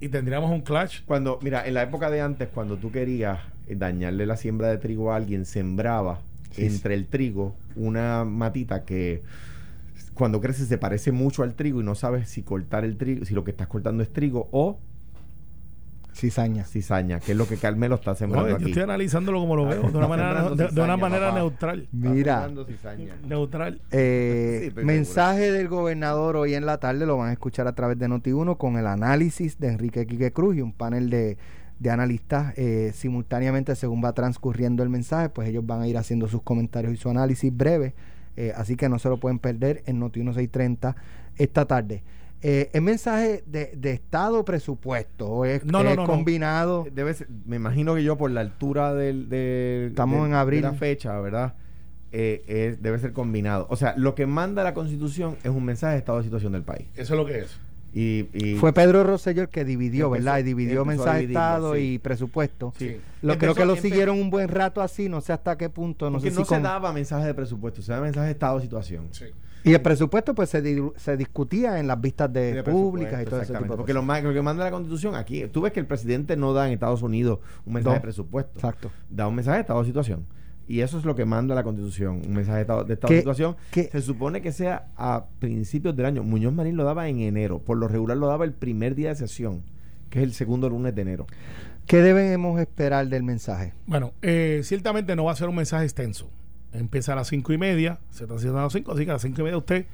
y 0.00 0.08
tendríamos 0.08 0.50
un 0.50 0.62
clash. 0.62 1.02
Cuando, 1.06 1.38
mira, 1.42 1.66
en 1.66 1.74
la 1.74 1.82
época 1.82 2.10
de 2.10 2.20
antes, 2.20 2.48
cuando 2.48 2.76
tú 2.76 2.92
querías 2.92 3.40
eh, 3.66 3.74
dañarle 3.74 4.26
la 4.26 4.36
siembra 4.36 4.68
de 4.68 4.78
trigo 4.78 5.12
a 5.12 5.16
alguien, 5.16 5.44
sembraba 5.44 6.20
Sí, 6.54 6.66
entre 6.66 6.94
el 6.94 7.06
trigo 7.06 7.56
una 7.74 8.24
matita 8.24 8.84
que 8.84 9.22
cuando 10.14 10.40
crece 10.40 10.66
se 10.66 10.78
parece 10.78 11.10
mucho 11.10 11.42
al 11.42 11.54
trigo 11.54 11.80
y 11.80 11.84
no 11.84 11.96
sabes 11.96 12.28
si 12.28 12.42
cortar 12.42 12.84
el 12.84 12.96
trigo, 12.96 13.24
si 13.24 13.34
lo 13.34 13.42
que 13.42 13.50
estás 13.50 13.66
cortando 13.66 14.04
es 14.04 14.12
trigo 14.12 14.48
o 14.52 14.78
Cizaña. 16.14 16.64
cizaña, 16.64 17.20
que 17.20 17.32
es 17.32 17.38
lo 17.38 17.46
que 17.46 17.56
Carmelo 17.56 17.96
está 17.96 18.12
No, 18.12 18.16
sembrando 18.16 18.48
yo 18.50 18.56
aquí. 18.56 18.66
estoy 18.66 18.82
analizándolo 18.84 19.40
como 19.40 19.56
lo 19.56 19.66
veo, 19.66 19.82
de 19.90 19.98
una 19.98 20.08
manera, 20.08 20.28
sembrando 20.30 20.56
de, 20.56 20.62
de 20.64 20.64
una 20.64 20.72
cizaña, 20.72 20.96
manera 20.96 21.26
papá. 21.26 21.38
neutral. 21.38 21.88
Mira. 21.92 22.48
Neutral. 23.26 23.80
eh, 23.90 24.72
Sí, 24.74 24.84
mensaje 24.84 25.50
del 25.52 25.68
gobernador 25.68 26.36
hoy 26.36 26.54
en 26.54 26.66
la 26.66 26.78
tarde 26.78 27.06
lo 27.06 27.16
van 27.16 27.30
a 27.30 27.32
escuchar 27.32 27.66
a 27.66 27.74
través 27.74 27.98
de 27.98 28.08
Noti1 28.08 28.56
con 28.56 28.76
el 28.76 28.86
análisis 28.86 29.58
de 29.58 29.68
Enrique 29.68 30.06
Quique 30.06 30.32
Cruz 30.32 30.56
y 30.56 30.60
un 30.60 30.72
panel 30.72 31.10
de, 31.10 31.36
de 31.78 31.90
analistas 31.90 32.52
eh, 32.56 32.92
simultáneamente 32.94 33.74
según 33.76 34.02
va 34.04 34.12
transcurriendo 34.12 34.82
el 34.82 34.88
mensaje, 34.88 35.28
pues 35.30 35.48
ellos 35.48 35.66
van 35.66 35.82
a 35.82 35.88
ir 35.88 35.98
haciendo 35.98 36.28
sus 36.28 36.42
comentarios 36.42 36.92
y 36.94 36.96
su 36.96 37.10
análisis 37.10 37.54
breve, 37.54 37.94
eh, 38.36 38.52
así 38.56 38.76
que 38.76 38.88
no 38.88 38.98
se 38.98 39.08
lo 39.08 39.18
pueden 39.18 39.38
perder 39.38 39.82
en 39.86 40.00
Noti1 40.00 40.34
630 40.34 40.96
esta 41.36 41.64
tarde. 41.66 42.02
Eh, 42.46 42.68
¿Es 42.74 42.82
mensaje 42.82 43.42
de, 43.46 43.72
de 43.74 43.92
Estado 43.92 44.44
presupuesto 44.44 45.26
o 45.28 45.44
es, 45.46 45.64
No, 45.64 45.82
no, 45.82 45.88
es 45.88 45.96
no, 45.96 46.02
no. 46.02 46.06
combinado? 46.08 46.86
Debe 46.92 47.14
ser- 47.14 47.28
me 47.46 47.56
imagino 47.56 47.94
que 47.94 48.04
yo 48.04 48.18
por 48.18 48.30
la 48.30 48.42
altura 48.42 48.92
del, 48.92 49.30
del- 49.30 49.88
Estamos 49.88 50.18
del- 50.18 50.26
en 50.26 50.34
abril. 50.34 50.60
de 50.60 50.68
la 50.68 50.74
fecha, 50.74 51.18
¿verdad? 51.20 51.54
Eh, 52.12 52.44
es- 52.46 52.82
debe 52.82 52.98
ser 52.98 53.14
combinado. 53.14 53.66
O 53.70 53.76
sea, 53.76 53.94
lo 53.96 54.14
que 54.14 54.26
manda 54.26 54.62
la 54.62 54.74
Constitución 54.74 55.36
es 55.42 55.50
un 55.50 55.64
mensaje 55.64 55.94
de 55.94 55.98
estado 56.00 56.18
de 56.18 56.24
situación 56.24 56.52
del 56.52 56.62
país. 56.64 56.86
Eso 56.96 57.14
es 57.14 57.18
lo 57.18 57.24
que 57.24 57.38
es. 57.38 57.58
Y, 57.94 58.28
y- 58.34 58.56
Fue 58.56 58.74
Pedro 58.74 59.04
Rosselló 59.04 59.40
el 59.40 59.48
que 59.48 59.64
dividió, 59.64 60.06
Empezó- 60.08 60.24
¿verdad? 60.24 60.38
Y 60.40 60.42
dividió 60.42 60.84
mensaje 60.84 61.20
de 61.20 61.24
Estado 61.28 61.74
sí. 61.76 61.94
y 61.94 61.98
presupuesto. 61.98 62.74
Sí. 62.76 62.98
Lo, 63.22 63.38
creo 63.38 63.54
que 63.54 63.64
lo 63.64 63.76
siguieron 63.76 64.18
un 64.20 64.28
buen 64.28 64.48
rato 64.48 64.82
así, 64.82 65.08
no 65.08 65.22
sé 65.22 65.32
hasta 65.32 65.56
qué 65.56 65.70
punto, 65.70 66.10
no 66.10 66.20
sé 66.20 66.30
no 66.30 66.36
si 66.40 66.42
se 66.42 66.48
con- 66.56 66.62
daba 66.62 66.92
mensaje 66.92 67.24
de 67.26 67.32
presupuesto, 67.34 67.80
se 67.80 67.90
daba 67.92 68.04
mensaje 68.04 68.26
de 68.26 68.32
estado 68.32 68.56
de 68.58 68.62
situación. 68.64 69.06
Sí. 69.12 69.26
Y 69.64 69.72
el 69.72 69.80
presupuesto 69.80 70.34
pues 70.34 70.50
se, 70.50 70.60
di- 70.62 70.82
se 70.96 71.16
discutía 71.16 71.80
en 71.80 71.86
las 71.86 72.00
vistas 72.00 72.30
de, 72.32 72.52
De 72.54 72.62
públicas 72.62 73.20
y 73.22 73.24
todo 73.24 73.40
ese 73.40 73.52
tipo 73.52 73.62
de 73.64 73.68
Porque 73.76 73.92
cosas. 73.94 74.22
lo, 74.22 74.28
lo 74.28 74.34
que 74.34 74.42
manda 74.42 74.62
la 74.64 74.70
Constitución 74.70 75.14
aquí, 75.14 75.46
tú 75.48 75.62
ves 75.62 75.72
que 75.72 75.80
el 75.80 75.86
presidente 75.86 76.36
no 76.36 76.52
da 76.52 76.66
en 76.66 76.74
Estados 76.74 77.02
Unidos 77.02 77.38
un 77.64 77.72
mensaje 77.74 77.94
No. 77.94 77.98
de 77.98 78.02
presupuesto. 78.02 78.52
Exacto. 78.56 78.90
Da 79.08 79.26
un 79.26 79.34
mensaje 79.34 79.56
de 79.56 79.60
estado 79.62 79.80
de 79.80 79.86
situación. 79.86 80.26
Y 80.68 80.80
eso 80.80 80.98
es 80.98 81.04
lo 81.04 81.14
que 81.14 81.24
manda 81.24 81.54
la 81.54 81.62
Constitución, 81.62 82.22
un 82.26 82.34
mensaje 82.34 82.56
de 82.56 82.60
estado 82.62 82.84
de, 82.84 82.94
estado 82.94 83.08
¿Qué- 83.08 83.14
de 83.16 83.20
situación. 83.20 83.56
qué- 83.70 83.88
Se 83.90 84.00
supone 84.02 84.40
que 84.42 84.52
sea 84.52 84.88
a 84.96 85.26
principios 85.38 85.96
del 85.96 86.06
año. 86.06 86.22
Muñoz 86.22 86.52
Marín 86.54 86.76
lo 86.76 86.84
daba 86.84 87.08
en 87.08 87.20
enero. 87.20 87.58
Por 87.58 87.76
lo 87.78 87.88
regular 87.88 88.16
lo 88.16 88.26
daba 88.28 88.44
el 88.44 88.52
primer 88.52 88.94
día 88.94 89.08
de 89.10 89.14
sesión, 89.14 89.62
que 90.10 90.18
es 90.20 90.24
el 90.24 90.32
segundo 90.32 90.68
lunes 90.70 90.94
de 90.94 91.02
enero. 91.02 91.26
¿Qué 91.86 91.98
debemos 91.98 92.58
esperar 92.60 93.08
del 93.08 93.22
mensaje? 93.24 93.74
Bueno, 93.86 94.12
eh, 94.22 94.60
ciertamente 94.64 95.14
no 95.16 95.24
va 95.24 95.32
a 95.32 95.36
ser 95.36 95.48
un 95.50 95.56
mensaje 95.56 95.84
extenso. 95.84 96.30
Empieza 96.74 97.12
a 97.12 97.16
las 97.16 97.28
cinco 97.28 97.52
y 97.52 97.58
media, 97.58 97.98
se 98.10 98.24
está 98.24 98.34
haciendo 98.34 98.58
a 98.58 98.62
las 98.64 98.72
cinco, 98.72 98.92
así 98.92 99.04
que 99.04 99.10
a 99.10 99.14
las 99.14 99.22
cinco 99.22 99.40
y 99.40 99.44
media 99.44 99.56
usted 99.56 99.86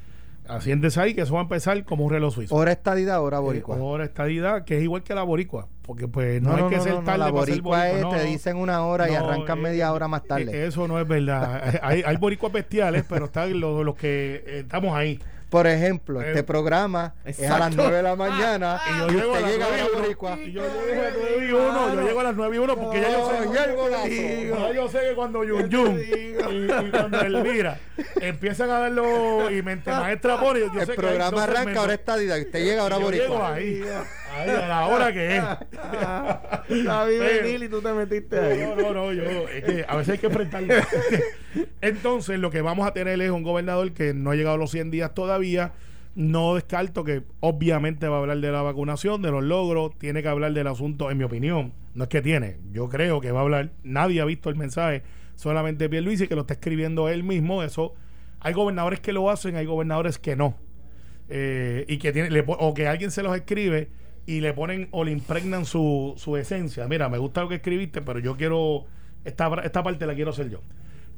asiéntese 0.49 1.01
ahí, 1.01 1.15
que 1.15 1.21
eso 1.23 1.35
va 1.35 1.41
a 1.41 1.43
empezar 1.43 1.85
como 1.85 2.05
un 2.05 2.11
reloj 2.11 2.35
suizo. 2.35 2.55
Hora 2.55 2.73
estadidad, 2.73 3.23
hora 3.23 3.39
boricua. 3.39 3.77
Eh, 3.77 3.81
hora 3.81 4.05
estadidad, 4.05 4.65
que 4.65 4.79
es 4.79 4.83
igual 4.83 5.03
que 5.03 5.15
la 5.15 5.23
boricua, 5.23 5.69
porque 5.83 6.09
pues 6.09 6.43
no, 6.43 6.51
no, 6.51 6.57
hay 6.57 6.63
no, 6.63 6.69
que 6.71 6.81
ser 6.81 6.95
no, 6.95 7.03
tarde 7.03 7.19
la 7.19 7.25
para 7.27 7.37
boricua 7.39 7.91
es, 7.91 8.09
te 8.09 8.25
dicen 8.25 8.57
una 8.57 8.85
hora 8.85 9.09
y 9.11 9.15
arrancan 9.15 9.59
eh, 9.59 9.63
media 9.63 9.93
hora 9.93 10.09
más 10.09 10.25
tarde. 10.25 10.51
eh, 10.53 10.67
Eso 10.67 10.89
no 10.89 10.99
es 10.99 11.07
verdad. 11.07 11.79
hay, 11.83 12.03
hay 12.05 12.17
boricuas 12.17 12.53
bestiales, 12.53 13.05
pero 13.09 13.27
están 13.27 13.59
los, 13.61 13.85
los 13.85 13.95
que 13.95 14.43
eh, 14.47 14.61
estamos 14.61 14.95
ahí. 14.97 15.21
Por 15.51 15.67
ejemplo, 15.67 16.23
Eh, 16.23 16.29
este 16.29 16.43
programa 16.45 17.15
es 17.25 17.39
a 17.41 17.43
las 17.43 17.51
exacto. 17.69 17.77
9 17.83 17.97
de 17.97 18.03
la 18.03 18.17
mañana 18.17 18.81
Y 18.89 18.99
yo 18.99 19.07
y 19.09 19.11
llego 19.21 19.35
a 19.35 19.39
usted 19.39 19.43
las 19.43 19.51
llega 19.53 19.67
a 19.67 19.69
nueve 19.69 19.79
la 19.79 19.85
y 19.85 19.91
uno, 19.91 20.01
boricua. 20.03 20.39
y 20.41 20.53
yo 20.53 20.63
llego 20.63 21.01
a 21.01 21.05
las 21.05 21.15
9 21.19 21.47
y 21.47 21.53
1, 21.53 21.95
yo 21.95 22.01
llego 22.03 22.21
a 22.21 22.23
las 22.25 22.35
9 22.37 22.57
y 22.57 22.59
1 22.61 22.77
porque 22.77 23.01
ya 23.01 23.11
yo 23.11 23.31
sé. 23.31 23.51
Ya 23.53 24.73
yo 24.73 24.89
sé 24.89 24.99
que 25.01 25.15
cuando 25.15 25.45
Yun 25.45 25.69
Yun 25.69 25.99
y, 26.01 26.13
y 26.87 26.91
cuando 26.91 27.21
Elvira 27.21 27.79
empiezan 28.21 28.71
a 28.71 28.79
darlo 28.81 29.51
y 29.51 29.63
mente 29.63 29.91
maestra 29.91 30.39
pone, 30.41 30.61
yo 30.61 30.81
el 30.81 30.89
programa 30.95 31.45
arranca 31.45 31.81
ahora 31.81 31.95
estadidad 31.95 32.37
y 32.37 32.43
usted 32.43 32.65
llega 32.65 32.83
ahora 32.83 32.99
yo 32.99 33.11
llego 33.11 33.35
boricua. 33.35 33.55
ahí, 33.55 33.83
ahí 34.31 34.51
a 34.51 34.69
la 34.69 34.87
hora 34.87 35.13
que 35.13 35.37
es. 35.37 35.43
La 36.85 37.05
vi 37.05 37.19
venir 37.19 37.63
y 37.65 37.69
tú 37.69 37.81
te 37.81 37.93
metiste 37.93 38.39
ahí. 38.39 38.61
No, 38.61 38.77
no, 38.77 38.93
no, 38.93 39.13
yo, 39.13 39.23
es 39.23 39.65
que 39.65 39.85
a 39.87 39.97
veces 39.97 40.13
hay 40.13 40.19
que 40.19 40.27
enfrentarlo. 40.27 40.75
Entonces, 41.81 42.39
lo 42.39 42.51
que 42.51 42.63
vamos 42.63 42.87
a 42.87 42.93
tener 42.93 43.21
es 43.21 43.31
un 43.31 43.43
gobernador 43.43 43.93
que 43.93 44.15
no 44.15 44.31
ha 44.31 44.35
llegado 44.35 44.57
a 44.57 44.59
los 44.59 44.71
100 44.71 44.91
días 44.91 45.15
todavía. 45.15 45.73
No 46.15 46.55
descarto 46.55 47.05
que 47.05 47.23
obviamente 47.39 48.09
va 48.09 48.17
a 48.17 48.21
hablar 48.21 48.39
de 48.39 48.51
la 48.51 48.63
vacunación, 48.63 49.23
de 49.23 49.31
los 49.31 49.45
logros, 49.45 49.97
tiene 49.99 50.23
que 50.23 50.29
hablar 50.29 50.53
del 50.53 50.67
asunto, 50.67 51.11
en 51.11 51.19
mi 51.19 51.25
opinión. 51.25 51.73
No 51.95 52.05
es 52.05 52.09
que 52.09 52.21
tiene, 52.21 52.59
yo 52.73 52.89
creo 52.89 53.21
que 53.21 53.31
va 53.31 53.41
a 53.41 53.43
hablar. 53.43 53.71
Nadie 53.85 54.21
ha 54.21 54.25
visto 54.25 54.49
el 54.51 54.57
mensaje, 54.57 55.03
solamente 55.37 55.89
Pierluisi 55.89 56.27
que 56.27 56.35
lo 56.35 56.43
está 56.43 56.55
escribiendo 56.55 57.09
él 57.09 57.23
mismo. 57.23 57.63
Eso, 57.63 57.95
hay 58.41 58.55
gobernadores 58.55 59.01
que 59.01 59.13
lo 59.13 59.31
hacen, 59.31 59.57
hay 59.57 59.67
gobernadores 59.67 60.19
que 60.19 60.35
no. 60.35 60.57
Eh, 61.29 61.85
y 61.87 61.99
que 61.99 62.13
tiene, 62.13 62.29
le 62.31 62.45
o 62.47 62.75
que 62.75 62.89
alguien 62.89 63.13
se 63.13 63.23
los 63.23 63.37
escribe 63.37 63.89
y 64.37 64.41
le 64.41 64.53
ponen 64.53 64.89
o 64.93 65.03
le 65.05 65.11
impregnan 65.11 65.65
su, 65.65 66.15
su 66.17 66.37
esencia. 66.37 66.87
Mira, 66.87 67.09
me 67.09 67.19
gusta 67.19 67.41
lo 67.43 67.49
que 67.49 67.57
escribiste, 67.57 68.01
pero 68.01 68.19
yo 68.21 68.37
quiero, 68.37 68.85
esta, 69.25 69.51
esta 69.65 69.83
parte 69.83 70.07
la 70.07 70.15
quiero 70.15 70.31
hacer 70.31 70.49
yo. 70.51 70.61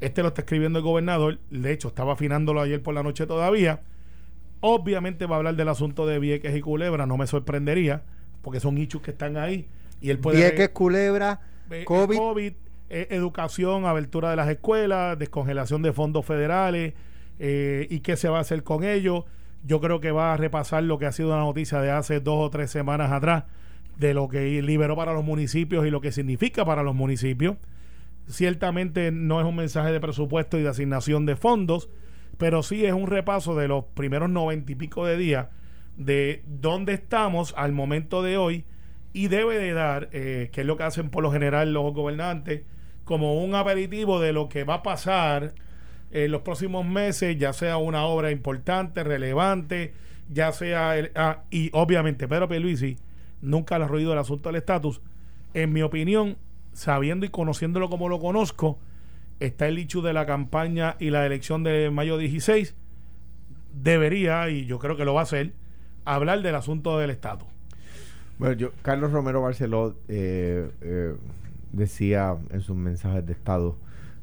Este 0.00 0.22
lo 0.22 0.28
está 0.28 0.40
escribiendo 0.42 0.78
el 0.78 0.84
gobernador, 0.84 1.38
de 1.50 1.72
hecho 1.72 1.88
estaba 1.88 2.14
afinándolo 2.14 2.60
ayer 2.60 2.82
por 2.82 2.94
la 2.94 3.02
noche 3.02 3.26
todavía. 3.26 3.80
Obviamente 4.60 5.26
va 5.26 5.36
a 5.36 5.38
hablar 5.38 5.56
del 5.56 5.68
asunto 5.68 6.06
de 6.06 6.18
Vieques 6.18 6.56
y 6.56 6.60
Culebra, 6.60 7.04
no 7.06 7.16
me 7.16 7.26
sorprendería, 7.26 8.02
porque 8.42 8.60
son 8.60 8.78
hechos 8.78 9.02
que 9.02 9.10
están 9.10 9.36
ahí. 9.36 9.68
Y 10.00 10.10
él 10.10 10.18
puede... 10.18 10.38
Vieques, 10.38 10.70
Culebra, 10.70 11.40
Eh, 11.70 11.84
COVID. 11.84 12.52
eh, 12.90 13.08
educación, 13.10 13.86
abertura 13.86 14.30
de 14.30 14.36
las 14.36 14.48
escuelas, 14.48 15.18
descongelación 15.18 15.82
de 15.82 15.92
fondos 15.92 16.24
federales 16.26 16.94
eh, 17.38 17.86
y 17.90 18.00
qué 18.00 18.16
se 18.16 18.28
va 18.28 18.38
a 18.38 18.40
hacer 18.42 18.62
con 18.62 18.84
ellos. 18.84 19.24
Yo 19.64 19.80
creo 19.80 20.00
que 20.00 20.10
va 20.10 20.32
a 20.32 20.36
repasar 20.36 20.82
lo 20.82 20.98
que 20.98 21.06
ha 21.06 21.12
sido 21.12 21.28
una 21.28 21.38
noticia 21.38 21.80
de 21.80 21.90
hace 21.90 22.20
dos 22.20 22.46
o 22.46 22.50
tres 22.50 22.70
semanas 22.70 23.12
atrás 23.12 23.44
de 23.96 24.14
lo 24.14 24.28
que 24.28 24.60
liberó 24.62 24.96
para 24.96 25.12
los 25.12 25.24
municipios 25.24 25.86
y 25.86 25.90
lo 25.90 26.00
que 26.00 26.12
significa 26.12 26.64
para 26.64 26.82
los 26.82 26.94
municipios. 26.94 27.56
Ciertamente 28.26 29.12
no 29.12 29.40
es 29.40 29.46
un 29.46 29.56
mensaje 29.56 29.92
de 29.92 30.00
presupuesto 30.00 30.58
y 30.58 30.62
de 30.62 30.68
asignación 30.68 31.26
de 31.26 31.36
fondos, 31.36 31.88
pero 32.38 32.62
sí 32.62 32.84
es 32.84 32.92
un 32.92 33.06
repaso 33.06 33.54
de 33.54 33.68
los 33.68 33.84
primeros 33.94 34.30
noventa 34.30 34.72
y 34.72 34.74
pico 34.74 35.06
de 35.06 35.16
días 35.16 35.48
de 35.96 36.42
dónde 36.46 36.94
estamos 36.94 37.54
al 37.56 37.72
momento 37.72 38.22
de 38.22 38.36
hoy 38.36 38.64
y 39.12 39.28
debe 39.28 39.58
de 39.58 39.72
dar, 39.72 40.08
eh, 40.12 40.48
que 40.52 40.62
es 40.62 40.66
lo 40.66 40.76
que 40.76 40.84
hacen 40.84 41.10
por 41.10 41.22
lo 41.22 41.30
general 41.30 41.72
los 41.72 41.92
gobernantes, 41.92 42.62
como 43.04 43.42
un 43.42 43.54
aperitivo 43.54 44.20
de 44.20 44.32
lo 44.32 44.48
que 44.48 44.64
va 44.64 44.74
a 44.74 44.82
pasar 44.82 45.54
en 46.12 46.30
los 46.30 46.42
próximos 46.42 46.86
meses, 46.86 47.36
ya 47.38 47.52
sea 47.52 47.78
una 47.78 48.04
obra 48.04 48.30
importante, 48.30 49.02
relevante, 49.02 49.94
ya 50.30 50.52
sea, 50.52 50.96
el, 50.98 51.10
ah, 51.14 51.42
y 51.50 51.70
obviamente 51.72 52.28
Pedro 52.28 52.48
Pierluisi 52.48 52.98
nunca 53.40 53.78
le 53.78 53.86
ha 53.86 53.88
ruido 53.88 54.12
el 54.12 54.18
asunto 54.18 54.50
del 54.50 54.56
estatus. 54.56 55.00
En 55.54 55.72
mi 55.72 55.82
opinión, 55.82 56.36
sabiendo 56.72 57.26
y 57.26 57.30
conociéndolo 57.30 57.88
como 57.88 58.08
lo 58.08 58.20
conozco, 58.20 58.78
está 59.40 59.66
el 59.68 59.78
hecho 59.78 60.02
de 60.02 60.12
la 60.12 60.26
campaña 60.26 60.96
y 60.98 61.10
la 61.10 61.26
elección 61.26 61.64
de 61.64 61.90
mayo 61.90 62.18
16, 62.18 62.74
debería, 63.72 64.48
y 64.50 64.66
yo 64.66 64.78
creo 64.78 64.96
que 64.96 65.04
lo 65.04 65.14
va 65.14 65.20
a 65.20 65.24
hacer, 65.24 65.52
hablar 66.04 66.42
del 66.42 66.54
asunto 66.54 66.98
del 66.98 67.10
estatus. 67.10 67.48
Bueno, 68.38 68.54
yo, 68.54 68.72
Carlos 68.82 69.12
Romero 69.12 69.40
Barceló 69.40 69.96
eh, 70.08 70.70
eh, 70.82 71.14
decía 71.72 72.36
en 72.50 72.60
sus 72.60 72.76
mensajes 72.76 73.24
de 73.26 73.32
Estado 73.32 73.76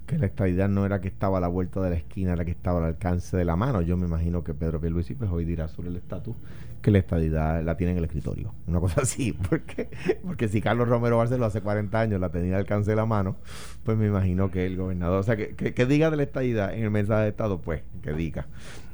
que 0.09 0.17
la 0.17 0.25
estadidad 0.25 0.67
no 0.69 0.85
era 0.87 0.99
que 1.01 1.07
estaba 1.07 1.37
a 1.37 1.41
la 1.41 1.47
vuelta 1.47 1.79
de 1.81 1.91
la 1.91 1.95
esquina, 1.95 2.33
era 2.33 2.43
que 2.43 2.49
estaba 2.51 2.79
al 2.79 2.85
alcance 2.85 3.37
de 3.37 3.45
la 3.45 3.55
mano. 3.55 3.81
Yo 3.83 3.95
me 3.95 4.07
imagino 4.07 4.43
que 4.43 4.55
Pedro 4.55 4.81
Pierluisi 4.81 5.13
pues 5.13 5.29
hoy 5.29 5.45
dirá 5.45 5.67
sobre 5.67 5.89
el 5.89 5.97
estatus 5.97 6.35
que 6.81 6.89
la 6.89 6.97
estadidad 6.97 7.61
la 7.63 7.77
tiene 7.77 7.91
en 7.91 7.99
el 7.99 8.05
escritorio. 8.05 8.53
Una 8.65 8.79
cosa 8.79 9.01
así. 9.01 9.33
porque 9.49 9.89
Porque 10.23 10.47
si 10.47 10.61
Carlos 10.61 10.87
Romero 10.87 11.17
Barceló 11.17 11.45
hace 11.45 11.61
40 11.61 11.99
años 11.99 12.19
la 12.19 12.29
tenía 12.29 12.55
al 12.55 12.61
alcance 12.61 12.89
de 12.89 12.95
la 12.95 13.05
mano, 13.05 13.35
pues 13.83 13.97
me 13.97 14.07
imagino 14.07 14.49
que 14.49 14.65
el 14.65 14.77
gobernador, 14.77 15.19
o 15.19 15.23
sea, 15.23 15.37
que, 15.37 15.55
que, 15.55 15.75
que 15.75 15.85
diga 15.85 16.09
de 16.09 16.17
la 16.17 16.23
estadidad 16.23 16.73
en 16.73 16.83
el 16.85 16.89
mensaje 16.91 17.23
de 17.23 17.29
Estado, 17.29 17.61
pues 17.61 17.83
que 18.01 18.11
diga. 18.13 18.47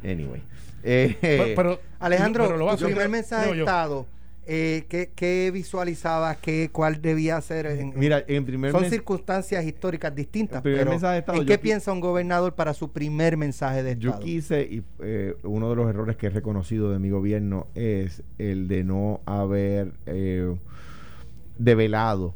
Anyway. 0.04 0.44
Eh, 0.84 1.18
Pero- 1.22 1.44
pero- 1.56 1.80
Alejandro, 2.00 2.44
pero 2.46 2.58
lo 2.58 2.76
tu 2.76 2.86
primer 2.86 3.10
mensaje 3.10 3.52
de 3.52 3.58
yo. 3.58 3.64
Estado, 3.64 4.06
eh, 4.48 4.86
¿qué, 4.90 5.12
qué 5.16 5.50
visualizabas? 5.52 6.38
Qué, 6.38 6.70
¿Cuál 6.72 7.02
debía 7.02 7.40
ser? 7.42 7.66
En, 7.66 7.94
Mira, 7.98 8.24
en 8.28 8.46
primer 8.46 8.72
son 8.72 8.86
circunstancias 8.86 9.66
históricas 9.66 10.14
distintas, 10.16 10.62
pero 10.62 10.92
mensaje 10.92 11.14
de 11.14 11.20
Estado, 11.20 11.38
¿en 11.40 11.44
yo 11.46 11.48
qué 11.48 11.58
piensa 11.58 11.92
un 11.92 12.00
gobernador 12.00 12.54
para 12.54 12.74
su 12.74 12.92
primer 12.92 13.38
mensaje 13.38 13.84
de 13.84 13.98
Yo 13.98 14.10
Estado? 14.12 14.26
quise, 14.26 14.62
y 14.64 14.84
eh, 15.00 15.36
uno 15.44 15.70
de 15.70 15.76
los 15.76 15.90
errores 15.90 16.16
que 16.16 16.28
he 16.28 16.30
reconocido 16.30 16.92
de 16.92 17.00
mi 17.00 17.10
gobierno 17.10 17.68
es 17.76 18.24
el 18.38 18.68
de 18.68 18.84
no 18.84 19.22
haber 19.26 19.94
eh, 20.06 20.56
develado 21.58 22.36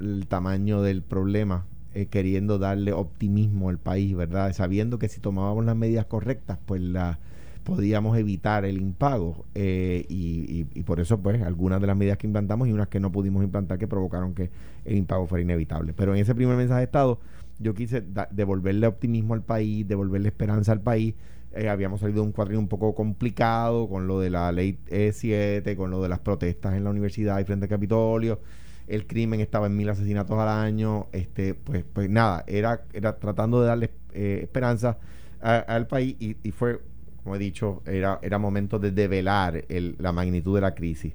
el 0.00 0.26
tamaño 0.26 0.82
del 0.82 1.02
problema, 1.02 1.66
eh, 1.94 2.06
queriendo 2.06 2.58
darle 2.58 2.92
optimismo 2.92 3.68
al 3.68 3.78
país, 3.78 4.16
¿verdad? 4.16 4.52
Sabiendo 4.52 4.98
que 4.98 5.08
si 5.08 5.20
tomábamos 5.20 5.64
las 5.64 5.76
medidas 5.76 6.06
correctas, 6.06 6.58
pues 6.66 6.80
la 6.80 7.20
podíamos 7.64 8.16
evitar 8.18 8.64
el 8.64 8.80
impago 8.80 9.46
eh, 9.54 10.04
y, 10.08 10.64
por 10.84 11.00
eso 11.00 11.18
pues 11.20 11.42
algunas 11.42 11.80
de 11.80 11.86
las 11.86 11.96
medidas 11.96 12.18
que 12.18 12.26
implantamos 12.26 12.68
y 12.68 12.72
unas 12.72 12.88
que 12.88 13.00
no 13.00 13.10
pudimos 13.10 13.42
implantar 13.42 13.78
que 13.78 13.88
provocaron 13.88 14.34
que 14.34 14.50
el 14.84 14.96
impago 14.96 15.26
fuera 15.26 15.42
inevitable. 15.42 15.94
Pero 15.94 16.14
en 16.14 16.20
ese 16.20 16.34
primer 16.34 16.56
mensaje 16.56 16.80
de 16.80 16.84
Estado 16.84 17.18
yo 17.58 17.74
quise 17.74 18.04
devolverle 18.30 18.86
optimismo 18.86 19.34
al 19.34 19.42
país, 19.42 19.88
devolverle 19.88 20.28
esperanza 20.28 20.72
al 20.72 20.80
país. 20.80 21.14
Eh, 21.52 21.68
habíamos 21.68 22.00
salido 22.00 22.20
de 22.20 22.26
un 22.26 22.32
cuadril 22.32 22.58
un 22.58 22.68
poco 22.68 22.94
complicado 22.94 23.88
con 23.88 24.06
lo 24.06 24.20
de 24.20 24.28
la 24.28 24.52
ley 24.52 24.78
E7, 24.88 25.74
con 25.76 25.90
lo 25.90 26.02
de 26.02 26.08
las 26.08 26.18
protestas 26.18 26.74
en 26.74 26.84
la 26.84 26.90
universidad 26.90 27.40
y 27.40 27.44
frente 27.44 27.64
al 27.64 27.70
Capitolio. 27.70 28.40
el 28.88 29.06
crimen 29.06 29.40
estaba 29.40 29.66
en 29.66 29.76
mil 29.76 29.88
asesinatos 29.88 30.38
al 30.38 30.48
año, 30.48 31.06
este, 31.12 31.54
pues, 31.54 31.84
pues 31.90 32.10
nada, 32.10 32.44
era, 32.46 32.82
era 32.92 33.16
tratando 33.16 33.62
de 33.62 33.68
darle 33.68 33.90
eh, 34.12 34.40
esperanza 34.42 34.98
al 35.40 35.86
país 35.86 36.16
y, 36.20 36.36
y 36.42 36.52
fue, 36.52 36.80
como 37.24 37.36
he 37.36 37.38
dicho, 37.38 37.82
era, 37.86 38.18
era 38.22 38.38
momento 38.38 38.78
de 38.78 38.90
develar 38.92 39.64
el- 39.68 39.96
la 39.98 40.12
magnitud 40.12 40.54
de 40.54 40.60
la 40.60 40.74
crisis. 40.74 41.12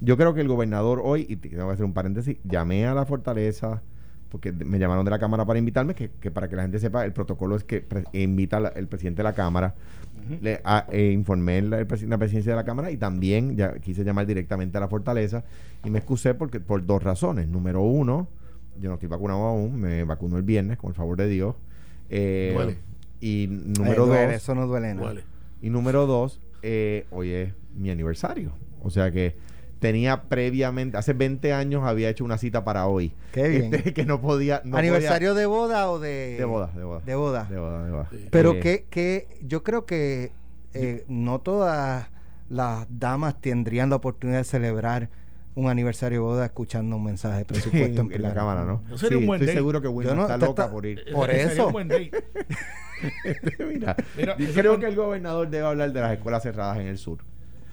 Yo 0.00 0.16
creo 0.16 0.34
que 0.34 0.40
el 0.40 0.48
gobernador 0.48 1.00
hoy, 1.02 1.24
y 1.28 1.36
tengo 1.36 1.68
que 1.68 1.72
hacer 1.72 1.84
un 1.84 1.92
paréntesis, 1.94 2.36
llamé 2.44 2.86
a 2.86 2.94
la 2.94 3.06
fortaleza 3.06 3.80
porque 4.28 4.50
me 4.50 4.78
llamaron 4.78 5.04
de 5.04 5.10
la 5.10 5.18
Cámara 5.18 5.44
para 5.44 5.58
invitarme, 5.58 5.94
que, 5.94 6.10
que 6.18 6.30
para 6.30 6.48
que 6.48 6.56
la 6.56 6.62
gente 6.62 6.78
sepa, 6.78 7.04
el 7.04 7.12
protocolo 7.12 7.54
es 7.54 7.64
que 7.64 7.80
pre- 7.82 8.04
invita 8.14 8.58
la- 8.58 8.70
el 8.70 8.88
presidente 8.88 9.18
de 9.18 9.24
la 9.24 9.34
Cámara, 9.34 9.74
le 10.40 10.60
a- 10.64 10.86
eh, 10.90 11.10
informé 11.12 11.60
la, 11.62 11.78
el 11.78 11.86
presi- 11.86 12.08
la 12.08 12.16
presidencia 12.18 12.52
de 12.52 12.56
la 12.56 12.64
Cámara 12.64 12.90
y 12.90 12.96
también 12.96 13.56
ya 13.56 13.74
quise 13.74 14.02
llamar 14.04 14.26
directamente 14.26 14.78
a 14.78 14.80
la 14.80 14.88
Fortaleza 14.88 15.44
y 15.84 15.90
me 15.90 15.98
excusé 15.98 16.32
porque, 16.34 16.58
por 16.60 16.84
dos 16.86 17.02
razones. 17.02 17.46
Número 17.48 17.82
uno, 17.82 18.26
yo 18.80 18.88
no 18.88 18.94
estoy 18.94 19.08
vacunado 19.10 19.40
aún, 19.44 19.78
me 19.78 20.02
vacuno 20.04 20.36
el 20.38 20.42
viernes, 20.44 20.78
con 20.78 20.88
el 20.88 20.94
favor 20.94 21.16
de 21.18 21.28
Dios. 21.28 21.54
Eh, 22.08 22.52
Duele. 22.54 22.78
Y 23.20 23.44
Eh, 23.44 23.48
número 23.78 24.06
duele, 24.06 24.24
dos, 24.26 24.34
Eso 24.34 24.54
no 24.54 24.66
duele 24.66 24.94
nada. 24.94 25.06
Duele. 25.08 25.22
Y 25.62 25.70
número 25.70 26.06
dos, 26.06 26.40
eh, 26.62 27.06
hoy 27.10 27.30
es 27.30 27.54
mi 27.74 27.90
aniversario. 27.90 28.52
O 28.82 28.90
sea 28.90 29.10
que 29.10 29.36
tenía 29.78 30.22
previamente, 30.24 30.96
hace 30.96 31.12
20 31.12 31.52
años 31.52 31.82
había 31.84 32.08
hecho 32.08 32.24
una 32.24 32.36
cita 32.36 32.64
para 32.64 32.86
hoy. 32.86 33.12
Qué 33.32 33.48
bien. 33.48 33.74
Este, 33.74 33.94
que 33.94 34.04
no 34.04 34.20
podía. 34.20 34.60
no 34.64 34.76
¿Aniversario 34.76 35.34
de 35.34 35.46
boda 35.46 35.90
o 35.90 35.98
de...? 35.98 36.36
de 36.38 36.44
boda, 36.44 36.70
de 36.74 36.84
boda. 36.84 37.00
De 37.00 37.14
boda. 37.14 37.44
De 37.48 37.58
boda, 37.58 37.84
de 37.84 37.90
boda. 37.90 38.10
Pero 38.30 38.52
Eh, 38.52 38.60
que, 38.60 38.86
que 38.90 39.28
yo 39.42 39.62
creo 39.62 39.86
que 39.86 40.32
eh, 40.74 41.04
no 41.08 41.40
todas 41.40 42.08
las 42.48 42.86
damas 42.90 43.40
tendrían 43.40 43.90
la 43.90 43.96
oportunidad 43.96 44.38
de 44.38 44.44
celebrar 44.44 45.10
un 45.54 45.68
aniversario 45.68 46.18
de 46.18 46.22
boda 46.24 46.44
escuchando 46.46 46.96
un 46.96 47.04
mensaje 47.04 47.38
de 47.38 47.44
presupuesto 47.46 48.00
en, 48.02 48.12
en 48.12 48.22
la 48.22 48.32
cámara, 48.34 48.64
¿no? 48.64 48.82
Eso 48.86 48.98
sería 48.98 49.18
un 49.18 49.26
buen 49.26 49.38
estoy 49.40 49.48
date. 49.48 49.58
seguro 49.58 49.82
que 49.82 49.88
Wilma 49.88 50.10
Yo 50.12 50.16
no- 50.16 50.22
está 50.22 50.36
loca 50.38 50.62
está- 50.62 50.70
por 50.72 50.86
ir. 50.86 51.04
Por 51.12 51.26
Sería 51.30 51.52
eso. 51.52 51.66
un 51.66 51.72
buen 51.72 51.88
date. 51.88 52.10
Mira, 53.68 53.96
yo 54.38 54.52
creo 54.54 54.78
que 54.78 54.86
el 54.86 54.94
gobernador 54.96 55.48
debe 55.50 55.66
hablar 55.66 55.92
de 55.92 56.00
las 56.00 56.12
escuelas 56.12 56.42
cerradas 56.42 56.78
en 56.78 56.86
el 56.86 56.98
sur. 56.98 57.18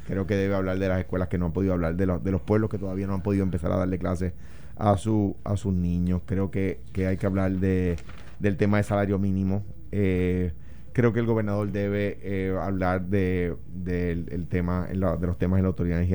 Creo 0.08 0.26
que 0.26 0.36
debe 0.36 0.56
hablar 0.56 0.80
de 0.80 0.88
las 0.88 1.00
escuelas 1.00 1.28
que 1.28 1.38
no 1.38 1.46
han 1.48 1.54
podido 1.54 1.74
hablar, 1.74 1.96
de 1.96 2.06
los, 2.08 2.24
de 2.24 2.32
los 2.32 2.42
pueblos 2.42 2.70
que 2.70 2.80
todavía 2.80 3.06
no 3.06 3.14
han 3.14 3.22
podido 3.22 3.44
empezar 3.44 3.72
a 3.72 3.78
darle 3.78 4.00
clases 4.00 4.34
a, 4.76 4.98
su, 4.98 5.36
a 5.44 5.56
sus 5.56 5.74
niños. 5.74 6.24
Creo 6.26 6.50
que, 6.50 6.80
que 6.94 7.06
hay 7.06 7.18
que 7.18 7.28
hablar 7.28 7.52
de, 7.52 7.96
del 8.40 8.58
tema 8.58 8.78
de 8.78 8.84
salario 8.84 9.20
mínimo. 9.20 9.64
Eh, 9.92 10.54
creo 10.94 11.14
que 11.14 11.20
el 11.20 11.28
gobernador 11.28 11.72
debe 11.72 12.18
eh, 12.24 12.56
hablar 12.60 13.04
de, 13.04 13.56
del 13.72 14.28
el 14.32 14.48
tema, 14.48 14.88
en 14.90 15.00
de 15.00 15.28
los 15.28 15.38
temas 15.38 15.58
de 15.60 15.62
la 15.62 15.68
autoridad 15.68 15.98
de 16.00 16.08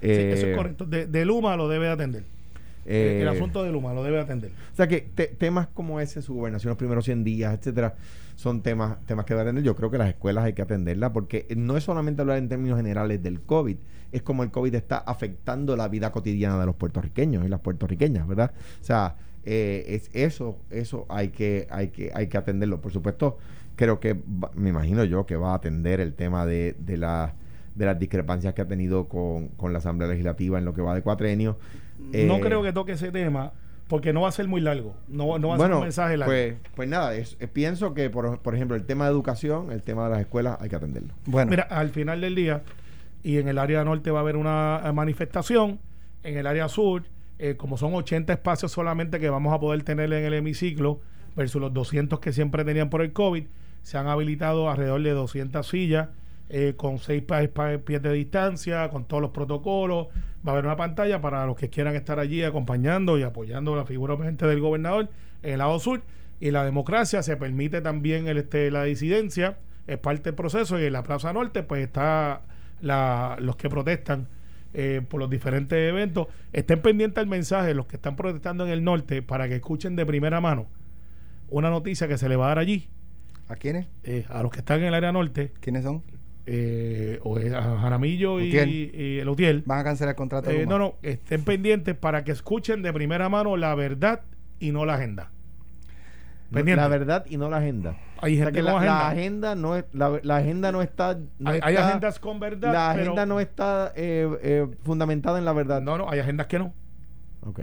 Sí, 0.00 0.08
eso 0.10 0.46
Eh, 0.46 0.50
es 0.52 0.56
correcto. 0.56 0.84
De, 0.86 1.06
de 1.06 1.24
Luma 1.24 1.56
lo 1.56 1.68
debe 1.68 1.88
atender. 1.88 2.24
eh, 2.86 3.18
el 3.22 3.28
asunto 3.28 3.62
de 3.62 3.70
Luma 3.72 3.92
lo 3.92 4.02
debe 4.02 4.18
atender. 4.20 4.50
o 4.72 4.76
sea 4.76 4.88
que 4.88 5.00
te- 5.14 5.26
temas 5.28 5.68
como 5.68 6.00
ese, 6.00 6.22
su 6.22 6.34
gobernación 6.34 6.70
los 6.70 6.78
primeros 6.78 7.04
100 7.04 7.24
días, 7.24 7.52
etcétera, 7.58 7.94
son 8.36 8.62
temas 8.62 8.96
temas 9.06 9.26
que 9.26 9.34
debe 9.34 9.42
atender. 9.42 9.62
Yo 9.64 9.76
creo 9.76 9.90
que 9.90 9.98
las 9.98 10.08
escuelas 10.08 10.44
hay 10.44 10.54
que 10.54 10.62
atenderlas 10.62 11.10
porque 11.10 11.46
no 11.56 11.76
es 11.76 11.84
solamente 11.84 12.22
hablar 12.22 12.38
en 12.38 12.48
términos 12.48 12.78
generales 12.78 13.22
del 13.22 13.40
COVID, 13.42 13.76
es 14.12 14.22
como 14.22 14.42
el 14.42 14.50
COVID 14.50 14.74
está 14.74 14.96
afectando 14.98 15.76
la 15.76 15.86
vida 15.88 16.10
cotidiana 16.10 16.58
de 16.58 16.66
los 16.66 16.74
puertorriqueños 16.74 17.44
y 17.44 17.48
las 17.48 17.60
puertorriqueñas, 17.60 18.26
¿verdad? 18.26 18.50
O 18.80 18.84
sea, 18.84 19.14
eh, 19.44 19.84
es 19.88 20.10
eso, 20.14 20.58
eso 20.70 21.06
hay 21.08 21.28
que 21.28 21.66
hay 21.70 21.88
que 21.88 22.10
hay 22.14 22.26
que 22.28 22.36
atenderlo. 22.38 22.80
Por 22.80 22.92
supuesto, 22.92 23.38
creo 23.76 24.00
que 24.00 24.16
me 24.54 24.70
imagino 24.70 25.04
yo 25.04 25.26
que 25.26 25.36
va 25.36 25.52
a 25.52 25.56
atender 25.56 26.00
el 26.00 26.14
tema 26.14 26.44
de, 26.46 26.74
de 26.78 26.96
la 26.96 27.34
de 27.80 27.86
las 27.86 27.98
discrepancias 27.98 28.52
que 28.52 28.60
ha 28.62 28.68
tenido 28.68 29.08
con, 29.08 29.48
con 29.56 29.72
la 29.72 29.78
Asamblea 29.78 30.08
Legislativa 30.10 30.58
en 30.58 30.66
lo 30.66 30.74
que 30.74 30.82
va 30.82 30.94
de 30.94 31.00
cuatrenio. 31.02 31.56
no 31.98 32.36
Eh, 32.36 32.40
creo 32.40 32.62
que 32.62 32.72
toque 32.74 32.92
ese 32.92 33.10
tema 33.10 33.52
porque 33.88 34.12
no 34.12 34.20
va 34.20 34.28
a 34.28 34.32
ser 34.32 34.46
muy 34.46 34.60
largo. 34.60 34.94
No, 35.08 35.38
no 35.38 35.48
va 35.48 35.54
a 35.56 35.58
ser 35.58 35.72
un 35.72 35.80
mensaje 35.80 36.16
largo. 36.18 36.30
Pues, 36.30 36.54
pues 36.76 36.88
nada, 36.90 37.14
es- 37.14 37.36
eh, 37.40 37.48
pienso 37.48 37.94
que, 37.94 38.10
por, 38.10 38.38
por 38.40 38.54
ejemplo, 38.54 38.76
el 38.76 38.84
tema 38.84 39.06
de 39.06 39.10
educación, 39.12 39.72
el 39.72 39.82
tema 39.82 40.04
de 40.04 40.10
las 40.10 40.20
escuelas, 40.20 40.58
hay 40.60 40.68
que 40.68 40.76
atenderlo. 40.76 41.14
Bueno, 41.24 41.50
Mira, 41.50 41.62
al 41.64 41.88
final 41.88 42.20
del 42.20 42.34
día, 42.34 42.62
y 43.22 43.38
en 43.38 43.48
el 43.48 43.58
área 43.58 43.82
norte 43.82 44.10
va 44.10 44.18
a 44.18 44.22
haber 44.22 44.36
una 44.36 44.82
eh, 44.84 44.92
manifestación, 44.92 45.80
en 46.22 46.36
el 46.36 46.46
área 46.46 46.68
sur, 46.68 47.04
eh, 47.38 47.56
como 47.56 47.78
son 47.78 47.94
80 47.94 48.34
espacios 48.34 48.70
solamente 48.70 49.18
que 49.18 49.30
vamos 49.30 49.52
a 49.54 49.58
poder 49.58 49.82
tener 49.82 50.12
en 50.12 50.24
el 50.26 50.34
hemiciclo, 50.34 51.00
versus 51.34 51.60
los 51.60 51.72
200 51.72 52.20
que 52.20 52.32
siempre 52.32 52.64
tenían 52.64 52.90
por 52.90 53.00
el 53.00 53.12
COVID, 53.14 53.44
se 53.82 53.96
han 53.96 54.06
habilitado 54.08 54.68
alrededor 54.70 55.02
de 55.02 55.10
200 55.12 55.66
sillas, 55.66 56.08
eh, 56.50 56.74
con 56.76 56.98
6 56.98 57.22
pies 57.84 58.02
de 58.02 58.12
distancia, 58.12 58.88
con 58.90 59.04
todos 59.06 59.22
los 59.22 59.30
protocolos. 59.30 60.08
Va 60.46 60.50
a 60.50 60.54
haber 60.54 60.66
una 60.66 60.76
pantalla 60.76 61.20
para 61.20 61.46
los 61.46 61.56
que 61.56 61.70
quieran 61.70 61.94
estar 61.94 62.18
allí 62.18 62.42
acompañando 62.42 63.18
y 63.18 63.22
apoyando 63.22 63.76
la 63.76 63.84
figura 63.86 64.14
obviamente 64.14 64.46
del 64.46 64.60
gobernador 64.60 65.08
en 65.42 65.52
el 65.52 65.58
lado 65.58 65.78
sur. 65.78 66.02
Y 66.40 66.50
la 66.50 66.64
democracia 66.64 67.22
se 67.22 67.36
permite 67.36 67.80
también 67.80 68.26
el, 68.26 68.38
este, 68.38 68.70
la 68.70 68.84
disidencia, 68.84 69.58
es 69.86 69.98
parte 69.98 70.24
del 70.24 70.34
proceso. 70.34 70.78
Y 70.80 70.84
en 70.84 70.92
la 70.92 71.02
Plaza 71.02 71.32
Norte, 71.32 71.62
pues 71.62 71.82
está 71.84 72.42
la, 72.80 73.36
los 73.40 73.56
que 73.56 73.68
protestan 73.68 74.26
eh, 74.74 75.02
por 75.08 75.20
los 75.20 75.30
diferentes 75.30 75.78
eventos. 75.78 76.28
Estén 76.52 76.82
pendientes 76.82 77.18
al 77.18 77.26
mensaje, 77.28 77.74
los 77.74 77.86
que 77.86 77.96
están 77.96 78.16
protestando 78.16 78.64
en 78.64 78.70
el 78.70 78.84
norte, 78.84 79.22
para 79.22 79.48
que 79.48 79.56
escuchen 79.56 79.96
de 79.96 80.04
primera 80.04 80.40
mano 80.40 80.66
una 81.50 81.68
noticia 81.70 82.08
que 82.08 82.16
se 82.16 82.28
le 82.28 82.36
va 82.36 82.46
a 82.46 82.48
dar 82.48 82.58
allí 82.60 82.88
¿a 83.48 83.56
quiénes? 83.56 83.86
eh, 84.04 84.24
a 84.28 84.42
los 84.42 84.52
que 84.52 84.60
están 84.60 84.80
en 84.80 84.86
el 84.86 84.94
área 84.94 85.12
norte, 85.12 85.52
¿Quiénes 85.60 85.82
son? 85.84 86.02
Eh, 86.46 87.18
o 87.22 87.38
es 87.38 87.52
a 87.52 87.78
Jaramillo 87.78 88.40
y, 88.40 88.48
Utiel. 88.48 88.68
y 88.70 89.18
el 89.20 89.28
Utiel. 89.28 89.62
¿Van 89.66 89.78
a 89.80 89.84
cancelar 89.84 90.10
el 90.10 90.16
contrato? 90.16 90.50
de 90.50 90.62
Eh, 90.62 90.66
no, 90.66 90.78
no, 90.78 90.94
estén 91.02 91.44
pendientes 91.44 91.94
para 91.96 92.24
que 92.24 92.32
escuchen 92.32 92.82
de 92.82 92.92
primera 92.92 93.28
mano 93.28 93.56
la 93.56 93.74
verdad 93.74 94.22
y 94.58 94.72
no 94.72 94.84
la 94.84 94.94
agenda. 94.94 95.30
Pendiente. 96.52 96.82
La 96.82 96.88
verdad 96.88 97.26
y 97.28 97.36
no 97.36 97.48
la 97.48 97.58
agenda. 97.58 97.96
Hay 98.20 98.34
O 98.34 98.36
sea 98.36 98.44
gente 98.46 98.58
que 98.58 98.62
la, 98.64 99.08
agenda. 99.08 99.54
no 99.54 99.76
es, 99.76 99.84
la, 99.92 100.18
la 100.22 100.36
agenda 100.38 100.72
no 100.72 100.82
está, 100.82 101.16
no 101.38 101.50
hay, 101.50 101.60
agendas 101.76 102.18
con 102.18 102.40
verdad. 102.40 102.72
la 102.72 102.90
pero- 102.94 103.04
agenda 103.12 103.26
no 103.26 103.38
está 103.38 103.92
eh, 103.94 104.28
eh, 104.42 104.66
fundamentada 104.82 105.38
en 105.38 105.44
la 105.44 105.52
verdad. 105.52 105.80
No, 105.80 105.96
no, 105.96 106.10
hay 106.10 106.18
agendas 106.18 106.48
que 106.48 106.58
no. 106.58 106.74
Ok. 107.42 107.60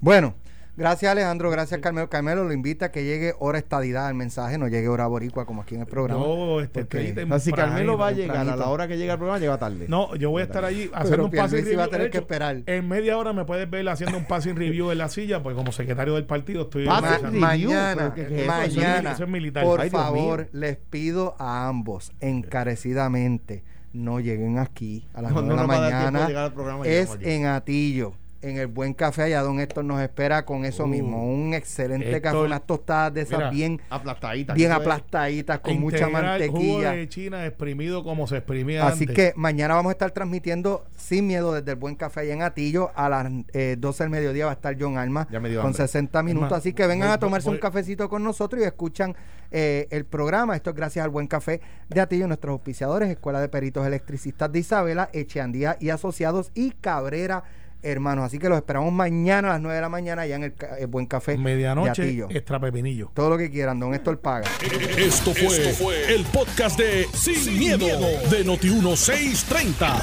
Bueno, 0.00 0.34
gracias 0.76 1.10
Alejandro, 1.12 1.50
gracias 1.50 1.80
Carmelo. 1.80 2.08
Carmelo 2.08 2.44
lo 2.44 2.52
invita 2.52 2.86
a 2.86 2.90
que 2.90 3.04
llegue 3.04 3.34
hora 3.38 3.58
estadidad 3.58 4.06
al 4.06 4.14
mensaje, 4.14 4.58
no 4.58 4.68
llegue 4.68 4.88
hora 4.88 5.06
boricua 5.06 5.46
como 5.46 5.62
aquí 5.62 5.74
en 5.74 5.82
el 5.82 5.86
programa. 5.86 6.20
Yo, 6.24 6.60
este, 6.60 6.80
Porque- 6.84 7.14
sea, 7.14 7.38
si 7.40 7.52
Carmelo 7.52 7.96
va 7.98 8.08
a 8.08 8.10
tempranito. 8.10 8.42
llegar 8.42 8.54
a 8.54 8.56
la 8.56 8.68
hora 8.68 8.86
que 8.88 8.96
llega 8.98 9.14
el 9.14 9.18
programa, 9.18 9.38
llega 9.40 9.58
tarde. 9.58 9.86
No, 9.88 10.14
yo 10.16 10.30
voy 10.30 10.42
a 10.42 10.44
estar 10.44 10.64
allí 10.64 10.86
Pero 10.88 10.96
haciendo 11.00 11.24
un 11.24 11.30
passing 11.30 11.50
Pierluisi 11.50 11.76
va 11.76 11.82
a 11.82 11.86
review. 11.86 11.98
tener 11.98 12.10
que 12.10 12.18
esperar. 12.18 12.62
En 12.66 12.88
media 12.88 13.18
hora 13.18 13.32
me 13.32 13.44
puedes 13.44 13.68
ver 13.70 13.88
haciendo 13.88 14.18
un 14.18 14.24
passing 14.26 14.56
review 14.56 14.90
en 14.90 14.98
la 14.98 15.08
silla, 15.08 15.42
pues 15.42 15.56
como 15.56 15.72
secretario 15.72 16.14
del 16.14 16.24
partido 16.26 16.62
estoy 16.62 16.86
Ma- 16.86 17.00
review, 17.00 17.40
mañana, 17.40 18.14
mañana, 18.46 19.12
eso 19.12 19.24
es 19.24 19.30
militar. 19.30 19.64
por 19.64 19.80
Ay, 19.80 19.90
favor, 19.90 20.48
les 20.52 20.76
pido 20.76 21.34
a 21.38 21.68
ambos 21.68 22.12
encarecidamente 22.20 23.64
no 23.92 24.20
lleguen 24.20 24.58
aquí 24.58 25.06
a 25.14 25.22
las 25.22 25.32
No, 25.32 25.40
9 25.40 25.48
no 25.48 25.54
de 25.54 25.56
la 25.56 25.62
nos 25.62 25.70
va 25.70 25.76
a 25.76 25.80
dar 25.80 25.90
tiempo 25.90 26.62
de 26.64 26.72
mañana. 26.74 26.84
Es 26.84 27.18
en 27.22 27.46
Atillo, 27.46 28.12
en 28.48 28.58
el 28.58 28.66
buen 28.68 28.94
café 28.94 29.22
allá 29.22 29.42
don 29.42 29.60
Héctor 29.60 29.84
nos 29.84 30.00
espera 30.00 30.44
con 30.44 30.64
eso 30.64 30.84
Uh, 30.84 30.88
mismo, 30.88 31.24
un 31.32 31.54
excelente 31.54 32.06
Héctor, 32.08 32.22
café, 32.22 32.36
unas 32.38 32.66
tostadas 32.66 33.12
de 33.14 33.22
esas 33.22 33.38
mira, 33.38 33.50
bien 33.50 33.80
Aplastadita. 33.90 34.54
bien 34.54 34.72
aplastaditas 34.72 35.58
con 35.60 35.78
mucha 35.80 36.08
Integral, 36.08 36.40
Jugo 36.48 36.58
mantequilla. 36.60 36.92
de 36.92 37.08
China 37.08 37.46
exprimido 37.46 38.04
como 38.04 38.26
se 38.26 38.36
exprimía 38.38 38.86
Así 38.86 39.04
antes. 39.04 39.16
que 39.16 39.32
mañana 39.36 39.74
vamos 39.74 39.90
a 39.90 39.92
estar 39.92 40.10
transmitiendo 40.10 40.84
sin 40.96 41.26
miedo 41.26 41.52
desde 41.54 41.70
el 41.72 41.76
Buen 41.76 41.94
Café 41.96 42.20
allá 42.20 42.34
en 42.34 42.42
Atillo. 42.42 42.90
A 42.94 43.08
las 43.08 43.30
eh, 43.52 43.76
12 43.78 44.04
del 44.04 44.10
mediodía 44.10 44.44
va 44.46 44.52
a 44.52 44.54
estar 44.54 44.76
John 44.78 44.96
Alma 44.98 45.26
con 45.26 45.36
hambre. 45.36 45.72
60 45.74 46.22
minutos. 46.22 46.50
más, 46.50 46.58
Así 46.60 46.72
que 46.72 46.86
vengan 46.86 47.08
voy- 47.08 47.14
a 47.14 47.18
tomarse 47.18 47.48
voy- 47.48 47.56
un 47.56 47.60
cafecito 47.60 48.08
con 48.08 48.22
nosotros 48.24 48.60
y 48.62 48.64
escuchan 48.64 49.14
eh, 49.50 49.86
el 49.90 50.04
programa. 50.04 50.56
Esto 50.56 50.70
es 50.70 50.76
gracias 50.76 51.04
al 51.04 51.10
Buen 51.10 51.26
Café 51.28 51.60
de 51.88 52.00
Atillo, 52.00 52.26
nuestros 52.26 52.52
auspiciadores, 52.52 53.08
Escuela 53.10 53.40
de 53.40 53.48
Peritos 53.48 53.86
Electricistas 53.86 54.50
de 54.50 54.58
Isabela, 54.58 55.08
Echeandía 55.12 55.76
y 55.80 55.90
Asociados 55.90 56.50
y 56.54 56.72
Cabrera 56.72 57.44
Hermanos. 57.86 58.24
Así 58.24 58.38
que 58.38 58.48
los 58.48 58.58
esperamos 58.58 58.92
mañana 58.92 59.50
a 59.50 59.52
las 59.52 59.60
9 59.60 59.76
de 59.76 59.80
la 59.80 59.88
mañana 59.88 60.22
allá 60.22 60.36
en 60.36 60.44
el, 60.44 60.54
el 60.78 60.86
Buen 60.86 61.06
Café 61.06 61.36
Medianoche, 61.36 62.26
extra 62.30 62.60
pepinillo. 62.60 63.10
Todo 63.14 63.30
lo 63.30 63.38
que 63.38 63.50
quieran, 63.50 63.78
don 63.80 63.94
Héctor 63.94 64.20
paga. 64.20 64.48
Esto 64.96 65.32
fue, 65.34 66.14
el 66.14 66.24
podcast 66.24 66.78
de 66.78 67.06
Sin, 67.12 67.58
miedo, 67.58 67.86
de 67.86 68.44
Noti1630. 68.44 70.02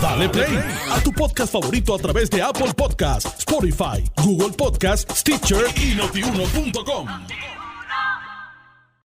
Dale 0.00 0.28
play 0.28 0.58
a 0.90 1.00
tu 1.00 1.12
podcast 1.12 1.52
favorito 1.52 1.94
a 1.94 1.98
través 1.98 2.28
de 2.30 2.42
Apple 2.42 2.72
Podcasts, 2.76 3.38
Spotify, 3.38 4.04
Google 4.22 4.52
Podcasts, 4.56 5.20
Stitcher 5.20 5.64
y 5.76 5.94
notiuno.com. 5.94 7.08